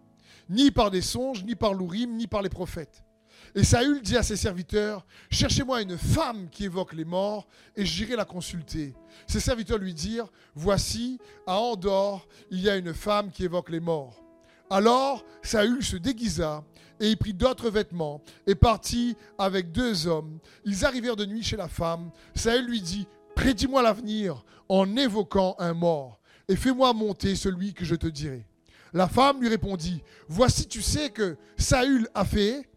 ni 0.49 0.71
par 0.71 0.91
des 0.91 1.03
songes, 1.03 1.45
ni 1.45 1.55
par 1.55 1.75
l'Ourim, 1.75 2.17
ni 2.17 2.27
par 2.27 2.43
les 2.43 2.49
prophètes. 2.49 3.06
Et 3.55 3.65
Saül 3.65 4.03
dit 4.03 4.17
à 4.17 4.23
ses 4.23 4.37
serviteurs, 4.37 5.07
cherchez-moi 5.31 5.83
une 5.83 5.97
femme 5.97 6.49
qui 6.51 6.65
évoque 6.65 6.93
les 6.93 7.05
morts, 7.05 7.47
et 7.75 7.85
j'irai 7.87 8.17
la 8.17 8.25
consulter. 8.25 8.95
Ses 9.27 9.41
serviteurs 9.41 9.79
lui 9.79 9.95
dirent, 9.95 10.31
voici, 10.55 11.19
à 11.47 11.59
Andorre, 11.59 12.27
il 12.51 12.61
y 12.61 12.69
a 12.69 12.77
une 12.77 12.93
femme 12.93 13.31
qui 13.31 13.45
évoque 13.45 13.71
les 13.71 13.81
morts. 13.81 14.23
Alors 14.69 15.25
Saül 15.43 15.83
se 15.83 15.97
déguisa, 15.97 16.65
et 17.01 17.11
il 17.11 17.17
prit 17.17 17.35
d'autres 17.35 17.71
vêtements, 17.71 18.23
et 18.47 18.55
partit 18.55 19.17
avec 19.39 19.71
deux 19.71 20.07
hommes. 20.07 20.39
Ils 20.65 20.85
arrivèrent 20.85 21.17
de 21.17 21.27
nuit 21.27 21.43
chez 21.43 21.57
la 21.57 21.69
femme. 21.69 22.11
Saül 22.35 22.67
lui 22.67 22.81
dit, 22.81 23.07
prédis-moi 23.35 23.83
l'avenir 23.83 24.45
en 24.69 24.97
évoquant 24.97 25.55
un 25.59 25.73
mort, 25.73 26.21
et 26.49 26.57
fais-moi 26.57 26.93
monter 26.93 27.37
celui 27.37 27.75
que 27.75 27.85
je 27.85 27.95
te 27.95 28.07
dirai. 28.07 28.47
La 28.93 29.09
femme 29.09 29.41
lui 29.41 29.49
répondit, 29.49 30.03
voici 30.29 30.67
tu 30.67 30.81
sais 30.81 31.11
que 31.11 31.37
Saül 31.59 32.09
a 32.15 32.25
fait 32.25 32.69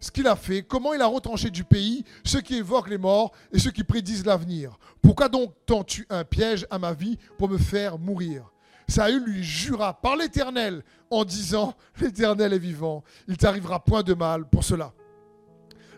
ce 0.00 0.10
qu'il 0.10 0.26
a 0.26 0.36
fait, 0.36 0.62
comment 0.62 0.94
il 0.94 1.02
a 1.02 1.06
retranché 1.06 1.50
du 1.50 1.62
pays 1.62 2.04
ceux 2.24 2.40
qui 2.40 2.56
évoquent 2.56 2.88
les 2.88 2.98
morts 2.98 3.32
et 3.52 3.58
ceux 3.58 3.70
qui 3.70 3.84
prédisent 3.84 4.24
l'avenir. 4.24 4.78
Pourquoi 5.02 5.28
donc 5.28 5.52
tends-tu 5.66 6.06
un 6.08 6.24
piège 6.24 6.66
à 6.70 6.78
ma 6.78 6.92
vie 6.92 7.18
pour 7.38 7.48
me 7.48 7.58
faire 7.58 7.98
mourir? 7.98 8.50
Saül 8.88 9.22
lui 9.22 9.44
jura 9.44 10.00
par 10.00 10.16
l'Éternel 10.16 10.82
en 11.10 11.24
disant, 11.24 11.74
l'Éternel 12.00 12.52
est 12.52 12.58
vivant, 12.58 13.04
il 13.28 13.36
t'arrivera 13.36 13.84
point 13.84 14.02
de 14.02 14.14
mal 14.14 14.48
pour 14.48 14.64
cela. 14.64 14.92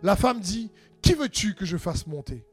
La 0.03 0.17
femme 0.17 0.41
dit, 0.41 0.71
qui 1.01 1.15
veux-tu 1.15 1.55
que 1.55 1.65
je 1.65 1.77
fasse 1.77 2.07
monter? 2.07 2.45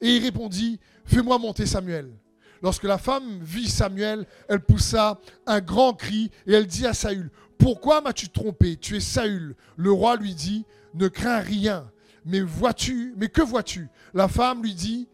Et 0.00 0.16
il 0.16 0.22
répondit, 0.22 0.80
fais-moi 1.04 1.38
monter 1.38 1.66
Samuel. 1.66 2.10
Lorsque 2.62 2.84
la 2.84 2.96
femme 2.96 3.40
vit 3.42 3.68
Samuel, 3.68 4.26
elle 4.48 4.60
poussa 4.60 5.20
un 5.46 5.60
grand 5.60 5.92
cri 5.92 6.30
et 6.46 6.54
elle 6.54 6.66
dit 6.66 6.86
à 6.86 6.94
Saül, 6.94 7.30
pourquoi 7.58 8.00
m'as-tu 8.00 8.28
trompé? 8.28 8.76
Tu 8.76 8.96
es 8.96 9.00
Saül. 9.00 9.56
Le 9.76 9.92
roi 9.92 10.16
lui 10.16 10.34
dit, 10.34 10.64
ne 10.94 11.08
crains 11.08 11.40
rien. 11.40 11.90
Mais 12.24 12.40
vois-tu, 12.40 13.14
mais 13.16 13.28
que 13.28 13.42
vois-tu? 13.42 13.88
La 14.14 14.28
femme 14.28 14.62
lui 14.62 14.74
dit, 14.74 15.08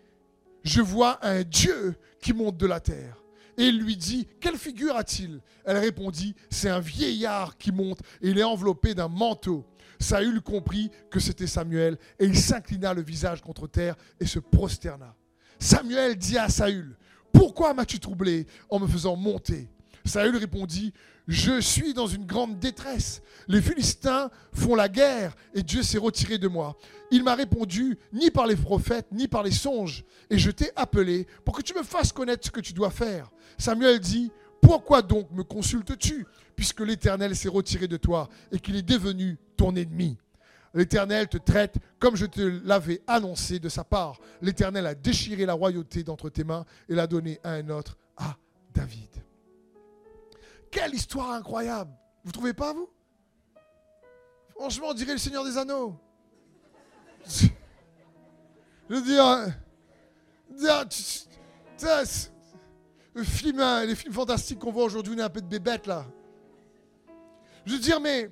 je 0.64 0.80
vois 0.80 1.18
un 1.26 1.42
Dieu 1.42 1.94
qui 2.20 2.32
monte 2.32 2.56
de 2.56 2.66
la 2.66 2.80
terre. 2.80 3.22
Et 3.58 3.64
il 3.64 3.80
lui 3.80 3.96
dit, 3.96 4.26
quelle 4.40 4.56
figure 4.56 4.96
a-t-il? 4.96 5.40
Elle 5.64 5.76
répondit, 5.76 6.34
c'est 6.48 6.70
un 6.70 6.80
vieillard 6.80 7.58
qui 7.58 7.70
monte 7.70 8.00
et 8.22 8.30
il 8.30 8.38
est 8.38 8.44
enveloppé 8.44 8.94
d'un 8.94 9.08
manteau. 9.08 9.66
Saül 10.00 10.40
comprit 10.40 10.90
que 11.10 11.20
c'était 11.20 11.46
Samuel 11.46 11.98
et 12.18 12.24
il 12.24 12.38
s'inclina 12.38 12.94
le 12.94 13.02
visage 13.02 13.42
contre 13.42 13.66
terre 13.66 13.94
et 14.18 14.26
se 14.26 14.38
prosterna. 14.38 15.14
Samuel 15.58 16.16
dit 16.16 16.38
à 16.38 16.48
Saül, 16.48 16.96
pourquoi 17.32 17.74
m'as-tu 17.74 18.00
troublé 18.00 18.46
en 18.70 18.80
me 18.80 18.86
faisant 18.86 19.16
monter? 19.16 19.68
Saül 20.04 20.36
répondit, 20.36 20.92
je 21.28 21.60
suis 21.60 21.94
dans 21.94 22.06
une 22.06 22.26
grande 22.26 22.58
détresse. 22.58 23.22
Les 23.46 23.62
Philistins 23.62 24.30
font 24.52 24.74
la 24.74 24.88
guerre 24.88 25.34
et 25.54 25.62
Dieu 25.62 25.82
s'est 25.82 25.98
retiré 25.98 26.38
de 26.38 26.48
moi. 26.48 26.76
Il 27.10 27.22
m'a 27.22 27.34
répondu 27.34 27.98
ni 28.12 28.30
par 28.30 28.46
les 28.46 28.56
prophètes, 28.56 29.06
ni 29.12 29.28
par 29.28 29.42
les 29.42 29.52
songes. 29.52 30.04
Et 30.30 30.38
je 30.38 30.50
t'ai 30.50 30.70
appelé 30.74 31.26
pour 31.44 31.56
que 31.56 31.62
tu 31.62 31.74
me 31.74 31.82
fasses 31.82 32.12
connaître 32.12 32.46
ce 32.46 32.50
que 32.50 32.60
tu 32.60 32.72
dois 32.72 32.90
faire. 32.90 33.30
Samuel 33.58 34.00
dit, 34.00 34.32
pourquoi 34.60 35.02
donc 35.02 35.30
me 35.32 35.42
consultes-tu, 35.42 36.26
puisque 36.56 36.80
l'Éternel 36.80 37.36
s'est 37.36 37.48
retiré 37.48 37.88
de 37.88 37.96
toi 37.96 38.28
et 38.50 38.58
qu'il 38.58 38.76
est 38.76 38.82
devenu 38.82 39.38
ton 39.56 39.74
ennemi? 39.76 40.16
L'Éternel 40.74 41.28
te 41.28 41.36
traite 41.36 41.76
comme 41.98 42.16
je 42.16 42.26
te 42.26 42.40
l'avais 42.64 43.02
annoncé 43.06 43.58
de 43.58 43.68
sa 43.68 43.84
part. 43.84 44.18
L'Éternel 44.40 44.86
a 44.86 44.94
déchiré 44.94 45.44
la 45.44 45.52
royauté 45.52 46.02
d'entre 46.02 46.30
tes 46.30 46.44
mains 46.44 46.64
et 46.88 46.94
l'a 46.94 47.06
donnée 47.06 47.38
à 47.44 47.52
un 47.52 47.68
autre, 47.68 47.98
à 48.16 48.36
David. 48.72 49.10
Quelle 50.72 50.94
histoire 50.94 51.30
incroyable. 51.32 51.92
Vous 52.24 52.32
trouvez 52.32 52.54
pas, 52.54 52.72
vous? 52.72 52.88
Franchement, 54.56 54.86
on 54.88 54.94
dirait 54.94 55.12
le 55.12 55.18
Seigneur 55.18 55.44
des 55.44 55.58
Anneaux. 55.58 55.96
Je 58.88 58.94
veux 58.94 59.02
dire, 59.02 59.24
film, 63.24 63.60
hein, 63.60 63.84
les 63.84 63.94
films 63.94 64.14
fantastiques 64.14 64.58
qu'on 64.58 64.72
voit 64.72 64.84
aujourd'hui, 64.84 65.14
on 65.14 65.18
est 65.18 65.22
un 65.22 65.30
peu 65.30 65.42
de 65.42 65.46
bébête 65.46 65.86
là. 65.86 66.06
Je 67.66 67.74
veux 67.74 67.78
dire, 67.78 68.00
mais 68.00 68.30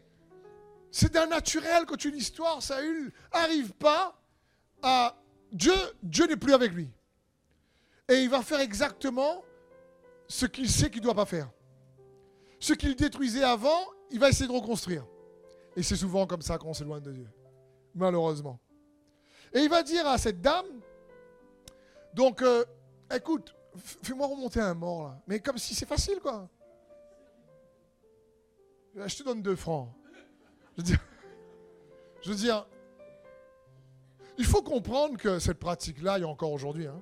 c'est 0.91 1.13
d'un 1.13 1.27
naturel 1.27 1.85
quand 1.87 2.05
une 2.05 2.17
histoire, 2.17 2.63
Saül, 2.63 3.13
arrive 3.33 3.73
pas 3.75 4.19
à 4.83 5.17
Dieu, 5.53 5.75
Dieu 6.03 6.27
n'est 6.27 6.37
plus 6.37 6.55
avec 6.55 6.73
lui. 6.73 6.89
Et 8.09 8.23
il 8.23 8.31
va 8.31 8.43
faire 8.43 8.61
exactement 8.61 9.45
ce 10.27 10.47
qu'il 10.47 10.71
sait 10.71 10.91
qu'il 10.91 11.01
ne 11.01 11.05
doit 11.05 11.15
pas 11.15 11.27
faire. 11.27 11.51
Ce 12.61 12.75
qu'il 12.75 12.95
détruisait 12.95 13.43
avant, 13.43 13.81
il 14.11 14.21
va 14.21 14.29
essayer 14.29 14.47
de 14.47 14.53
reconstruire. 14.53 15.07
Et 15.75 15.83
c'est 15.83 15.97
souvent 15.97 16.27
comme 16.27 16.43
ça 16.43 16.59
qu'on 16.59 16.75
s'éloigne 16.75 17.03
de 17.03 17.13
Dieu. 17.13 17.29
Malheureusement. 17.95 18.61
Et 19.53 19.61
il 19.61 19.69
va 19.69 19.83
dire 19.83 20.07
à 20.07 20.19
cette 20.19 20.41
dame, 20.41 20.67
donc, 22.15 22.43
euh, 22.43 22.65
écoute, 23.15 23.55
fais-moi 23.77 24.27
remonter 24.27 24.61
un 24.61 24.75
mort 24.75 25.05
là. 25.05 25.23
Mais 25.27 25.41
comme 25.41 25.59
si 25.59 25.75
c'est 25.75 25.87
facile 25.87 26.21
quoi. 26.21 26.49
Je 28.95 29.17
te 29.17 29.23
donne 29.23 29.43
deux 29.43 29.57
francs. 29.57 29.89
Je 30.77 30.83
veux 30.83 30.83
dire, 30.83 31.01
dire 32.37 32.67
il 34.39 34.45
faut 34.45 34.63
comprendre 34.63 35.17
que 35.17 35.39
cette 35.39 35.59
pratique-là, 35.59 36.19
il 36.19 36.23
y 36.23 36.25
a 36.25 36.29
encore 36.29 36.53
aujourd'hui. 36.53 36.87
Hein. 36.87 37.01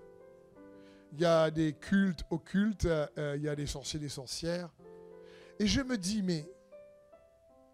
Il 1.13 1.21
y 1.21 1.25
a 1.25 1.51
des 1.51 1.73
cultes 1.73 2.25
occultes, 2.31 2.85
euh, 2.85 3.35
il 3.37 3.43
y 3.43 3.49
a 3.49 3.57
des 3.57 3.67
sorciers, 3.67 3.99
des 3.99 4.09
sorcières. 4.09 4.69
Et 5.59 5.67
je 5.67 5.81
me 5.81 5.97
dis, 5.99 6.23
mais 6.23 6.49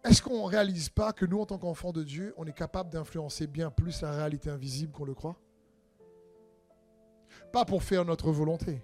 est-ce 0.03 0.21
qu'on 0.21 0.45
ne 0.45 0.49
réalise 0.49 0.89
pas 0.89 1.13
que 1.13 1.25
nous, 1.25 1.39
en 1.39 1.45
tant 1.45 1.57
qu'enfants 1.57 1.91
de 1.91 2.03
Dieu, 2.03 2.33
on 2.37 2.45
est 2.45 2.53
capable 2.53 2.89
d'influencer 2.89 3.47
bien 3.47 3.69
plus 3.71 4.01
la 4.01 4.11
réalité 4.11 4.49
invisible 4.49 4.91
qu'on 4.91 5.05
le 5.05 5.13
croit? 5.13 5.35
Pas 7.51 7.65
pour 7.65 7.83
faire 7.83 8.05
notre 8.05 8.31
volonté, 8.31 8.81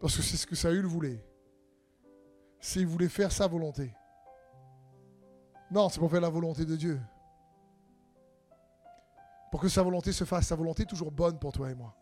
parce 0.00 0.16
que 0.16 0.22
c'est 0.22 0.36
ce 0.36 0.46
que 0.46 0.54
Saül 0.54 0.86
voulait. 0.86 1.24
S'il 2.60 2.86
voulait 2.86 3.08
faire 3.08 3.30
sa 3.30 3.46
volonté. 3.46 3.94
Non, 5.70 5.88
c'est 5.88 6.00
pour 6.00 6.10
faire 6.10 6.20
la 6.20 6.28
volonté 6.28 6.64
de 6.64 6.74
Dieu. 6.74 7.00
Pour 9.50 9.60
que 9.60 9.68
sa 9.68 9.82
volonté 9.82 10.12
se 10.12 10.24
fasse. 10.24 10.46
Sa 10.46 10.56
volonté 10.56 10.84
toujours 10.84 11.12
bonne 11.12 11.38
pour 11.38 11.52
toi 11.52 11.70
et 11.70 11.74
moi. 11.74 11.94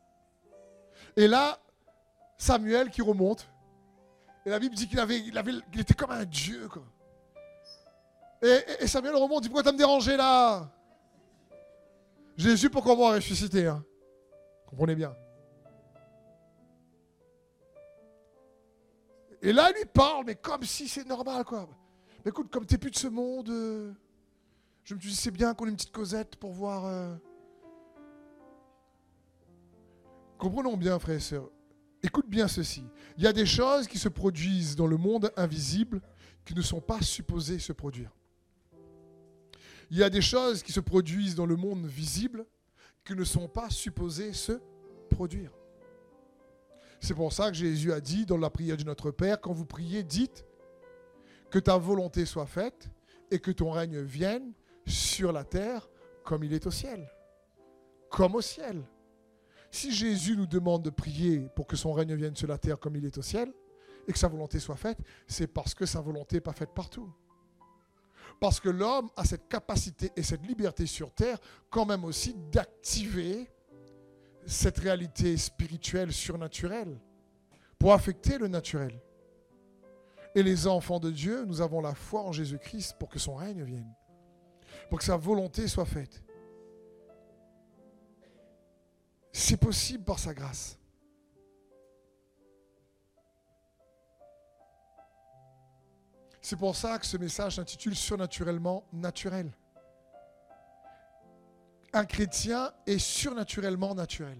Et 1.16 1.26
là, 1.26 1.58
Samuel 2.38 2.90
qui 2.90 3.02
remonte, 3.02 3.48
et 4.46 4.50
la 4.50 4.58
Bible 4.58 4.74
dit 4.74 4.86
qu'il 4.86 5.00
avait, 5.00 5.20
il 5.20 5.36
avait, 5.38 5.52
était 5.78 5.94
comme 5.94 6.10
un 6.10 6.24
dieu. 6.24 6.68
Quoi. 6.68 6.84
Et, 8.42 8.86
Samuel 8.86 9.16
remonte, 9.16 9.42
dit 9.42 9.48
Pourquoi 9.48 9.62
t'as 9.62 9.72
me 9.72 9.78
dérangé 9.78 10.16
là? 10.16 10.70
Jésus, 12.36 12.68
pourquoi 12.68 12.96
moi 12.96 13.14
ressuscité 13.14 13.66
hein. 13.66 13.84
Comprenez 14.66 14.94
bien. 14.94 15.14
Et 19.40 19.52
là, 19.52 19.70
il 19.70 19.76
lui 19.78 19.84
parle, 19.84 20.24
mais 20.26 20.34
comme 20.34 20.64
si 20.64 20.88
c'est 20.88 21.06
normal, 21.06 21.44
quoi. 21.44 21.68
Mais 22.24 22.30
écoute, 22.30 22.50
comme 22.50 22.66
t'es 22.66 22.78
plus 22.78 22.90
de 22.90 22.96
ce 22.96 23.08
monde, 23.08 23.50
euh, 23.50 23.92
je 24.84 24.94
me 24.94 25.00
suis 25.00 25.10
dit, 25.10 25.16
c'est 25.16 25.30
bien 25.30 25.54
qu'on 25.54 25.66
ait 25.66 25.70
une 25.70 25.76
petite 25.76 25.92
causette 25.92 26.36
pour 26.36 26.52
voir. 26.52 26.86
Euh. 26.86 27.14
Comprenons 30.38 30.76
bien, 30.76 30.98
frères 30.98 31.16
et 31.16 31.20
sœurs. 31.20 31.50
Écoute 32.04 32.28
bien 32.28 32.48
ceci. 32.48 32.84
Il 33.16 33.24
y 33.24 33.26
a 33.26 33.32
des 33.32 33.46
choses 33.46 33.88
qui 33.88 33.98
se 33.98 34.10
produisent 34.10 34.76
dans 34.76 34.86
le 34.86 34.98
monde 34.98 35.32
invisible 35.38 36.02
qui 36.44 36.54
ne 36.54 36.60
sont 36.60 36.82
pas 36.82 37.00
supposées 37.00 37.58
se 37.58 37.72
produire. 37.72 38.10
Il 39.90 39.96
y 39.96 40.02
a 40.02 40.10
des 40.10 40.20
choses 40.20 40.62
qui 40.62 40.70
se 40.70 40.80
produisent 40.80 41.34
dans 41.34 41.46
le 41.46 41.56
monde 41.56 41.86
visible 41.86 42.44
qui 43.06 43.14
ne 43.14 43.24
sont 43.24 43.48
pas 43.48 43.70
supposées 43.70 44.34
se 44.34 44.60
produire. 45.08 45.50
C'est 47.00 47.14
pour 47.14 47.32
ça 47.32 47.50
que 47.50 47.56
Jésus 47.56 47.90
a 47.90 48.00
dit 48.00 48.26
dans 48.26 48.36
la 48.36 48.50
prière 48.50 48.76
de 48.76 48.84
notre 48.84 49.10
Père, 49.10 49.40
quand 49.40 49.54
vous 49.54 49.64
priez, 49.64 50.02
dites 50.02 50.44
que 51.50 51.58
ta 51.58 51.78
volonté 51.78 52.26
soit 52.26 52.46
faite 52.46 52.90
et 53.30 53.38
que 53.38 53.50
ton 53.50 53.70
règne 53.70 54.02
vienne 54.02 54.52
sur 54.86 55.32
la 55.32 55.44
terre 55.44 55.88
comme 56.22 56.44
il 56.44 56.52
est 56.52 56.66
au 56.66 56.70
ciel. 56.70 57.10
Comme 58.10 58.34
au 58.34 58.42
ciel. 58.42 58.84
Si 59.74 59.90
Jésus 59.90 60.36
nous 60.36 60.46
demande 60.46 60.84
de 60.84 60.90
prier 60.90 61.48
pour 61.56 61.66
que 61.66 61.74
son 61.74 61.92
règne 61.92 62.14
vienne 62.14 62.36
sur 62.36 62.46
la 62.46 62.58
terre 62.58 62.78
comme 62.78 62.94
il 62.94 63.04
est 63.04 63.18
au 63.18 63.22
ciel, 63.22 63.52
et 64.06 64.12
que 64.12 64.18
sa 64.20 64.28
volonté 64.28 64.60
soit 64.60 64.76
faite, 64.76 64.98
c'est 65.26 65.48
parce 65.48 65.74
que 65.74 65.84
sa 65.84 66.00
volonté 66.00 66.36
n'est 66.36 66.40
pas 66.40 66.52
faite 66.52 66.70
partout. 66.72 67.12
Parce 68.40 68.60
que 68.60 68.68
l'homme 68.68 69.10
a 69.16 69.24
cette 69.24 69.48
capacité 69.48 70.12
et 70.14 70.22
cette 70.22 70.46
liberté 70.46 70.86
sur 70.86 71.10
terre, 71.10 71.38
quand 71.70 71.86
même 71.86 72.04
aussi, 72.04 72.36
d'activer 72.52 73.50
cette 74.46 74.78
réalité 74.78 75.36
spirituelle, 75.36 76.12
surnaturelle, 76.12 76.96
pour 77.76 77.94
affecter 77.94 78.38
le 78.38 78.46
naturel. 78.46 79.02
Et 80.36 80.44
les 80.44 80.68
enfants 80.68 81.00
de 81.00 81.10
Dieu, 81.10 81.44
nous 81.46 81.60
avons 81.60 81.80
la 81.80 81.96
foi 81.96 82.22
en 82.22 82.30
Jésus-Christ 82.30 82.94
pour 82.96 83.08
que 83.08 83.18
son 83.18 83.34
règne 83.34 83.64
vienne, 83.64 83.92
pour 84.88 85.00
que 85.00 85.04
sa 85.04 85.16
volonté 85.16 85.66
soit 85.66 85.84
faite. 85.84 86.23
C'est 89.36 89.56
possible 89.56 90.04
par 90.04 90.20
sa 90.20 90.32
grâce. 90.32 90.78
C'est 96.40 96.56
pour 96.56 96.76
ça 96.76 97.00
que 97.00 97.06
ce 97.06 97.16
message 97.16 97.56
s'intitule 97.56 97.96
Surnaturellement 97.96 98.86
naturel. 98.92 99.50
Un 101.92 102.04
chrétien 102.04 102.72
est 102.86 102.98
surnaturellement 102.98 103.96
naturel. 103.96 104.38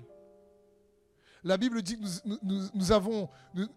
La 1.43 1.57
Bible 1.57 1.83
dit 1.83 1.99
que 1.99 2.05
nous, 2.75 2.93
avons, 2.93 3.29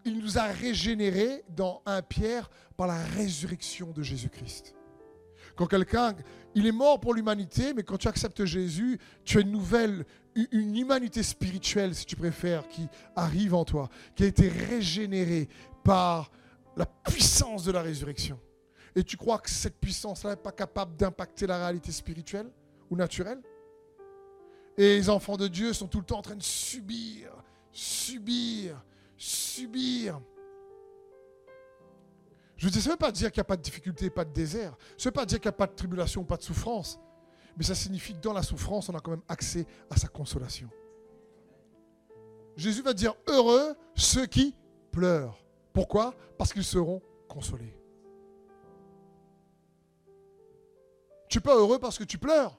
il 0.04 0.18
nous 0.18 0.38
a 0.38 0.44
régénérés 0.44 1.44
dans 1.48 1.82
un 1.84 2.00
Pierre 2.00 2.48
par 2.76 2.86
la 2.86 3.02
résurrection 3.02 3.90
de 3.90 4.02
Jésus-Christ. 4.04 4.76
Quand 5.56 5.66
quelqu'un, 5.66 6.14
il 6.54 6.66
est 6.66 6.72
mort 6.72 7.00
pour 7.00 7.14
l'humanité, 7.14 7.74
mais 7.74 7.82
quand 7.82 7.98
tu 7.98 8.08
acceptes 8.08 8.44
Jésus, 8.44 8.98
tu 9.24 9.38
as 9.38 9.42
une 9.42 9.50
nouvelle, 9.50 10.04
une 10.34 10.76
humanité 10.76 11.22
spirituelle, 11.22 11.94
si 11.94 12.06
tu 12.06 12.16
préfères, 12.16 12.66
qui 12.68 12.88
arrive 13.14 13.54
en 13.54 13.64
toi, 13.64 13.88
qui 14.14 14.24
a 14.24 14.26
été 14.26 14.48
régénérée 14.48 15.48
par 15.84 16.30
la 16.76 16.86
puissance 16.86 17.64
de 17.64 17.72
la 17.72 17.82
résurrection. 17.82 18.40
Et 18.94 19.04
tu 19.04 19.16
crois 19.16 19.38
que 19.38 19.50
cette 19.50 19.78
puissance-là 19.78 20.30
n'est 20.30 20.36
pas 20.36 20.52
capable 20.52 20.96
d'impacter 20.96 21.46
la 21.46 21.58
réalité 21.58 21.92
spirituelle 21.92 22.50
ou 22.90 22.96
naturelle? 22.96 23.40
Et 24.76 24.96
les 24.96 25.10
enfants 25.10 25.36
de 25.36 25.48
Dieu 25.48 25.72
sont 25.72 25.86
tout 25.86 25.98
le 25.98 26.04
temps 26.04 26.18
en 26.18 26.22
train 26.22 26.36
de 26.36 26.42
subir, 26.42 27.30
subir, 27.72 28.82
subir. 29.16 30.20
Je 32.58 32.66
ne 32.66 32.72
sais 32.72 32.88
même 32.88 32.98
pas 32.98 33.12
dire 33.12 33.30
qu'il 33.30 33.38
n'y 33.38 33.42
a 33.42 33.44
pas 33.44 33.56
de 33.56 33.62
difficulté, 33.62 34.10
pas 34.10 34.24
de 34.24 34.32
désert. 34.32 34.76
Ce 34.96 35.08
ne 35.08 35.10
veut 35.10 35.12
pas 35.12 35.24
dire 35.24 35.38
qu'il 35.38 35.48
n'y 35.48 35.54
a 35.54 35.56
pas 35.56 35.68
de 35.68 35.74
tribulation, 35.74 36.24
pas 36.24 36.36
de 36.36 36.42
souffrance. 36.42 36.98
Mais 37.56 37.62
ça 37.64 37.76
signifie 37.76 38.14
que 38.14 38.20
dans 38.20 38.32
la 38.32 38.42
souffrance, 38.42 38.88
on 38.88 38.94
a 38.94 39.00
quand 39.00 39.12
même 39.12 39.22
accès 39.28 39.64
à 39.88 39.96
sa 39.96 40.08
consolation. 40.08 40.68
Jésus 42.56 42.82
va 42.82 42.92
dire 42.92 43.14
heureux 43.28 43.76
ceux 43.94 44.26
qui 44.26 44.56
pleurent. 44.90 45.38
Pourquoi? 45.72 46.14
Parce 46.36 46.52
qu'ils 46.52 46.64
seront 46.64 47.00
consolés. 47.28 47.76
Tu 51.28 51.38
n'es 51.38 51.42
pas 51.42 51.54
heureux 51.54 51.78
parce 51.78 51.96
que 51.96 52.04
tu 52.04 52.18
pleures. 52.18 52.58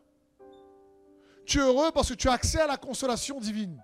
Tu 1.45 1.57
es 1.57 1.61
heureux 1.61 1.91
parce 1.91 2.09
que 2.09 2.13
tu 2.13 2.29
as 2.29 2.33
accès 2.33 2.61
à 2.61 2.67
la 2.67 2.77
consolation 2.77 3.39
divine. 3.41 3.83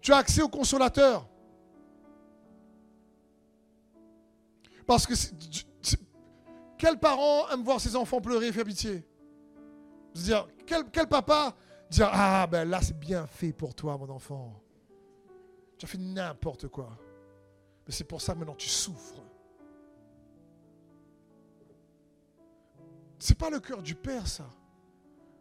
Tu 0.00 0.12
as 0.12 0.18
accès 0.18 0.42
au 0.42 0.48
consolateur. 0.48 1.29
Parce 4.90 5.06
que 5.06 5.14
quel 6.76 6.98
parent 6.98 7.48
aime 7.50 7.62
voir 7.62 7.80
ses 7.80 7.94
enfants 7.94 8.20
pleurer 8.20 8.48
et 8.48 8.52
faire 8.52 8.64
pitié? 8.64 9.06
Quel, 10.66 11.06
papa 11.08 11.54
dire 11.88 12.08
Ah 12.12 12.48
ben 12.50 12.68
là 12.68 12.82
c'est 12.82 12.98
bien 12.98 13.24
fait 13.28 13.52
pour 13.52 13.72
toi 13.72 13.96
mon 13.96 14.08
enfant. 14.08 14.60
Tu 15.78 15.86
as 15.86 15.88
fait 15.88 15.96
n'importe 15.96 16.66
quoi. 16.66 16.98
Mais 17.86 17.92
c'est 17.92 18.02
pour 18.02 18.20
ça 18.20 18.34
maintenant 18.34 18.56
tu 18.56 18.68
souffres. 18.68 19.22
C'est 23.20 23.38
pas 23.38 23.48
le 23.50 23.60
cœur 23.60 23.82
du 23.82 23.94
Père, 23.94 24.26
ça. 24.26 24.50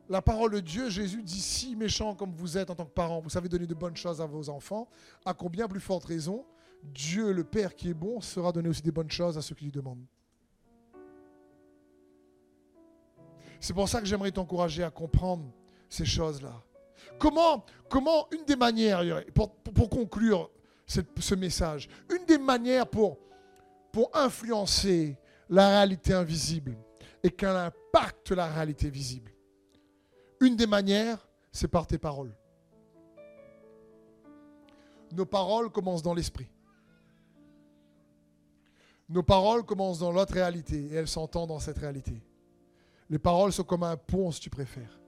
La 0.09 0.21
parole 0.21 0.51
de 0.51 0.59
Dieu, 0.59 0.91
Jésus 0.91 1.23
dit 1.23 1.41
si 1.41 1.75
méchant 1.75 2.13
comme 2.13 2.33
vous 2.33 2.55
êtes 2.55 2.69
en 2.69 2.75
tant 2.75 2.85
que 2.85 2.91
parent, 2.91 3.19
vous 3.19 3.31
savez 3.31 3.49
donner 3.49 3.65
de 3.65 3.73
bonnes 3.73 3.97
choses 3.97 4.21
à 4.21 4.27
vos 4.27 4.47
enfants, 4.49 4.87
à 5.25 5.33
combien 5.33 5.67
plus 5.67 5.79
forte 5.79 6.05
raison, 6.05 6.45
Dieu, 6.83 7.31
le 7.31 7.43
Père 7.43 7.75
qui 7.75 7.89
est 7.89 7.93
bon, 7.93 8.21
sera 8.21 8.51
donné 8.51 8.69
aussi 8.69 8.81
des 8.81 8.91
bonnes 8.91 9.11
choses 9.11 9.37
à 9.37 9.41
ceux 9.41 9.55
qui 9.55 9.65
lui 9.65 9.71
demandent. 9.71 10.05
C'est 13.59 13.73
pour 13.73 13.89
ça 13.89 13.99
que 13.99 14.05
j'aimerais 14.05 14.31
t'encourager 14.31 14.83
à 14.83 14.89
comprendre 14.89 15.45
ces 15.89 16.05
choses-là. 16.05 16.63
Comment, 17.17 17.65
comment, 17.89 18.27
une 18.31 18.45
des 18.45 18.55
manières, 18.55 19.03
pour, 19.33 19.89
conclure 19.89 20.49
ce 20.85 21.35
message. 21.35 21.89
Une 22.09 22.25
des 22.25 22.37
manières 22.37 22.87
pour, 22.87 23.17
pour 23.91 24.09
influencer 24.13 25.17
la 25.49 25.69
réalité 25.69 26.13
invisible 26.13 26.77
et 27.23 27.29
qu'elle 27.29 27.55
impacte 27.55 28.31
la 28.31 28.47
réalité 28.47 28.89
visible. 28.89 29.31
Une 30.39 30.55
des 30.55 30.67
manières, 30.67 31.27
c'est 31.51 31.67
par 31.67 31.85
tes 31.85 31.97
paroles. 31.97 32.33
Nos 35.11 35.25
paroles 35.25 35.69
commencent 35.71 36.03
dans 36.03 36.13
l'esprit. 36.13 36.49
Nos 39.09 39.23
paroles 39.23 39.63
commencent 39.63 39.99
dans 39.99 40.11
l'autre 40.11 40.33
réalité 40.33 40.85
et 40.85 40.93
elles 40.93 41.07
s'entendent 41.07 41.49
dans 41.49 41.59
cette 41.59 41.79
réalité. 41.79 42.21
Les 43.09 43.17
paroles 43.17 43.51
sont 43.51 43.63
comme 43.63 43.81
un 43.81 43.97
pont, 43.97 44.31
si 44.31 44.39
tu 44.39 44.51
préfères. 44.51 44.99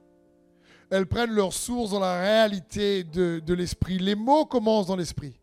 Elles 0.90 1.06
prennent 1.06 1.30
leur 1.30 1.52
source 1.52 1.92
dans 1.92 2.00
la 2.00 2.20
réalité 2.20 3.04
de, 3.04 3.38
de 3.38 3.54
l'esprit. 3.54 3.98
Les 3.98 4.16
mots 4.16 4.44
commencent 4.44 4.88
dans 4.88 4.96
l'esprit. 4.96 5.38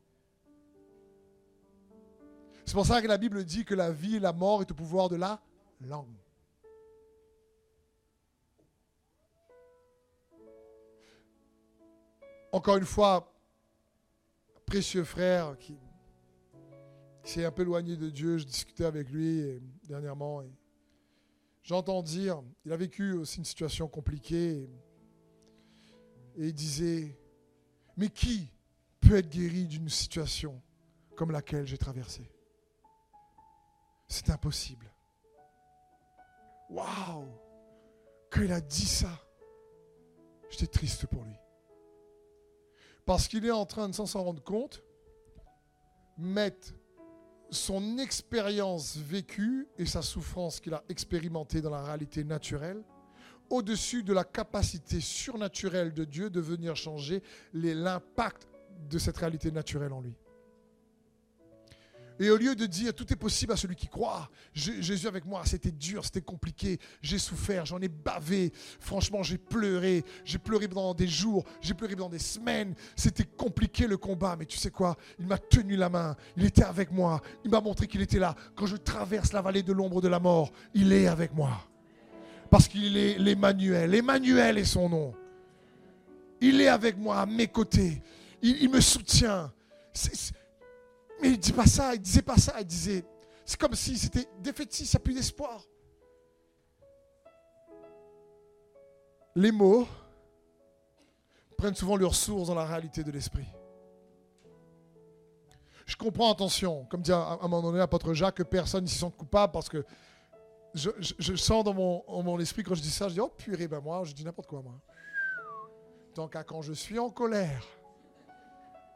C'est 2.66 2.74
pour 2.74 2.86
ça 2.86 3.02
que 3.02 3.08
la 3.08 3.18
Bible 3.18 3.46
dit 3.46 3.64
que 3.64 3.74
la 3.74 3.92
vie 3.92 4.18
et 4.18 4.20
la 4.20 4.34
mort 4.34 4.62
est 4.62 4.70
au 4.70 4.76
pouvoir 4.76 5.08
de 5.08 5.16
la 5.16 5.42
langue. 5.82 6.06
Encore 12.52 12.78
une 12.78 12.86
fois, 12.86 13.34
précieux 14.66 15.04
frère 15.04 15.58
qui, 15.58 15.78
s'est 17.30 17.46
un 17.46 17.52
peu 17.52 17.62
éloigné 17.62 17.96
de 17.96 18.10
Dieu, 18.10 18.38
je 18.38 18.46
discutais 18.46 18.86
avec 18.86 19.10
lui 19.10 19.62
dernièrement 19.84 20.44
j'entends 21.62 22.02
dire, 22.02 22.42
il 22.66 22.74
a 22.74 22.78
vécu 22.78 23.14
aussi 23.14 23.38
une 23.38 23.46
situation 23.46 23.88
compliquée 23.88 24.68
et 26.36 26.48
il 26.48 26.54
disait, 26.54 27.16
mais 27.96 28.10
qui 28.10 28.50
peut 29.00 29.18
être 29.18 29.30
guéri 29.30 29.68
d'une 29.68 29.90
situation 29.90 30.60
comme 31.16 31.30
laquelle 31.30 31.68
j'ai 31.68 31.78
traversée? 31.78 32.32
C'est 34.08 34.32
impossible. 34.32 34.92
Waouh 36.72 37.28
Quand 38.32 38.42
il 38.42 38.52
a 38.52 38.62
dit 38.62 38.88
ça, 38.88 39.12
j'étais 40.50 40.66
triste 40.66 41.06
pour 41.06 41.24
lui. 41.24 41.36
Parce 43.06 43.28
qu'il 43.28 43.46
est 43.46 43.52
en 43.52 43.68
train 43.68 43.90
de 43.90 43.94
s'en 43.94 44.24
rendre 44.24 44.42
compte, 44.42 44.84
mettre 46.18 46.74
son 47.52 47.98
expérience 47.98 48.98
vécue 48.98 49.68
et 49.78 49.86
sa 49.86 50.02
souffrance 50.02 50.60
qu'il 50.60 50.74
a 50.74 50.84
expérimentée 50.90 51.62
dans 51.62 51.72
la 51.72 51.84
réalité 51.84 52.24
naturelle 52.24 52.84
au-dessus 53.50 54.04
de 54.04 54.14
la 54.14 54.24
capacité 54.24 55.00
surnaturelle 55.00 55.94
de 55.94 56.06
Dieu 56.06 56.30
de 56.30 56.40
venir 56.40 56.76
changer 56.76 57.24
l'impact 57.54 58.48
de 58.90 58.98
cette 58.98 59.18
réalité 59.18 59.52
naturelle 59.52 59.94
en 59.94 60.02
lui. 60.02 60.14
Et 62.20 62.30
au 62.30 62.38
lieu 62.38 62.54
de 62.54 62.66
dire 62.66 62.94
tout 62.94 63.12
est 63.14 63.16
possible 63.16 63.54
à 63.54 63.56
celui 63.56 63.76
qui 63.76 63.88
croit, 63.88 64.30
Jésus 64.54 65.08
avec 65.08 65.26
moi, 65.26 65.44
c'était 65.46 65.72
dur, 65.72 66.04
c'était 66.04 66.22
compliqué, 66.22 66.78
j'ai 67.02 67.18
souffert, 67.18 67.66
j'en 67.66 67.80
ai 67.80 67.88
bavé, 67.88 68.52
franchement 68.80 69.24
j'ai 69.24 69.38
pleuré, 69.38 70.04
j'ai 70.26 70.38
pleuré 70.38 70.68
pendant 70.68 70.94
des 70.94 71.08
jours, 71.08 71.46
j'ai 71.62 71.74
pleuré 71.74 71.96
pendant 71.96 72.10
des 72.10 72.20
semaines, 72.20 72.76
c'était 72.96 73.24
compliqué 73.24 73.88
le 73.88 73.96
combat, 73.98 74.36
mais 74.38 74.46
tu 74.46 74.58
sais 74.58 74.70
quoi, 74.70 74.98
il 75.18 75.28
m'a 75.28 75.38
tenu 75.38 75.78
la 75.78 75.88
main, 75.88 76.16
il 76.36 76.46
était 76.46 76.64
avec 76.64 76.92
moi, 76.92 77.22
il 77.46 77.52
m'a 77.52 77.62
montré 77.62 77.88
qu'il 77.88 78.02
était 78.02 78.20
là. 78.20 78.36
Quand 78.56 78.66
je 78.66 78.76
traverse 78.76 79.32
la 79.32 79.42
vallée 79.42 79.64
de 79.64 79.72
l'ombre 79.72 80.02
de 80.02 80.10
la 80.10 80.20
mort, 80.20 80.52
il 80.74 80.92
est 80.92 81.08
avec 81.08 81.34
moi. 81.34 81.66
Parce 82.50 82.68
qu'il 82.68 82.98
est 82.98 83.18
l'Emmanuel, 83.18 83.94
Emmanuel 83.94 84.58
est 84.58 84.66
son 84.66 84.90
nom. 84.90 85.14
Il 86.42 86.62
est 86.62 86.68
avec 86.68 86.98
moi, 86.98 87.20
à 87.20 87.26
mes 87.26 87.48
côtés, 87.48 88.02
il, 88.42 88.70
me 88.70 88.82
soutient. 88.82 89.52
Mais 91.22 91.30
il 91.30 91.32
ne 91.32 91.38
dit 91.38 91.54
pas 91.54 91.66
ça, 91.66 91.94
il 91.94 92.02
disait 92.02 92.22
pas 92.22 92.38
ça, 92.38 92.60
il 92.60 92.66
disait, 92.66 93.06
c'est 93.46 93.60
comme 93.60 93.76
si 93.76 93.98
c'était 93.98 94.28
défaitiste, 94.40 94.94
il 94.94 94.98
n'y 94.98 95.02
a 95.02 95.04
plus 95.04 95.14
d'espoir. 95.14 95.62
Les 99.36 99.52
mots 99.52 99.88
prennent 101.58 101.76
souvent 101.76 101.96
leur 101.96 102.16
source 102.16 102.48
dans 102.48 102.56
la 102.56 102.66
réalité 102.66 103.04
de 103.04 103.12
l'esprit. 103.12 103.48
Je 105.86 105.96
comprends, 105.96 106.32
attention, 106.32 106.86
comme 106.86 107.02
dit 107.02 107.12
à, 107.12 107.40
un 107.42 107.48
moment 107.48 107.64
donné 107.64 107.80
l'apôtre 107.80 108.14
Jacques, 108.14 108.36
que 108.36 108.44
personne 108.44 108.84
ne 108.84 108.88
s'y 108.88 108.98
sent 108.98 109.12
coupable 109.18 109.52
parce 109.52 109.70
que 109.70 109.84
je, 110.76 111.36
sens 111.36 111.64
dans 111.64 111.74
mon, 111.74 112.04
en 112.08 112.22
mon 112.22 112.40
esprit 112.40 112.64
quand 112.64 112.76
je 112.76 112.82
dis 112.82 112.92
ça, 112.92 113.08
je 113.08 113.16
dis 113.16 113.20
oh 113.20 113.30
purée, 113.30 113.68
ben 113.68 113.80
moi, 113.80 114.04
je 114.04 114.14
dis 114.14 114.24
n'importe 114.24 114.48
quoi 114.48 114.62
moi. 114.62 114.80
Tant 116.14 116.28
qu'à 116.28 116.44
quand 116.44 116.62
je 116.62 116.74
suis 116.74 117.00
en 117.00 117.10
colère, 117.10 117.66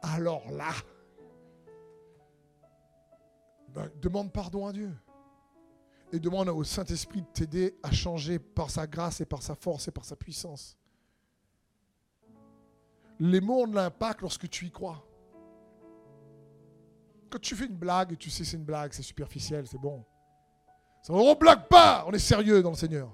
alors 0.04 0.50
là, 0.52 0.72
ben, 3.74 3.90
demande 4.02 4.32
pardon 4.32 4.68
à 4.68 4.74
Dieu. 4.74 4.92
Et 6.12 6.20
demande 6.20 6.48
au 6.50 6.64
Saint-Esprit 6.64 7.22
de 7.22 7.28
t'aider 7.28 7.76
à 7.82 7.92
changer 7.92 8.38
par 8.38 8.70
sa 8.70 8.86
grâce 8.86 9.20
et 9.22 9.26
par 9.26 9.42
sa 9.42 9.56
force 9.56 9.88
et 9.88 9.92
par 9.92 10.06
sa 10.06 10.16
puissance. 10.16 10.78
Les 13.20 13.42
mots 13.42 13.64
ont 13.64 13.68
de 13.68 13.76
l'impact 13.76 14.22
lorsque 14.22 14.48
tu 14.50 14.68
y 14.68 14.72
crois. 14.72 15.04
Quand 17.30 17.40
tu 17.40 17.56
fais 17.56 17.66
une 17.66 17.76
blague, 17.76 18.16
tu 18.18 18.30
sais 18.30 18.44
c'est 18.44 18.58
une 18.58 18.64
blague, 18.64 18.94
c'est 18.94 19.02
superficiel, 19.02 19.66
c'est 19.66 19.80
bon. 19.80 20.06
Ça, 21.02 21.14
on 21.14 21.32
ne 21.32 21.36
blague 21.36 21.68
pas, 21.68 22.06
on 22.08 22.12
est 22.12 22.20
sérieux 22.20 22.62
dans 22.62 22.70
le 22.70 22.76
Seigneur. 22.76 23.12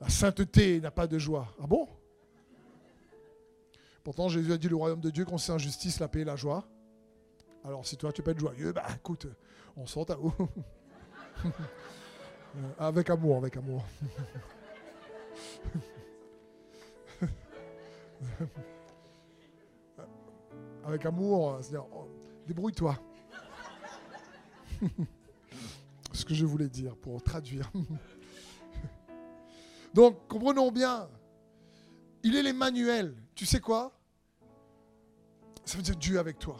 La 0.00 0.10
sainteté 0.10 0.80
n'a 0.80 0.90
pas 0.90 1.06
de 1.06 1.18
joie. 1.18 1.48
Ah 1.60 1.66
bon? 1.66 1.88
Pourtant, 4.04 4.28
Jésus 4.28 4.52
a 4.52 4.58
dit 4.58 4.68
le 4.68 4.76
royaume 4.76 5.00
de 5.00 5.10
Dieu 5.10 5.24
consiste 5.24 5.50
en 5.50 5.58
justice, 5.58 5.98
la 5.98 6.08
paix 6.08 6.20
et 6.20 6.24
la 6.24 6.36
joie. 6.36 6.68
Alors, 7.66 7.84
si 7.84 7.96
toi, 7.96 8.12
tu 8.12 8.22
peux 8.22 8.30
être 8.30 8.38
joyeux, 8.38 8.72
bah 8.72 8.86
écoute, 8.94 9.26
on 9.76 9.86
sort 9.86 10.08
à 10.10 10.14
vous. 10.14 10.32
Euh, 12.56 12.72
avec 12.78 13.10
amour, 13.10 13.36
avec 13.36 13.54
amour. 13.58 13.84
avec 20.82 21.04
amour, 21.04 21.50
euh, 21.50 21.58
c'est-à-dire, 21.60 21.84
oh, 21.94 22.08
débrouille-toi. 22.46 22.98
Ce 26.12 26.24
que 26.24 26.32
je 26.32 26.46
voulais 26.46 26.70
dire 26.70 26.96
pour 26.96 27.22
traduire. 27.22 27.70
Donc, 29.92 30.26
comprenons 30.26 30.72
bien, 30.72 31.10
il 32.22 32.36
est 32.36 32.42
l'Emmanuel. 32.42 33.14
Tu 33.34 33.44
sais 33.44 33.60
quoi? 33.60 33.92
Ça 35.66 35.76
veut 35.76 35.82
dire 35.82 35.96
Dieu 35.96 36.18
avec 36.18 36.38
toi. 36.38 36.56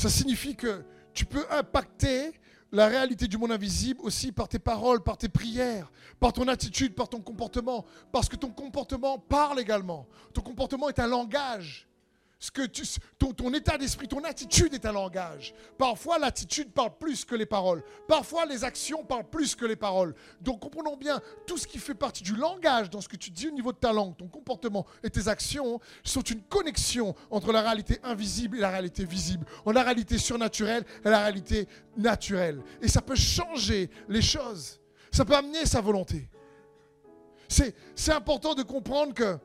Ça 0.00 0.08
signifie 0.08 0.56
que 0.56 0.82
tu 1.12 1.26
peux 1.26 1.44
impacter 1.50 2.32
la 2.72 2.86
réalité 2.86 3.28
du 3.28 3.36
monde 3.36 3.52
invisible 3.52 4.00
aussi 4.00 4.32
par 4.32 4.48
tes 4.48 4.58
paroles, 4.58 5.02
par 5.02 5.18
tes 5.18 5.28
prières, 5.28 5.92
par 6.18 6.32
ton 6.32 6.48
attitude, 6.48 6.94
par 6.94 7.10
ton 7.10 7.20
comportement. 7.20 7.84
Parce 8.10 8.26
que 8.26 8.36
ton 8.36 8.48
comportement 8.48 9.18
parle 9.18 9.60
également. 9.60 10.08
Ton 10.32 10.40
comportement 10.40 10.88
est 10.88 10.98
un 11.00 11.06
langage. 11.06 11.86
Ce 12.42 12.50
que 12.50 12.62
tu, 12.62 12.84
ton, 13.18 13.34
ton 13.34 13.52
état 13.52 13.76
d'esprit, 13.76 14.08
ton 14.08 14.24
attitude 14.24 14.72
est 14.72 14.86
un 14.86 14.92
langage. 14.92 15.52
Parfois, 15.76 16.18
l'attitude 16.18 16.72
parle 16.72 16.96
plus 16.98 17.26
que 17.26 17.34
les 17.34 17.44
paroles. 17.44 17.84
Parfois, 18.08 18.46
les 18.46 18.64
actions 18.64 19.04
parlent 19.04 19.28
plus 19.28 19.54
que 19.54 19.66
les 19.66 19.76
paroles. 19.76 20.14
Donc, 20.40 20.60
comprenons 20.60 20.96
bien, 20.96 21.20
tout 21.46 21.58
ce 21.58 21.66
qui 21.66 21.78
fait 21.78 21.94
partie 21.94 22.22
du 22.22 22.34
langage 22.34 22.88
dans 22.88 23.02
ce 23.02 23.10
que 23.10 23.16
tu 23.16 23.30
dis 23.30 23.48
au 23.48 23.50
niveau 23.50 23.72
de 23.72 23.76
ta 23.76 23.92
langue, 23.92 24.16
ton 24.16 24.26
comportement 24.26 24.86
et 25.04 25.10
tes 25.10 25.28
actions 25.28 25.80
sont 26.02 26.22
une 26.22 26.40
connexion 26.40 27.14
entre 27.30 27.52
la 27.52 27.60
réalité 27.60 27.98
invisible 28.02 28.56
et 28.56 28.60
la 28.60 28.70
réalité 28.70 29.04
visible, 29.04 29.44
entre 29.66 29.74
la 29.74 29.82
réalité 29.82 30.16
surnaturelle 30.16 30.84
et 31.04 31.10
la 31.10 31.20
réalité 31.20 31.68
naturelle. 31.98 32.62
Et 32.80 32.88
ça 32.88 33.02
peut 33.02 33.16
changer 33.16 33.90
les 34.08 34.22
choses. 34.22 34.80
Ça 35.12 35.26
peut 35.26 35.36
amener 35.36 35.66
sa 35.66 35.82
volonté. 35.82 36.30
C'est 37.48 37.74
c'est 37.94 38.12
important 38.12 38.54
de 38.54 38.62
comprendre 38.62 39.12
que 39.12 39.38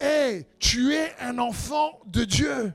Hey, 0.00 0.46
tu 0.58 0.94
es 0.94 1.14
un 1.20 1.38
enfant 1.38 1.98
de 2.06 2.24
Dieu. 2.24 2.72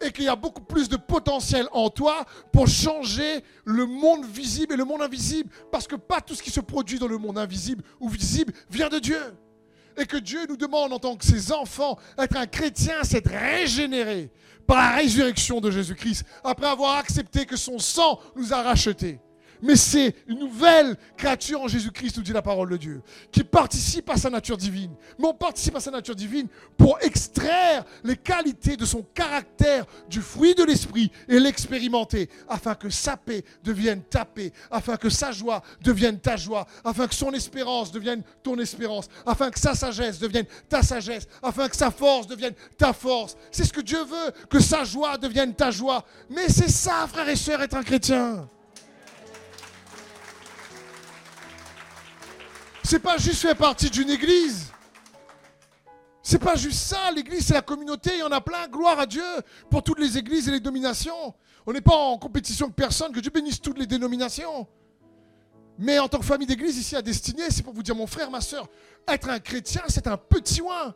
Et 0.00 0.10
qu'il 0.10 0.24
y 0.24 0.28
a 0.28 0.36
beaucoup 0.36 0.62
plus 0.62 0.88
de 0.88 0.96
potentiel 0.96 1.68
en 1.70 1.88
toi 1.88 2.24
pour 2.52 2.66
changer 2.66 3.44
le 3.64 3.86
monde 3.86 4.24
visible 4.24 4.74
et 4.74 4.76
le 4.76 4.84
monde 4.84 5.02
invisible. 5.02 5.50
Parce 5.70 5.86
que 5.86 5.94
pas 5.94 6.20
tout 6.20 6.34
ce 6.34 6.42
qui 6.42 6.50
se 6.50 6.60
produit 6.60 6.98
dans 6.98 7.06
le 7.06 7.18
monde 7.18 7.38
invisible 7.38 7.84
ou 8.00 8.08
visible 8.08 8.52
vient 8.70 8.88
de 8.88 8.98
Dieu. 8.98 9.20
Et 9.96 10.06
que 10.06 10.16
Dieu 10.16 10.40
nous 10.48 10.56
demande 10.56 10.92
en 10.92 10.98
tant 10.98 11.16
que 11.16 11.24
ses 11.24 11.52
enfants, 11.52 11.98
être 12.18 12.36
un 12.36 12.46
chrétien, 12.46 13.04
c'est 13.04 13.26
régénéré 13.26 14.30
par 14.66 14.78
la 14.78 14.96
résurrection 14.96 15.60
de 15.60 15.70
Jésus-Christ, 15.70 16.24
après 16.42 16.66
avoir 16.66 16.96
accepté 16.96 17.44
que 17.44 17.56
son 17.56 17.78
sang 17.78 18.18
nous 18.34 18.54
a 18.54 18.62
rachetés. 18.62 19.20
Mais 19.62 19.76
c'est 19.76 20.16
une 20.26 20.40
nouvelle 20.40 20.96
créature 21.16 21.62
en 21.62 21.68
Jésus-Christ, 21.68 22.16
nous 22.16 22.24
dit 22.24 22.32
la 22.32 22.42
parole 22.42 22.68
de 22.70 22.76
Dieu, 22.76 23.00
qui 23.30 23.44
participe 23.44 24.10
à 24.10 24.16
sa 24.16 24.28
nature 24.28 24.56
divine. 24.56 24.92
Mais 25.18 25.28
on 25.28 25.34
participe 25.34 25.76
à 25.76 25.80
sa 25.80 25.92
nature 25.92 26.16
divine 26.16 26.48
pour 26.76 26.98
extraire 27.00 27.84
les 28.02 28.16
qualités 28.16 28.76
de 28.76 28.84
son 28.84 29.02
caractère, 29.14 29.86
du 30.08 30.20
fruit 30.20 30.56
de 30.56 30.64
l'esprit, 30.64 31.12
et 31.28 31.38
l'expérimenter, 31.38 32.28
afin 32.48 32.74
que 32.74 32.90
sa 32.90 33.16
paix 33.16 33.44
devienne 33.62 34.02
ta 34.02 34.24
paix, 34.24 34.52
afin 34.70 34.96
que 34.96 35.08
sa 35.08 35.30
joie 35.30 35.62
devienne 35.80 36.18
ta 36.18 36.36
joie, 36.36 36.66
afin 36.84 37.06
que 37.06 37.14
son 37.14 37.32
espérance 37.32 37.92
devienne 37.92 38.22
ton 38.42 38.58
espérance, 38.58 39.08
afin 39.24 39.50
que 39.50 39.60
sa 39.60 39.74
sagesse 39.74 40.18
devienne 40.18 40.46
ta 40.68 40.82
sagesse, 40.82 41.28
afin 41.40 41.68
que 41.68 41.76
sa 41.76 41.92
force 41.92 42.26
devienne 42.26 42.54
ta 42.76 42.92
force. 42.92 43.36
C'est 43.52 43.64
ce 43.64 43.72
que 43.72 43.80
Dieu 43.80 44.02
veut, 44.02 44.32
que 44.50 44.58
sa 44.58 44.82
joie 44.82 45.16
devienne 45.18 45.54
ta 45.54 45.70
joie. 45.70 46.04
Mais 46.28 46.48
c'est 46.48 46.70
ça, 46.70 47.06
frères 47.06 47.28
et 47.28 47.36
sœurs, 47.36 47.62
être 47.62 47.76
un 47.76 47.84
chrétien. 47.84 48.48
C'est 52.84 52.98
pas 52.98 53.16
juste 53.16 53.42
faire 53.42 53.56
partie 53.56 53.90
d'une 53.90 54.10
église. 54.10 54.72
C'est 56.22 56.38
pas 56.38 56.54
juste 56.54 56.78
ça, 56.78 57.10
l'église 57.10 57.46
c'est 57.46 57.54
la 57.54 57.62
communauté, 57.62 58.10
il 58.14 58.20
y 58.20 58.22
en 58.22 58.30
a 58.30 58.40
plein, 58.40 58.68
gloire 58.68 58.98
à 59.00 59.06
Dieu 59.06 59.24
pour 59.70 59.82
toutes 59.82 59.98
les 59.98 60.16
églises 60.16 60.48
et 60.48 60.52
les 60.52 60.60
dominations. 60.60 61.34
On 61.66 61.72
n'est 61.72 61.80
pas 61.80 61.96
en 61.96 62.16
compétition 62.16 62.66
avec 62.66 62.76
personne, 62.76 63.12
que 63.12 63.20
Dieu 63.20 63.32
bénisse 63.32 63.60
toutes 63.60 63.78
les 63.78 63.86
dénominations. 63.86 64.68
Mais 65.78 65.98
en 65.98 66.08
tant 66.08 66.18
que 66.18 66.24
famille 66.24 66.46
d'église 66.46 66.78
ici 66.78 66.94
à 66.94 67.02
Destinée, 67.02 67.50
c'est 67.50 67.62
pour 67.62 67.72
vous 67.72 67.82
dire 67.82 67.96
mon 67.96 68.06
frère, 68.06 68.30
ma 68.30 68.40
soeur, 68.40 68.68
être 69.08 69.28
un 69.28 69.40
chrétien 69.40 69.82
c'est 69.88 70.06
un 70.06 70.16
petit 70.16 70.60
oin. 70.60 70.94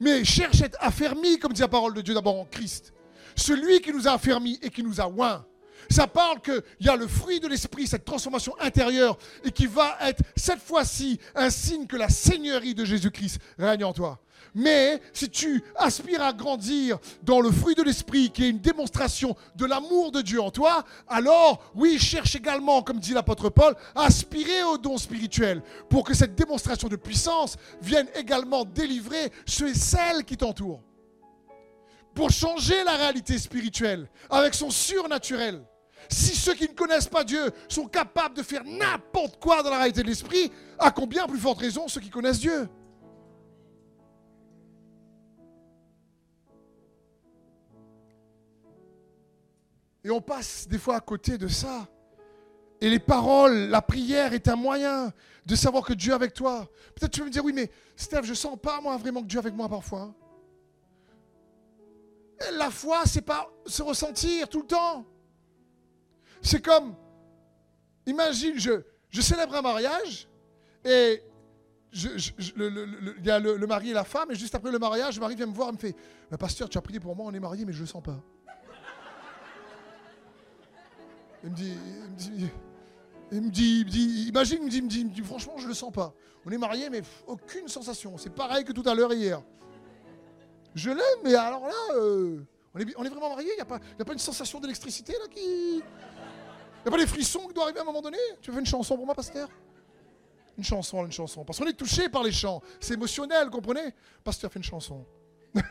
Mais 0.00 0.24
cherche 0.24 0.62
à 0.62 0.66
être 0.66 0.78
affermi, 0.80 1.40
comme 1.40 1.52
dit 1.52 1.60
la 1.60 1.68
parole 1.68 1.94
de 1.94 2.00
Dieu 2.00 2.14
d'abord 2.14 2.38
en 2.38 2.44
Christ. 2.44 2.92
Celui 3.34 3.80
qui 3.80 3.92
nous 3.92 4.06
a 4.06 4.12
affermis 4.12 4.58
et 4.62 4.70
qui 4.70 4.84
nous 4.84 5.00
a 5.00 5.08
oints. 5.08 5.44
Ça 5.90 6.06
parle 6.06 6.40
qu'il 6.40 6.62
y 6.80 6.88
a 6.88 6.96
le 6.96 7.06
fruit 7.06 7.40
de 7.40 7.48
l'esprit, 7.48 7.86
cette 7.86 8.04
transformation 8.04 8.54
intérieure, 8.60 9.18
et 9.44 9.50
qui 9.50 9.66
va 9.66 9.96
être 10.02 10.22
cette 10.36 10.60
fois-ci 10.60 11.18
un 11.34 11.50
signe 11.50 11.86
que 11.86 11.96
la 11.96 12.08
seigneurie 12.08 12.74
de 12.74 12.84
Jésus-Christ 12.84 13.38
règne 13.58 13.84
en 13.84 13.92
toi. 13.92 14.20
Mais 14.54 15.00
si 15.12 15.28
tu 15.28 15.62
aspires 15.76 16.22
à 16.22 16.32
grandir 16.32 16.98
dans 17.22 17.40
le 17.40 17.50
fruit 17.50 17.74
de 17.74 17.82
l'esprit, 17.82 18.30
qui 18.30 18.44
est 18.44 18.50
une 18.50 18.60
démonstration 18.60 19.36
de 19.56 19.66
l'amour 19.66 20.10
de 20.10 20.22
Dieu 20.22 20.40
en 20.40 20.50
toi, 20.50 20.84
alors 21.06 21.70
oui, 21.74 21.98
cherche 21.98 22.34
également, 22.34 22.82
comme 22.82 22.98
dit 22.98 23.12
l'apôtre 23.12 23.50
Paul, 23.50 23.74
à 23.94 24.04
aspirer 24.04 24.62
au 24.64 24.78
don 24.78 24.96
spirituel, 24.96 25.62
pour 25.88 26.04
que 26.04 26.14
cette 26.14 26.34
démonstration 26.34 26.88
de 26.88 26.96
puissance 26.96 27.56
vienne 27.82 28.08
également 28.14 28.64
délivrer 28.64 29.32
ceux 29.46 29.68
et 29.68 29.74
celles 29.74 30.24
qui 30.24 30.36
t'entourent 30.36 30.82
pour 32.18 32.32
changer 32.32 32.82
la 32.82 32.96
réalité 32.96 33.38
spirituelle 33.38 34.08
avec 34.28 34.52
son 34.52 34.70
surnaturel. 34.70 35.64
Si 36.10 36.34
ceux 36.34 36.54
qui 36.54 36.64
ne 36.64 36.74
connaissent 36.74 37.06
pas 37.06 37.22
Dieu 37.22 37.52
sont 37.68 37.86
capables 37.86 38.36
de 38.36 38.42
faire 38.42 38.64
n'importe 38.64 39.38
quoi 39.38 39.62
dans 39.62 39.70
la 39.70 39.76
réalité 39.76 40.02
de 40.02 40.08
l'esprit, 40.08 40.50
à 40.80 40.90
combien 40.90 41.28
plus 41.28 41.38
forte 41.38 41.60
raison 41.60 41.86
ceux 41.86 42.00
qui 42.00 42.10
connaissent 42.10 42.40
Dieu? 42.40 42.68
Et 50.02 50.10
on 50.10 50.20
passe 50.20 50.66
des 50.66 50.78
fois 50.78 50.96
à 50.96 51.00
côté 51.00 51.38
de 51.38 51.46
ça. 51.46 51.86
Et 52.80 52.90
les 52.90 52.98
paroles, 52.98 53.68
la 53.68 53.80
prière 53.80 54.32
est 54.32 54.48
un 54.48 54.56
moyen 54.56 55.12
de 55.46 55.54
savoir 55.54 55.84
que 55.84 55.92
Dieu 55.92 56.10
est 56.10 56.16
avec 56.16 56.34
toi. 56.34 56.68
Peut-être 56.96 57.12
tu 57.12 57.20
vas 57.20 57.26
me 57.26 57.30
dire, 57.30 57.44
oui, 57.44 57.52
mais 57.52 57.70
Steph, 57.94 58.24
je 58.24 58.34
sens 58.34 58.58
pas 58.60 58.80
moi 58.80 58.96
vraiment 58.96 59.22
que 59.22 59.28
Dieu 59.28 59.38
est 59.38 59.42
avec 59.42 59.54
moi 59.54 59.68
parfois. 59.68 60.12
La 62.56 62.70
foi, 62.70 63.02
c'est 63.06 63.22
pas 63.22 63.50
se 63.66 63.82
ressentir 63.82 64.48
tout 64.48 64.60
le 64.60 64.66
temps. 64.66 65.04
C'est 66.40 66.64
comme, 66.64 66.94
imagine, 68.06 68.58
je, 68.58 68.82
je 69.10 69.20
célèbre 69.20 69.56
un 69.56 69.62
mariage 69.62 70.28
et 70.84 71.22
le- 71.92 73.14
il 73.18 73.26
y 73.26 73.30
a 73.30 73.38
le, 73.40 73.66
mari 73.66 73.90
et 73.90 73.94
la 73.94 74.04
femme, 74.04 74.30
et 74.30 74.34
juste 74.36 74.54
après 74.54 74.70
le 74.70 74.78
mariage, 74.78 75.16
le 75.16 75.20
mari 75.20 75.34
vient 75.34 75.46
me 75.46 75.52
voir 75.54 75.70
et 75.70 75.72
me 75.72 75.78
fait 75.78 75.96
Bah, 76.30 76.38
Pasteur, 76.38 76.68
tu 76.68 76.78
as 76.78 76.82
prié 76.82 77.00
pour 77.00 77.16
moi, 77.16 77.26
on 77.28 77.34
est 77.34 77.40
mariés, 77.40 77.64
mais 77.64 77.72
je 77.72 77.80
le 77.80 77.86
sens 77.86 78.02
pas. 78.02 78.20
Il 81.44 81.50
me 81.50 81.54
dit, 81.56 81.72
il 81.72 82.10
me 82.10 82.16
dit, 82.16 82.50
il 83.32 83.40
me 83.42 83.50
dit, 83.50 83.80
il 83.80 83.84
me 83.86 83.90
dit- 83.90 84.28
imagine, 84.28 84.58
il 84.62 84.64
me 84.84 84.88
dit, 84.88 85.00
il 85.00 85.06
me 85.06 85.10
dit, 85.10 85.22
franchement, 85.22 85.56
je 85.58 85.66
le 85.68 85.74
sens 85.74 85.92
pas. 85.92 86.14
On 86.46 86.50
est 86.50 86.58
mariés, 86.58 86.88
mais 86.90 87.02
aucune 87.26 87.68
sensation. 87.68 88.16
C'est 88.18 88.30
pareil 88.34 88.64
que 88.64 88.72
tout 88.72 88.82
à 88.86 88.94
l'heure 88.94 89.12
hier. 89.12 89.42
Je 90.74 90.90
l'aime, 90.90 91.20
mais 91.24 91.34
alors 91.34 91.66
là, 91.66 91.94
euh, 91.94 92.40
on, 92.74 92.78
est, 92.78 93.08
vraiment 93.08 93.30
mariés 93.30 93.50
Il 93.52 93.56
n'y 93.56 93.60
a, 93.62 93.64
pas- 94.04 94.12
une 94.12 94.18
sensation 94.18 94.60
d'électricité 94.60 95.12
là 95.12 95.26
qui. 95.28 95.40
Il 95.40 95.76
n'y 95.76 96.88
a 96.88 96.90
pas 96.90 96.98
des 96.98 97.06
frissons 97.06 97.46
qui 97.48 97.54
doivent 97.54 97.66
arriver 97.66 97.80
à 97.80 97.82
un 97.82 97.86
moment 97.86 98.02
donné? 98.02 98.18
Tu 98.40 98.50
veux 98.50 98.60
une 98.60 98.66
chanson 98.66 98.96
pour 98.96 99.06
moi, 99.06 99.14
pasteur? 99.14 99.48
Une 100.56 100.64
chanson, 100.64 101.04
une 101.04 101.12
chanson. 101.12 101.44
Parce 101.44 101.58
qu'on 101.58 101.66
est 101.66 101.72
touché 101.72 102.08
par 102.08 102.22
les 102.22 102.32
chants. 102.32 102.62
C'est 102.80 102.94
émotionnel, 102.94 103.50
comprenez? 103.50 103.94
Pasteur, 104.22 104.50
fait 104.50 104.58
une 104.58 104.64
chanson. 104.64 105.04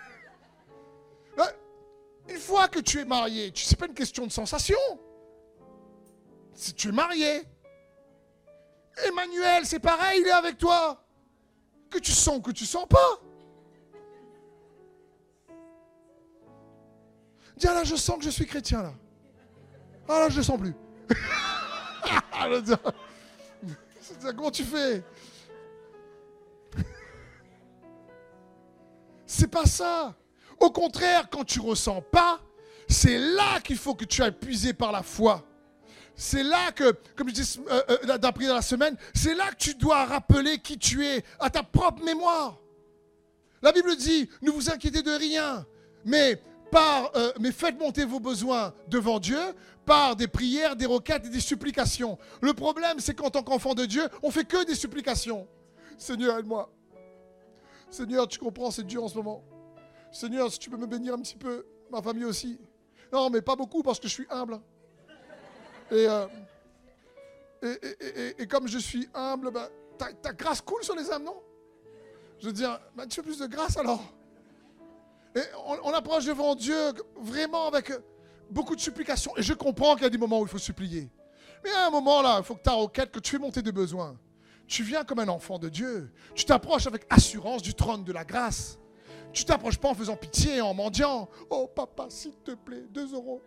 Une 2.30 2.40
fois 2.40 2.68
que 2.68 2.80
tu 2.80 3.00
es 3.00 3.06
marié, 3.06 3.54
ce 3.56 3.72
n'est 3.72 3.78
pas 3.78 3.86
une 3.86 3.94
question 3.94 4.28
de 4.28 4.32
sensation. 4.32 4.78
Si 6.54 6.74
tu 6.74 6.90
es 6.90 6.92
marié, 6.92 7.44
Emmanuel, 9.06 9.66
c'est 9.66 9.80
pareil, 9.80 10.22
il 10.22 10.28
est 10.28 10.32
avec 10.32 10.58
toi. 10.58 11.04
Que 11.90 12.00
tu 12.00 12.12
sens 12.12 12.42
que 12.42 12.52
tu 12.52 12.66
sens 12.66 12.86
pas. 12.88 13.22
Dis, 17.58 17.68
ah 17.68 17.74
là, 17.74 17.84
je 17.84 17.96
sens 17.96 18.18
que 18.18 18.24
je 18.24 18.30
suis 18.30 18.46
chrétien, 18.46 18.84
là. 18.84 18.94
Ah 20.08 20.20
là, 20.20 20.30
je 20.30 20.36
ne 20.36 20.38
le 20.38 20.44
sens 20.44 20.60
plus. 20.60 20.76
Comment 24.36 24.52
tu 24.52 24.64
fais? 24.64 25.04
C'est 29.26 29.48
pas 29.48 29.66
ça. 29.66 30.16
Au 30.60 30.72
contraire, 30.72 31.30
quand 31.30 31.44
tu 31.44 31.60
ressens 31.60 32.02
pas, 32.02 32.40
c'est 32.88 33.18
là 33.18 33.60
qu'il 33.60 33.78
faut 33.78 33.96
que 33.96 34.06
tu 34.06 34.24
ailles 34.24 34.32
puiser 34.32 34.74
par 34.74 34.92
la 34.92 35.04
foi. 35.04 35.44
C'est 36.16 36.44
là 36.44 36.72
que, 36.72 36.94
comme 37.16 37.30
je 37.30 37.34
dis 37.34 37.60
euh, 37.70 37.82
euh, 37.90 38.18
la 38.40 38.62
semaine, 38.62 38.96
c'est 39.14 39.36
là 39.36 39.52
que 39.52 39.58
tu 39.58 39.76
dois 39.76 40.06
rappeler 40.06 40.58
qui 40.58 40.80
tu 40.80 41.06
es 41.06 41.24
à 41.40 41.50
ta 41.50 41.62
propre 41.62 42.04
mémoire. 42.04 42.58
La 43.62 43.72
Bible 43.72 43.96
dit, 43.96 44.30
ne 44.42 44.50
vous 44.50 44.70
inquiétez 44.70 45.04
de 45.04 45.12
rien, 45.12 45.66
mais, 46.06 46.42
par, 46.72 47.12
euh, 47.16 47.32
mais 47.40 47.52
faites 47.52 47.80
monter 47.80 48.06
vos 48.06 48.20
besoins 48.20 48.74
devant 48.88 49.20
Dieu 49.20 49.40
par 49.86 50.16
des 50.16 50.28
prières, 50.28 50.76
des 50.76 50.86
requêtes 50.86 51.26
et 51.26 51.30
des 51.30 51.40
supplications. 51.40 52.18
Le 52.42 52.54
problème, 52.54 53.00
c'est 53.00 53.14
qu'en 53.14 53.30
tant 53.30 53.44
qu'enfant 53.44 53.74
de 53.74 53.86
Dieu, 53.86 54.08
on 54.22 54.32
fait 54.32 54.46
que 54.46 54.66
des 54.66 54.76
supplications. 54.76 55.48
Seigneur, 55.98 56.38
aide-moi. 56.38 56.70
Seigneur, 57.90 58.28
tu 58.28 58.38
comprends, 58.38 58.70
c'est 58.70 58.84
dur 58.84 59.04
en 59.04 59.08
ce 59.08 59.16
moment. 59.16 59.44
Seigneur, 60.12 60.52
si 60.52 60.60
tu 60.60 60.70
peux 60.70 60.78
me 60.78 60.88
bénir 60.88 61.14
un 61.14 61.20
petit 61.20 61.38
peu, 61.38 61.66
ma 61.90 62.02
famille 62.02 62.26
aussi. 62.26 62.60
Non, 63.12 63.30
mais 63.30 63.42
pas 63.42 63.56
beaucoup 63.56 63.82
parce 63.82 64.00
que 64.00 64.08
je 64.08 64.14
suis 64.14 64.28
humble. 64.30 64.60
Euh, 65.92 66.28
et, 67.64 68.42
et, 68.42 68.48
comme 68.48 68.68
je 68.68 68.78
suis 68.78 69.08
humble, 69.14 69.52
ben, 69.52 69.68
ta, 69.98 70.34
grâce 70.34 70.62
coule 70.62 70.84
sur 70.84 70.96
les 70.96 71.10
âmes, 71.12 71.24
non? 71.24 71.42
Je 72.40 72.48
veux 72.48 72.54
dire, 72.54 72.80
ben, 72.96 73.08
tu 73.08 73.16
fais 73.16 73.22
plus 73.22 73.40
de 73.40 73.48
grâce 73.48 73.78
alors. 73.78 74.04
On, 75.84 75.94
approche 75.94 76.26
devant 76.26 76.56
Dieu 76.56 76.94
vraiment 77.16 77.68
avec 77.68 77.92
beaucoup 78.50 78.76
de 78.76 78.82
supplications. 78.82 79.36
Et 79.38 79.44
je 79.44 79.54
comprends 79.54 79.96
qu'il 79.96 80.04
y 80.04 80.08
a 80.08 80.10
des 80.10 80.18
moments 80.18 80.40
où 80.40 80.44
il 80.44 80.50
faut 80.50 80.58
supplier. 80.58 81.10
Mais 81.64 81.72
à 81.72 81.88
un 81.88 81.90
moment 81.90 82.22
là, 82.22 82.38
il 82.40 82.44
faut 82.44 82.56
que 82.56 82.62
ta 82.62 82.74
requête, 82.74 83.12
que 83.12 83.20
tu 83.20 83.32
fais 83.32 83.40
monter 83.40 83.62
des 83.62 83.72
besoins. 83.72 84.18
Tu 84.68 84.84
viens 84.84 85.04
comme 85.04 85.20
un 85.20 85.28
enfant 85.28 85.60
de 85.60 85.70
Dieu. 85.70 86.12
Tu 86.36 86.46
t'approches 86.46 86.88
avec 86.88 87.06
assurance 87.10 87.62
du 87.62 87.74
trône 87.74 88.04
de 88.04 88.12
la 88.12 88.26
grâce. 88.26 88.78
Tu 89.34 89.46
t'approches 89.46 89.78
pas 89.78 89.90
en 89.90 89.94
faisant 89.94 90.16
pitié, 90.16 90.62
en 90.62 90.74
mendiant. 90.74 91.30
Oh 91.50 91.68
papa, 91.68 92.08
s'il 92.10 92.36
te 92.38 92.52
plaît, 92.52 92.86
deux 92.90 93.14
euros. 93.14 93.42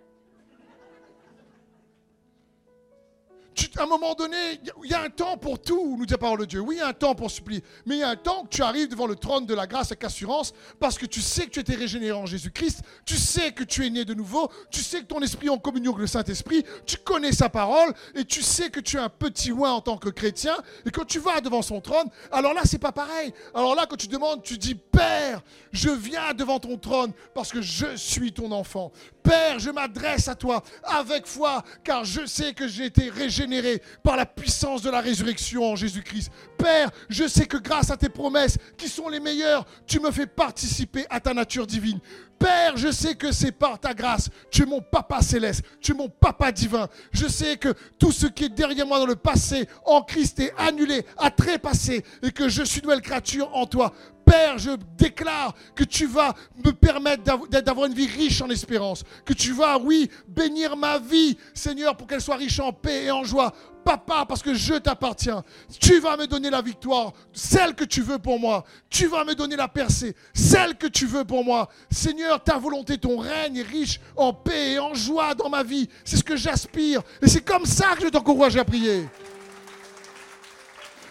À 3.76 3.82
un 3.84 3.86
moment 3.86 4.14
donné, 4.14 4.36
il 4.84 4.90
y 4.90 4.94
a 4.94 5.02
un 5.02 5.10
temps 5.10 5.36
pour 5.36 5.60
tout, 5.60 5.96
nous 5.98 6.06
dit 6.06 6.12
la 6.12 6.18
parole 6.18 6.40
de 6.40 6.44
Dieu. 6.44 6.60
Oui, 6.60 6.76
il 6.76 6.78
y 6.78 6.82
a 6.82 6.88
un 6.88 6.92
temps 6.92 7.14
pour 7.14 7.30
supplier. 7.30 7.62
Mais 7.86 7.96
il 7.96 7.98
y 8.00 8.02
a 8.02 8.08
un 8.08 8.16
temps 8.16 8.44
que 8.44 8.48
tu 8.48 8.62
arrives 8.62 8.88
devant 8.88 9.06
le 9.06 9.16
trône 9.16 9.46
de 9.46 9.54
la 9.54 9.66
grâce 9.66 9.88
avec 9.88 10.04
assurance 10.04 10.52
parce 10.78 10.98
que 10.98 11.06
tu 11.06 11.20
sais 11.20 11.46
que 11.46 11.60
tu 11.60 11.72
as 11.72 11.76
régénéré 11.76 12.12
en 12.12 12.26
Jésus-Christ. 12.26 12.82
Tu 13.04 13.16
sais 13.16 13.52
que 13.52 13.64
tu 13.64 13.86
es 13.86 13.90
né 13.90 14.04
de 14.04 14.14
nouveau. 14.14 14.50
Tu 14.70 14.80
sais 14.82 15.00
que 15.00 15.06
ton 15.06 15.20
esprit 15.20 15.46
est 15.46 15.50
en 15.50 15.58
communion 15.58 15.92
avec 15.92 16.02
le 16.02 16.06
Saint-Esprit. 16.06 16.64
Tu 16.86 16.96
connais 16.98 17.32
sa 17.32 17.48
parole 17.48 17.92
et 18.14 18.24
tu 18.24 18.42
sais 18.42 18.70
que 18.70 18.80
tu 18.80 18.96
es 18.96 19.00
un 19.00 19.08
petit 19.08 19.52
oin 19.52 19.72
en 19.72 19.80
tant 19.80 19.96
que 19.96 20.08
chrétien. 20.08 20.56
Et 20.86 20.90
quand 20.90 21.04
tu 21.04 21.18
vas 21.18 21.40
devant 21.40 21.62
son 21.62 21.80
trône, 21.80 22.08
alors 22.30 22.54
là, 22.54 22.62
c'est 22.64 22.78
pas 22.78 22.92
pareil. 22.92 23.32
Alors 23.54 23.74
là, 23.74 23.86
quand 23.88 23.96
tu 23.96 24.08
demandes, 24.08 24.42
tu 24.42 24.58
dis 24.58 24.74
Père, 24.74 25.42
je 25.72 25.90
viens 25.90 26.34
devant 26.34 26.58
ton 26.58 26.76
trône 26.76 27.12
parce 27.34 27.50
que 27.50 27.62
je 27.62 27.96
suis 27.96 28.32
ton 28.32 28.52
enfant. 28.52 28.92
Père, 29.22 29.58
je 29.58 29.70
m'adresse 29.70 30.28
à 30.28 30.34
toi 30.34 30.62
avec 30.82 31.26
foi 31.26 31.62
car 31.84 32.04
je 32.04 32.26
sais 32.26 32.52
que 32.52 32.66
j'ai 32.68 32.86
été 32.86 33.10
régénéré 33.10 33.82
par 34.02 34.16
la 34.16 34.26
puissance 34.26 34.82
de 34.82 34.90
la 34.90 35.00
résurrection 35.00 35.64
en 35.64 35.76
Jésus-Christ. 35.76 36.30
Père, 36.56 36.90
je 37.08 37.26
sais 37.26 37.46
que 37.46 37.56
grâce 37.56 37.90
à 37.90 37.96
tes 37.96 38.08
promesses, 38.08 38.58
qui 38.76 38.88
sont 38.88 39.08
les 39.08 39.20
meilleures, 39.20 39.64
tu 39.86 40.00
me 40.00 40.10
fais 40.10 40.26
participer 40.26 41.06
à 41.10 41.20
ta 41.20 41.34
nature 41.34 41.66
divine. 41.66 42.00
Père, 42.40 42.78
je 42.78 42.90
sais 42.90 43.14
que 43.16 43.32
c'est 43.32 43.52
par 43.52 43.78
ta 43.78 43.92
grâce. 43.92 44.30
Tu 44.50 44.62
es 44.62 44.66
mon 44.66 44.80
papa 44.80 45.20
céleste. 45.20 45.62
Tu 45.78 45.92
es 45.92 45.94
mon 45.94 46.08
papa 46.08 46.50
divin. 46.50 46.88
Je 47.12 47.28
sais 47.28 47.58
que 47.58 47.74
tout 47.98 48.12
ce 48.12 48.26
qui 48.26 48.44
est 48.44 48.48
derrière 48.48 48.86
moi 48.86 48.98
dans 48.98 49.06
le 49.06 49.14
passé, 49.14 49.68
en 49.84 50.00
Christ, 50.00 50.40
est 50.40 50.54
annulé, 50.56 51.04
a 51.18 51.30
trépassé 51.30 52.02
et 52.22 52.32
que 52.32 52.48
je 52.48 52.62
suis 52.62 52.80
nouvelle 52.80 53.02
créature 53.02 53.54
en 53.54 53.66
toi. 53.66 53.92
Père, 54.24 54.56
je 54.56 54.70
déclare 54.96 55.54
que 55.74 55.84
tu 55.84 56.06
vas 56.06 56.34
me 56.64 56.70
permettre 56.70 57.22
d'avoir 57.48 57.86
une 57.86 57.94
vie 57.94 58.06
riche 58.06 58.40
en 58.40 58.48
espérance. 58.48 59.04
Que 59.26 59.34
tu 59.34 59.52
vas, 59.52 59.78
oui, 59.78 60.10
bénir 60.26 60.76
ma 60.76 60.98
vie, 60.98 61.36
Seigneur, 61.52 61.94
pour 61.94 62.06
qu'elle 62.06 62.20
soit 62.22 62.36
riche 62.36 62.58
en 62.58 62.72
paix 62.72 63.04
et 63.04 63.10
en 63.10 63.22
joie. 63.22 63.52
Papa, 63.84 64.24
parce 64.28 64.42
que 64.42 64.54
je 64.54 64.74
t'appartiens. 64.74 65.42
Tu 65.80 66.00
vas 66.00 66.16
me 66.16 66.26
donner 66.26 66.50
la 66.50 66.62
victoire, 66.62 67.12
celle 67.32 67.74
que 67.74 67.84
tu 67.84 68.02
veux 68.02 68.18
pour 68.18 68.38
moi. 68.38 68.64
Tu 68.88 69.06
vas 69.06 69.24
me 69.24 69.34
donner 69.34 69.56
la 69.56 69.68
percée, 69.68 70.14
celle 70.34 70.76
que 70.76 70.86
tu 70.86 71.06
veux 71.06 71.24
pour 71.24 71.44
moi. 71.44 71.68
Seigneur, 71.90 72.42
ta 72.42 72.58
volonté, 72.58 72.98
ton 72.98 73.18
règne 73.18 73.56
est 73.56 73.62
riche 73.62 74.00
en 74.16 74.32
paix 74.32 74.72
et 74.72 74.78
en 74.78 74.94
joie 74.94 75.34
dans 75.34 75.48
ma 75.48 75.62
vie. 75.62 75.88
C'est 76.04 76.16
ce 76.16 76.24
que 76.24 76.36
j'aspire. 76.36 77.02
Et 77.22 77.28
c'est 77.28 77.44
comme 77.44 77.66
ça 77.66 77.96
que 77.96 78.02
je 78.02 78.08
t'encourage 78.08 78.56
à 78.56 78.64
prier. 78.64 79.08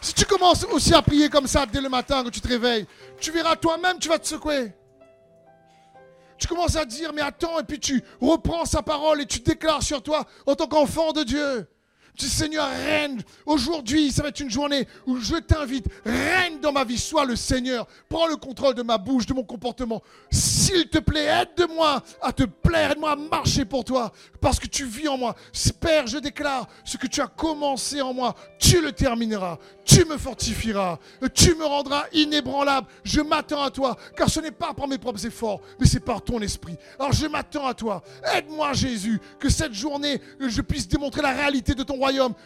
Si 0.02 0.14
tu 0.14 0.26
commences 0.26 0.64
aussi 0.72 0.94
à 0.94 1.02
prier 1.02 1.30
comme 1.30 1.48
ça 1.48 1.66
dès 1.66 1.82
le 1.82 1.90
matin 1.90 2.24
quand 2.24 2.30
tu 2.30 2.40
te 2.42 2.48
réveilles, 2.48 2.88
tu 3.20 3.32
verras 3.32 3.56
toi-même, 3.56 4.00
tu 4.00 4.08
vas 4.08 4.18
te 4.18 4.28
secouer. 4.28 4.74
Tu 6.38 6.48
commences 6.48 6.78
à 6.78 6.86
dire, 6.86 7.12
mais 7.12 7.22
attends, 7.22 7.60
et 7.60 7.64
puis 7.64 7.80
tu 7.80 8.02
reprends 8.22 8.64
sa 8.64 8.82
parole 8.82 9.22
et 9.22 9.26
tu 9.26 9.40
déclares 9.40 9.84
sur 9.84 10.02
toi 10.02 10.26
en 10.46 10.56
tant 10.56 10.68
qu'enfant 10.68 11.12
de 11.12 11.24
Dieu. 11.24 11.68
Tu 12.16 12.26
dis, 12.26 12.32
Seigneur, 12.32 12.68
règne. 12.70 13.22
Aujourd'hui, 13.46 14.12
ça 14.12 14.24
va 14.24 14.30
être 14.30 14.40
une 14.40 14.50
journée 14.50 14.88
où 15.06 15.18
je 15.18 15.36
t'invite. 15.36 15.86
Règne 16.06 16.60
dans 16.62 16.72
ma 16.72 16.84
vie. 16.84 16.98
Sois 16.98 17.26
le 17.26 17.36
Seigneur. 17.36 17.88
Prends 18.10 18.28
le 18.28 18.36
contrôle 18.36 18.76
de 18.76 18.84
ma 18.84 18.98
bouche, 18.98 19.26
de 19.26 19.34
mon 19.34 19.44
comportement. 19.44 20.02
S'il 20.32 20.88
te 20.90 21.00
plaît, 21.00 21.26
aide-moi 21.26 22.04
à 22.22 22.34
te 22.34 22.44
plaire. 22.44 22.92
Aide-moi 22.92 23.12
à 23.12 23.16
marcher 23.16 23.66
pour 23.66 23.86
toi. 23.86 24.12
Parce 24.42 24.60
que 24.60 24.68
tu 24.68 24.86
vis 24.86 25.08
en 25.08 25.18
moi. 25.18 25.36
Père, 25.80 26.08
je 26.08 26.18
déclare 26.18 26.68
ce 26.84 26.98
que 26.98 27.08
tu 27.08 27.22
as 27.22 27.28
commencé 27.28 28.02
en 28.02 28.14
moi. 28.14 28.36
Tu 28.60 28.82
le 28.82 28.92
termineras. 28.92 29.58
Tu 29.86 30.04
me 30.06 30.18
fortifieras. 30.18 31.00
Tu 31.34 31.56
me 31.56 31.66
rendras 31.66 32.04
inébranlable. 32.12 32.88
Je 33.04 33.22
m'attends 33.22 33.64
à 33.64 33.72
toi. 33.72 33.96
Car 34.16 34.30
ce 34.30 34.40
n'est 34.40 34.52
pas 34.52 34.74
par 34.74 34.88
mes 34.88 34.98
propres 34.98 35.26
efforts, 35.26 35.62
mais 35.80 35.88
c'est 35.88 36.00
par 36.00 36.22
ton 36.22 36.40
esprit. 36.42 36.76
Alors 37.00 37.14
je 37.14 37.28
m'attends 37.28 37.66
à 37.66 37.74
toi. 37.74 38.04
Aide-moi, 38.36 38.74
Jésus, 38.74 39.20
que 39.40 39.50
cette 39.50 39.74
journée, 39.74 40.22
je 40.40 40.62
puisse 40.62 40.88
démontrer 40.88 41.22
la 41.22 41.32
réalité 41.32 41.74
de 41.74 41.84
ton 41.84 41.98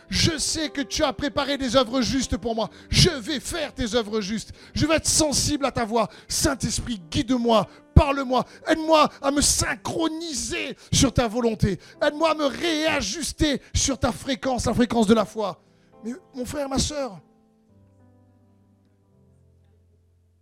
je 0.09 0.37
sais 0.37 0.69
que 0.69 0.81
tu 0.81 1.03
as 1.03 1.13
préparé 1.13 1.57
des 1.57 1.75
œuvres 1.75 2.01
justes 2.01 2.37
pour 2.37 2.55
moi. 2.55 2.69
Je 2.89 3.09
vais 3.09 3.39
faire 3.39 3.73
tes 3.73 3.95
œuvres 3.95 4.21
justes. 4.21 4.51
Je 4.73 4.85
vais 4.85 4.95
être 4.95 5.07
sensible 5.07 5.65
à 5.65 5.71
ta 5.71 5.85
voix. 5.85 6.09
Saint-Esprit, 6.27 7.01
guide-moi, 7.09 7.67
parle-moi. 7.93 8.45
Aide-moi 8.67 9.09
à 9.21 9.31
me 9.31 9.41
synchroniser 9.41 10.75
sur 10.91 11.13
ta 11.13 11.27
volonté. 11.27 11.79
Aide-moi 12.01 12.31
à 12.31 12.35
me 12.35 12.45
réajuster 12.45 13.61
sur 13.73 13.97
ta 13.97 14.11
fréquence, 14.11 14.65
la 14.65 14.73
fréquence 14.73 15.07
de 15.07 15.13
la 15.13 15.25
foi. 15.25 15.61
Mais 16.03 16.13
mon 16.35 16.45
frère, 16.45 16.67
ma 16.69 16.79
soeur, 16.79 17.19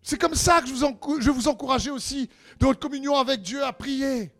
c'est 0.01 0.19
comme 0.19 0.35
ça 0.35 0.61
que 0.61 0.67
je 0.67 1.29
vous, 1.31 1.47
encourager 1.47 1.91
aussi 1.91 2.29
de 2.59 2.65
votre 2.65 2.79
communion 2.79 3.15
avec 3.15 3.41
Dieu 3.41 3.63
à 3.63 3.71
prier. 3.71 4.31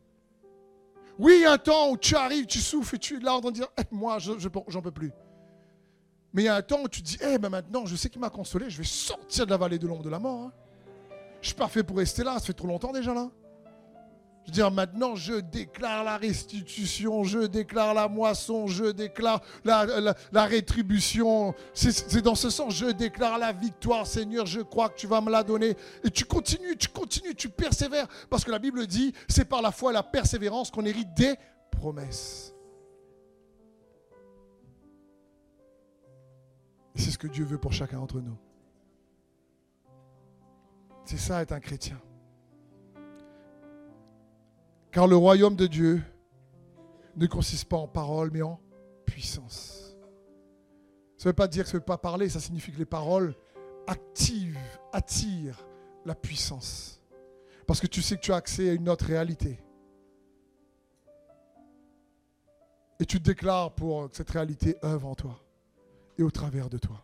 Oui, 1.22 1.34
il 1.36 1.42
y 1.42 1.46
a 1.46 1.52
un 1.52 1.58
temps 1.60 1.92
où 1.92 1.98
tu 1.98 2.16
arrives, 2.16 2.48
tu 2.48 2.58
souffles 2.58 2.96
et 2.96 2.98
tu 2.98 3.18
es 3.18 3.20
là 3.20 3.36
en 3.36 3.42
train 3.42 3.52
de 3.52 3.56
dire 3.56 3.68
Moi, 3.92 4.18
je 4.18 4.32
j'en 4.40 4.82
peux 4.82 4.90
plus. 4.90 5.12
Mais 6.34 6.42
il 6.42 6.46
y 6.46 6.48
a 6.48 6.56
un 6.56 6.64
temps 6.64 6.82
où 6.82 6.88
tu 6.88 7.04
dis 7.04 7.20
Eh 7.22 7.38
ben 7.38 7.50
maintenant, 7.50 7.86
je 7.86 7.96
sais 7.96 8.10
qu'il 8.10 8.20
m'a 8.20 8.32
consolé, 8.32 8.72
je 8.72 8.80
vais 8.80 8.84
sortir 8.84 9.46
de 9.46 9.52
la 9.52 9.58
vallée 9.58 9.78
de 9.78 9.86
l'ombre 9.86 10.02
de 10.02 10.10
la 10.10 10.18
mort. 10.18 10.46
Hein. 10.46 10.52
Je 11.40 11.50
suis 11.50 11.56
pas 11.56 11.68
fait 11.68 11.84
pour 11.84 11.98
rester 11.98 12.24
là, 12.24 12.40
ça 12.40 12.48
fait 12.48 12.54
trop 12.54 12.68
longtemps 12.68 12.92
déjà 12.92 13.14
là. 13.14 13.30
Je 14.44 14.50
veux 14.50 14.54
dire, 14.54 14.72
maintenant, 14.72 15.16
je 15.16 15.34
déclare 15.34 16.04
la 16.04 16.18
restitution, 16.18 17.24
je 17.24 17.40
déclare 17.40 17.94
la 17.94 18.08
moisson, 18.08 18.66
je 18.66 18.86
déclare 18.86 19.42
la, 19.64 20.46
rétribution. 20.46 21.54
C'est 21.74 22.22
dans 22.22 22.36
ce 22.36 22.50
sens, 22.50 22.74
je 22.74 22.88
déclare 22.88 23.38
la 23.38 23.52
victoire, 23.52 24.08
Seigneur, 24.08 24.48
je 24.48 24.62
crois 24.62 24.90
que 24.90 24.98
tu 24.98 25.06
vas 25.06 25.22
me 25.22 25.30
la 25.30 25.44
donner. 25.44 25.78
Et 26.04 26.10
tu 26.10 26.26
continues, 26.26 26.76
tu 26.76 26.88
continues, 26.88 27.36
tu 27.36 27.50
persévères. 27.50 28.08
Parce 28.30 28.44
que 28.44 28.52
la 28.52 28.60
Bible 28.60 28.88
dit, 28.88 29.14
c'est 29.28 29.46
par 29.46 29.62
la 29.62 29.72
foi 29.72 29.92
et 29.92 29.94
la 29.94 30.04
persévérance 30.04 30.72
qu'on 30.72 30.86
hérite 30.86 31.14
des 31.14 31.36
promesses. 31.70 32.56
Et 36.96 37.00
c'est 37.00 37.12
ce 37.12 37.18
que 37.18 37.28
Dieu 37.28 37.46
veut 37.46 37.60
pour 37.60 37.74
chacun 37.74 37.98
d'entre 37.98 38.20
nous. 38.20 38.38
C'est 41.06 41.18
ça 41.18 41.42
être 41.42 41.52
un 41.52 41.60
chrétien. 41.60 42.00
Car 44.92 45.08
le 45.08 45.16
royaume 45.16 45.56
de 45.56 45.68
Dieu 45.68 46.02
ne 47.16 47.26
consiste 47.28 47.66
pas 47.66 47.78
en 47.78 47.88
paroles, 47.88 48.30
mais 48.32 48.42
en 48.42 48.60
puissance. 49.06 49.96
Ça 51.18 51.30
ne 51.30 51.32
veut 51.32 51.36
pas 51.36 51.48
dire 51.48 51.64
que 51.64 51.70
ça 51.70 51.78
ne 51.78 51.80
veut 51.80 51.86
pas 51.86 51.98
parler, 51.98 52.30
ça 52.30 52.40
signifie 52.40 52.72
que 52.72 52.78
les 52.78 52.86
paroles 52.86 53.36
activent, 53.88 54.58
attirent 54.92 55.66
la 56.06 56.16
puissance. 56.16 57.02
Parce 57.68 57.80
que 57.80 57.88
tu 57.88 58.02
sais 58.02 58.16
que 58.16 58.22
tu 58.22 58.34
as 58.34 58.38
accès 58.38 58.70
à 58.70 58.74
une 58.74 58.90
autre 58.90 59.06
réalité. 59.06 59.60
Et 63.00 63.06
tu 63.06 63.20
déclares 63.20 63.74
pour 63.74 64.10
que 64.10 64.18
cette 64.18 64.30
réalité 64.30 64.76
œuvre 64.84 65.08
en 65.08 65.16
toi 65.16 65.40
et 66.18 66.24
au 66.24 66.32
travers 66.32 66.70
de 66.70 66.78
toi. 66.78 67.04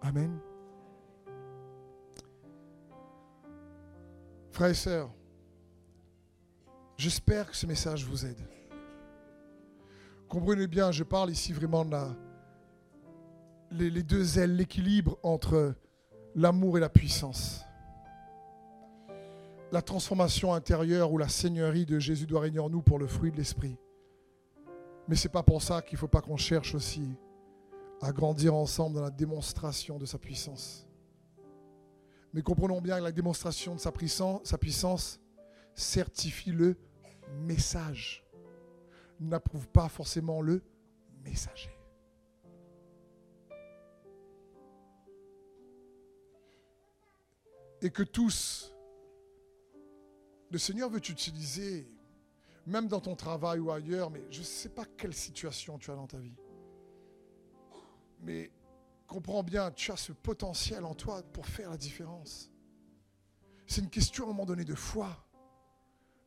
Amen. 0.00 0.38
Frères 4.50 4.70
et 4.70 4.74
sœurs, 4.74 5.10
j'espère 6.96 7.50
que 7.50 7.56
ce 7.56 7.66
message 7.66 8.04
vous 8.04 8.24
aide. 8.26 8.40
Comprenez 10.28 10.66
bien, 10.66 10.90
je 10.90 11.04
parle 11.04 11.30
ici 11.30 11.52
vraiment 11.52 11.84
de 11.84 11.92
la, 11.92 12.16
les, 13.70 14.02
deux 14.02 14.38
ailes, 14.38 14.56
l'équilibre 14.56 15.18
entre 15.22 15.74
l'amour 16.34 16.78
et 16.78 16.80
la 16.80 16.88
puissance. 16.88 17.64
La 19.72 19.82
transformation 19.82 20.54
intérieure 20.54 21.12
ou 21.12 21.18
la 21.18 21.28
seigneurie 21.28 21.86
de 21.86 21.98
Jésus 21.98 22.26
doit 22.26 22.40
régner 22.40 22.60
en 22.60 22.70
nous 22.70 22.82
pour 22.82 22.98
le 22.98 23.06
fruit 23.06 23.32
de 23.32 23.36
l'esprit. 23.36 23.76
Mais 25.08 25.16
ce 25.16 25.26
n'est 25.26 25.32
pas 25.32 25.42
pour 25.42 25.62
ça 25.62 25.82
qu'il 25.82 25.96
ne 25.96 25.98
faut 25.98 26.08
pas 26.08 26.20
qu'on 26.20 26.36
cherche 26.36 26.74
aussi 26.74 27.08
à 28.00 28.12
grandir 28.12 28.54
ensemble 28.54 28.96
dans 28.96 29.02
la 29.02 29.10
démonstration 29.10 29.98
de 29.98 30.06
sa 30.06 30.18
puissance. 30.18 30.86
Mais 32.32 32.42
comprenons 32.42 32.80
bien 32.80 32.98
que 32.98 33.04
la 33.04 33.12
démonstration 33.12 33.74
de 33.74 33.80
sa 33.80 33.92
puissance 33.92 35.20
certifie 35.74 36.52
le 36.52 36.76
message, 37.40 38.24
n'approuve 39.20 39.68
pas 39.68 39.88
forcément 39.88 40.40
le 40.40 40.62
messager. 41.22 41.70
Et 47.82 47.90
que 47.90 48.02
tous, 48.02 48.74
le 50.50 50.58
Seigneur 50.58 50.88
veut 50.88 51.00
t'utiliser, 51.00 51.86
même 52.66 52.88
dans 52.88 53.00
ton 53.00 53.14
travail 53.14 53.58
ou 53.58 53.70
ailleurs, 53.70 54.10
mais 54.10 54.24
je 54.30 54.40
ne 54.40 54.44
sais 54.44 54.70
pas 54.70 54.84
quelle 54.96 55.14
situation 55.14 55.78
tu 55.78 55.90
as 55.90 55.94
dans 55.94 56.06
ta 56.06 56.18
vie. 56.18 56.36
Mais 58.20 58.50
comprends 59.06 59.42
bien, 59.42 59.70
tu 59.70 59.92
as 59.92 59.96
ce 59.96 60.12
potentiel 60.12 60.84
en 60.84 60.94
toi 60.94 61.22
pour 61.22 61.46
faire 61.46 61.70
la 61.70 61.76
différence. 61.76 62.50
C'est 63.66 63.82
une 63.82 63.90
question 63.90 64.24
à 64.24 64.26
un 64.28 64.30
moment 64.30 64.46
donné 64.46 64.64
de 64.64 64.74
foi, 64.74 65.23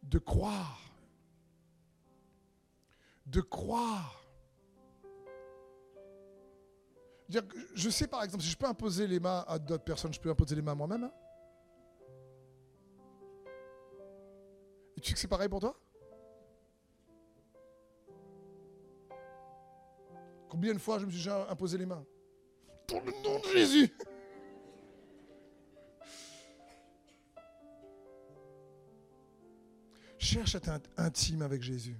de 0.07 0.19
croire, 0.19 0.81
de 3.25 3.41
croire. 3.41 4.23
Je 7.75 7.89
sais 7.89 8.07
par 8.07 8.23
exemple, 8.23 8.43
si 8.43 8.49
je 8.49 8.57
peux 8.57 8.67
imposer 8.67 9.05
les 9.05 9.19
mains 9.19 9.43
à 9.47 9.59
d'autres 9.59 9.83
personnes, 9.83 10.13
je 10.13 10.19
peux 10.19 10.29
imposer 10.29 10.55
les 10.55 10.61
mains 10.61 10.71
à 10.71 10.75
moi-même. 10.75 11.03
Hein. 11.03 11.11
Et 14.95 15.01
tu 15.01 15.09
sais 15.09 15.13
que 15.13 15.19
c'est 15.19 15.27
pareil 15.27 15.49
pour 15.49 15.59
toi? 15.59 15.77
Combien 20.49 20.73
de 20.73 20.79
fois 20.79 20.97
je 20.97 21.05
me 21.05 21.11
suis 21.11 21.19
déjà 21.19 21.49
imposé 21.49 21.77
les 21.77 21.85
mains? 21.85 22.05
Pour 22.87 23.01
le 23.01 23.11
nom 23.21 23.39
de 23.39 23.47
Jésus 23.49 23.93
Cherche 30.37 30.53
à 30.69 30.75
être 30.75 30.89
intime 30.97 31.41
avec 31.41 31.63
Jésus. 31.63 31.97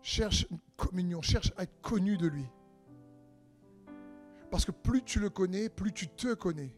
Cherche 0.00 0.46
une 0.50 0.58
communion, 0.74 1.20
cherche 1.20 1.52
à 1.58 1.64
être 1.64 1.82
connu 1.82 2.16
de 2.16 2.26
lui. 2.26 2.46
Parce 4.50 4.64
que 4.64 4.70
plus 4.70 5.02
tu 5.02 5.20
le 5.20 5.28
connais, 5.28 5.68
plus 5.68 5.92
tu 5.92 6.08
te 6.08 6.32
connais. 6.32 6.72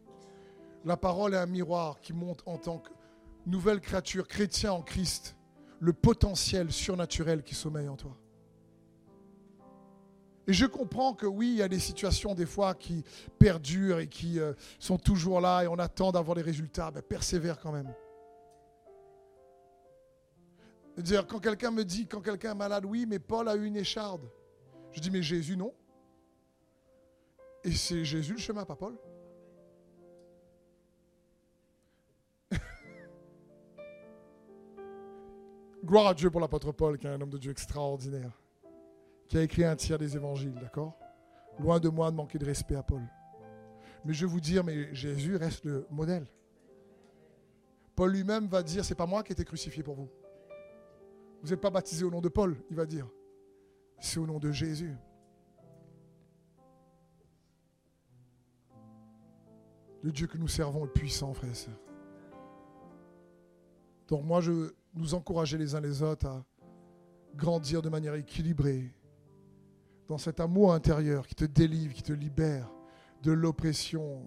La 0.85 0.97
parole 0.97 1.35
est 1.35 1.39
un 1.39 1.47
miroir 1.47 2.01
qui 2.01 2.13
montre 2.13 2.49
en 2.49 2.59
tant 2.59 2.79
que 2.79 2.91
nouvelle 3.47 3.81
créature, 3.81 4.27
chrétien 4.27 4.73
en 4.73 4.83
Christ, 4.83 5.37
le 5.79 5.93
potentiel 5.93 6.73
surnaturel 6.73 7.45
qui 7.45 7.55
sommeille 7.55 7.89
en 7.89 7.97
toi. 7.97 8.17
Et 10.49 10.53
je 10.53 10.67
comprends 10.67 11.15
que 11.15 11.27
oui, 11.27 11.51
il 11.51 11.57
y 11.59 11.63
a 11.63 11.69
des 11.69 11.79
situations 11.79 12.35
des 12.35 12.47
fois 12.47 12.75
qui 12.75 13.05
perdurent 13.39 14.01
et 14.01 14.09
qui 14.09 14.41
euh, 14.41 14.55
sont 14.79 14.99
toujours 14.99 15.41
là 15.41 15.63
et 15.63 15.69
on 15.69 15.79
attend 15.79 16.11
d'avoir 16.11 16.37
les 16.37 16.43
résultats. 16.43 16.91
Ben, 16.91 17.03
persévère 17.03 17.61
quand 17.61 17.71
même. 17.71 17.95
Dire, 20.97 21.27
quand 21.27 21.39
quelqu'un 21.39 21.71
me 21.71 21.85
dit, 21.85 22.07
quand 22.07 22.21
quelqu'un 22.21 22.53
est 22.53 22.57
malade, 22.57 22.85
oui, 22.85 23.07
mais 23.09 23.19
Paul 23.19 23.49
a 23.49 23.55
eu 23.57 23.65
une 23.65 23.77
écharde. 23.77 24.29
Je 24.91 25.01
dis, 25.01 25.11
mais 25.11 25.23
Jésus, 25.23 25.57
non. 25.57 25.73
Et 27.65 27.73
c'est 27.73 28.05
Jésus 28.05 28.33
le 28.33 28.39
chemin, 28.39 28.65
pas 28.65 28.77
Paul. 28.77 28.99
Gloire 35.85 36.09
à 36.09 36.15
Dieu 36.15 36.31
pour 36.31 36.41
l'apôtre 36.41 36.73
Paul, 36.73 36.99
qui 36.99 37.07
est 37.07 37.11
un 37.11 37.21
homme 37.21 37.31
de 37.31 37.39
Dieu 37.39 37.53
extraordinaire, 37.53 38.42
qui 39.33 39.39
a 39.39 39.43
écrit 39.43 39.65
un 39.65 39.75
tiers 39.75 39.99
des 39.99 40.15
évangiles, 40.15 40.53
d'accord? 40.61 40.95
Loin 41.59 41.81
de 41.81 41.89
moi 41.89 42.11
de 42.11 42.17
manquer 42.17 42.37
de 42.37 42.45
respect 42.45 42.75
à 42.75 42.83
Paul. 42.83 43.01
Mais 44.05 44.13
je 44.13 44.27
vais 44.27 44.31
vous 44.31 44.43
dire, 44.43 44.63
mais 44.63 44.95
Jésus 44.95 45.37
reste 45.37 45.65
le 45.65 45.87
modèle. 45.91 46.27
Paul 47.97 48.13
lui-même 48.13 48.47
va 48.47 48.63
dire, 48.63 48.85
c'est 48.85 48.95
pas 48.95 49.07
moi 49.07 49.23
qui 49.23 49.33
ai 49.33 49.33
été 49.33 49.47
crucifié 49.47 49.83
pour 49.83 49.95
vous. 49.95 50.11
Vous 51.43 51.49
n'êtes 51.49 51.63
pas 51.63 51.71
baptisé 51.71 52.05
au 52.05 52.11
nom 52.11 52.21
de 52.21 52.29
Paul, 52.29 52.59
il 52.69 52.77
va 52.77 52.85
dire. 52.85 53.09
C'est 54.01 54.19
au 54.19 54.27
nom 54.27 54.39
de 54.39 54.53
Jésus. 54.53 54.95
Le 60.03 60.13
Dieu 60.13 60.27
que 60.27 60.37
nous 60.37 60.49
servons 60.49 60.85
est 60.85 60.93
puissant, 60.93 61.33
frères 61.33 61.53
et 61.53 61.55
sœurs. 61.55 61.81
Donc 64.09 64.25
moi, 64.25 64.43
je, 64.43 64.75
nous 64.93 65.15
encourager 65.15 65.57
les 65.57 65.75
uns 65.75 65.81
les 65.81 66.03
autres 66.03 66.27
à 66.27 66.45
grandir 67.35 67.81
de 67.81 67.89
manière 67.89 68.15
équilibrée 68.15 68.93
dans 70.09 70.19
cet 70.19 70.41
amour 70.41 70.73
intérieur 70.75 71.27
qui 71.27 71.35
te 71.35 71.45
délivre, 71.45 71.95
qui 71.95 72.03
te 72.03 72.13
libère 72.13 72.71
de 73.23 73.33
l'oppression, 73.33 74.27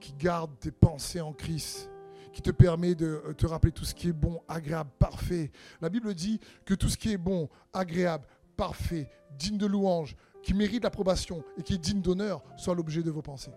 qui 0.00 0.12
garde 0.14 0.50
tes 0.58 0.70
pensées 0.70 1.20
en 1.20 1.32
Christ, 1.32 1.90
qui 2.32 2.42
te 2.42 2.50
permet 2.50 2.94
de 2.94 3.34
te 3.36 3.46
rappeler 3.46 3.72
tout 3.72 3.84
ce 3.84 3.94
qui 3.94 4.08
est 4.08 4.12
bon, 4.12 4.40
agréable, 4.48 4.90
parfait. 4.98 5.50
La 5.80 5.88
Bible 5.88 6.14
dit 6.14 6.40
que 6.64 6.74
tout 6.74 6.88
ce 6.88 6.96
qui 6.96 7.12
est 7.12 7.18
bon, 7.18 7.48
agréable, 7.72 8.26
parfait, 8.56 9.08
digne 9.36 9.58
de 9.58 9.66
louange, 9.66 10.16
qui 10.42 10.54
mérite 10.54 10.84
l'approbation 10.84 11.44
et 11.58 11.62
qui 11.62 11.74
est 11.74 11.78
digne 11.78 12.00
d'honneur, 12.00 12.42
soit 12.56 12.74
l'objet 12.74 13.02
de 13.02 13.10
vos 13.10 13.22
pensées. 13.22 13.52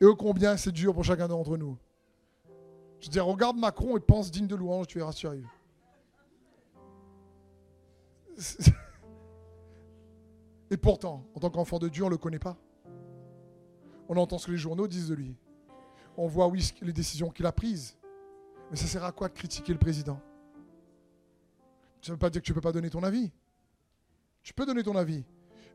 Et 0.00 0.04
ô 0.04 0.16
combien 0.16 0.56
c'est 0.56 0.72
dur 0.72 0.94
pour 0.94 1.04
chacun 1.04 1.28
d'entre 1.28 1.56
nous. 1.56 1.76
Je 3.00 3.08
dire, 3.08 3.24
regarde 3.24 3.56
Macron 3.56 3.96
et 3.96 4.00
pense 4.00 4.30
digne 4.30 4.46
de 4.46 4.56
louange, 4.56 4.86
tu 4.86 4.98
es 4.98 5.02
rassuré. 5.02 5.42
Et 10.70 10.76
pourtant, 10.76 11.26
en 11.34 11.40
tant 11.40 11.50
qu'enfant 11.50 11.78
de 11.78 11.88
Dieu, 11.88 12.04
on 12.04 12.06
ne 12.06 12.12
le 12.12 12.18
connaît 12.18 12.38
pas. 12.38 12.56
On 14.08 14.16
entend 14.16 14.38
ce 14.38 14.46
que 14.46 14.52
les 14.52 14.58
journaux 14.58 14.88
disent 14.88 15.08
de 15.08 15.14
lui. 15.14 15.36
On 16.16 16.26
voit, 16.26 16.50
les 16.82 16.92
décisions 16.92 17.30
qu'il 17.30 17.46
a 17.46 17.52
prises. 17.52 17.96
Mais 18.70 18.76
ça 18.76 18.86
sert 18.86 19.04
à 19.04 19.12
quoi 19.12 19.28
de 19.28 19.34
critiquer 19.34 19.72
le 19.72 19.78
président? 19.78 20.20
Ça 22.00 22.12
ne 22.12 22.14
veut 22.14 22.18
pas 22.18 22.30
dire 22.30 22.40
que 22.40 22.46
tu 22.46 22.52
ne 22.52 22.54
peux 22.54 22.60
pas 22.60 22.72
donner 22.72 22.90
ton 22.90 23.02
avis. 23.02 23.30
Tu 24.42 24.54
peux 24.54 24.64
donner 24.64 24.82
ton 24.82 24.96
avis, 24.96 25.24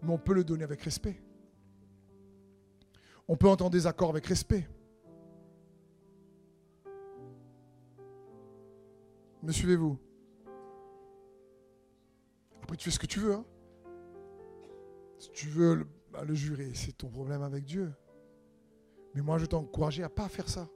mais 0.02 0.12
on 0.12 0.18
peut 0.18 0.34
le 0.34 0.44
donner 0.44 0.64
avec 0.64 0.82
respect. 0.82 1.22
On 3.28 3.36
peut 3.36 3.50
entendre 3.50 3.72
des 3.72 3.86
accords 3.86 4.10
avec 4.10 4.26
respect. 4.26 4.68
Me 9.44 9.52
suivez-vous? 9.52 10.00
Après, 12.66 12.78
tu 12.78 12.86
fais 12.86 12.96
ce 12.96 12.98
que 12.98 13.06
tu 13.06 13.20
veux. 13.20 13.36
Hein. 13.36 13.46
si 15.20 15.30
tu 15.30 15.50
veux 15.50 15.76
le, 15.76 15.88
bah, 16.12 16.24
jurer, 16.32 16.72
c'est 16.74 16.98
ton 16.98 17.10
problème 17.10 17.44
avec 17.44 17.64
Dieu. 17.64 17.94
Mais 19.14 19.22
moi, 19.22 19.38
je 19.38 19.46
t'encourage 19.46 20.00
à 20.00 20.04
ne 20.04 20.08
pas 20.08 20.28
faire 20.28 20.50
ça. 20.50 20.68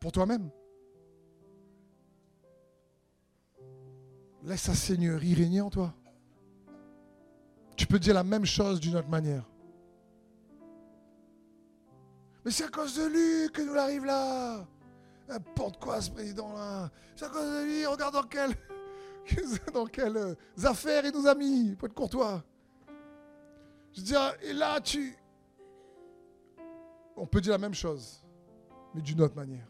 Pour 0.00 0.10
toi-même. 0.10 0.50
Laisse 4.42 4.62
sa 4.62 4.74
seigneurie 4.74 5.34
régner 5.34 5.60
en 5.60 5.70
toi. 5.70 5.94
Tu 7.76 7.86
peux 7.86 8.00
dire 8.00 8.14
la 8.14 8.24
même 8.24 8.44
chose 8.44 8.80
d'une 8.80 8.96
autre 8.96 9.08
manière. 9.08 9.48
Mais 12.44 12.50
c'est 12.50 12.64
à 12.64 12.70
cause 12.70 12.96
de 12.96 13.06
lui 13.06 13.52
que 13.52 13.62
nous 13.62 13.78
arrive 13.78 14.04
là. 14.04 14.66
N'importe 15.28 15.78
quoi, 15.78 16.00
ce 16.00 16.10
président-là. 16.10 16.90
C'est 17.14 17.26
à 17.26 17.28
cause 17.28 17.52
de 17.52 17.64
lui, 17.66 17.86
regarde 17.86 18.14
dans, 18.14 18.24
quel, 18.24 18.50
dans 19.74 19.86
quelles 19.86 20.16
euh, 20.16 20.34
affaires 20.64 21.04
il 21.04 21.12
nous 21.12 21.26
a 21.26 21.34
mis. 21.34 21.74
Pour 21.76 21.86
être 21.86 21.94
courtois. 21.94 22.44
Je 23.92 24.00
veux 24.00 24.06
dire, 24.06 24.34
et 24.42 24.52
là, 24.52 24.80
tu. 24.80 25.16
On 27.16 27.26
peut 27.26 27.40
dire 27.40 27.52
la 27.52 27.58
même 27.58 27.74
chose, 27.74 28.24
mais 28.94 29.02
d'une 29.02 29.20
autre 29.20 29.34
manière. 29.34 29.66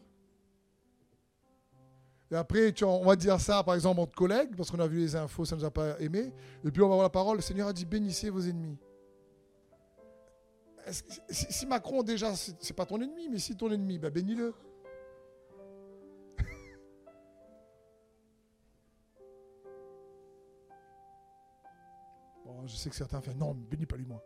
Et 2.30 2.36
après, 2.36 2.72
tu, 2.72 2.84
on 2.84 3.04
va 3.04 3.16
dire 3.16 3.40
ça, 3.40 3.62
par 3.64 3.74
exemple, 3.74 4.00
entre 4.00 4.14
collègues, 4.14 4.54
parce 4.56 4.70
qu'on 4.70 4.78
a 4.78 4.86
vu 4.86 4.98
les 4.98 5.16
infos, 5.16 5.44
ça 5.44 5.56
ne 5.56 5.60
nous 5.60 5.66
a 5.66 5.70
pas 5.70 5.98
aimé. 5.98 6.32
Et 6.64 6.70
puis 6.70 6.80
on 6.80 6.88
va 6.88 6.94
voir 6.94 7.02
la 7.02 7.10
parole. 7.10 7.36
Le 7.36 7.42
Seigneur 7.42 7.68
a 7.68 7.72
dit 7.72 7.84
bénissez 7.84 8.30
vos 8.30 8.40
ennemis. 8.40 8.78
si, 11.28 11.66
Macron, 11.66 12.02
déjà, 12.04 12.34
c'est 12.36 12.72
pas 12.74 12.86
ton 12.86 13.00
ennemi, 13.00 13.28
mais 13.28 13.38
si 13.38 13.56
ton 13.56 13.70
ennemi, 13.70 13.98
ben 13.98 14.10
bénis-le. 14.10 14.54
Je 22.66 22.76
sais 22.76 22.90
que 22.90 22.96
certains 22.96 23.20
font 23.20 23.34
non, 23.34 23.54
bénis 23.54 23.86
pas 23.86 23.96
lui 23.96 24.06
moi. 24.06 24.22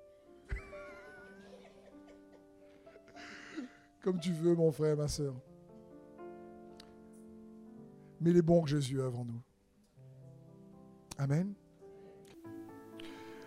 Comme 4.02 4.20
tu 4.20 4.32
veux, 4.32 4.54
mon 4.54 4.70
frère, 4.70 4.96
ma 4.96 5.08
soeur. 5.08 5.34
Mais 8.20 8.30
il 8.30 8.36
est 8.36 8.42
bon 8.42 8.62
que 8.62 8.68
Jésus 8.68 9.00
est 9.00 9.02
avant 9.02 9.24
nous. 9.24 9.40
Amen. 11.18 11.54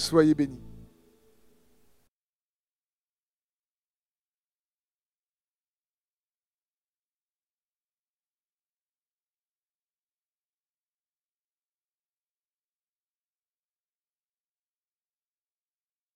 Soyez 0.00 0.34
bénis. 0.34 0.69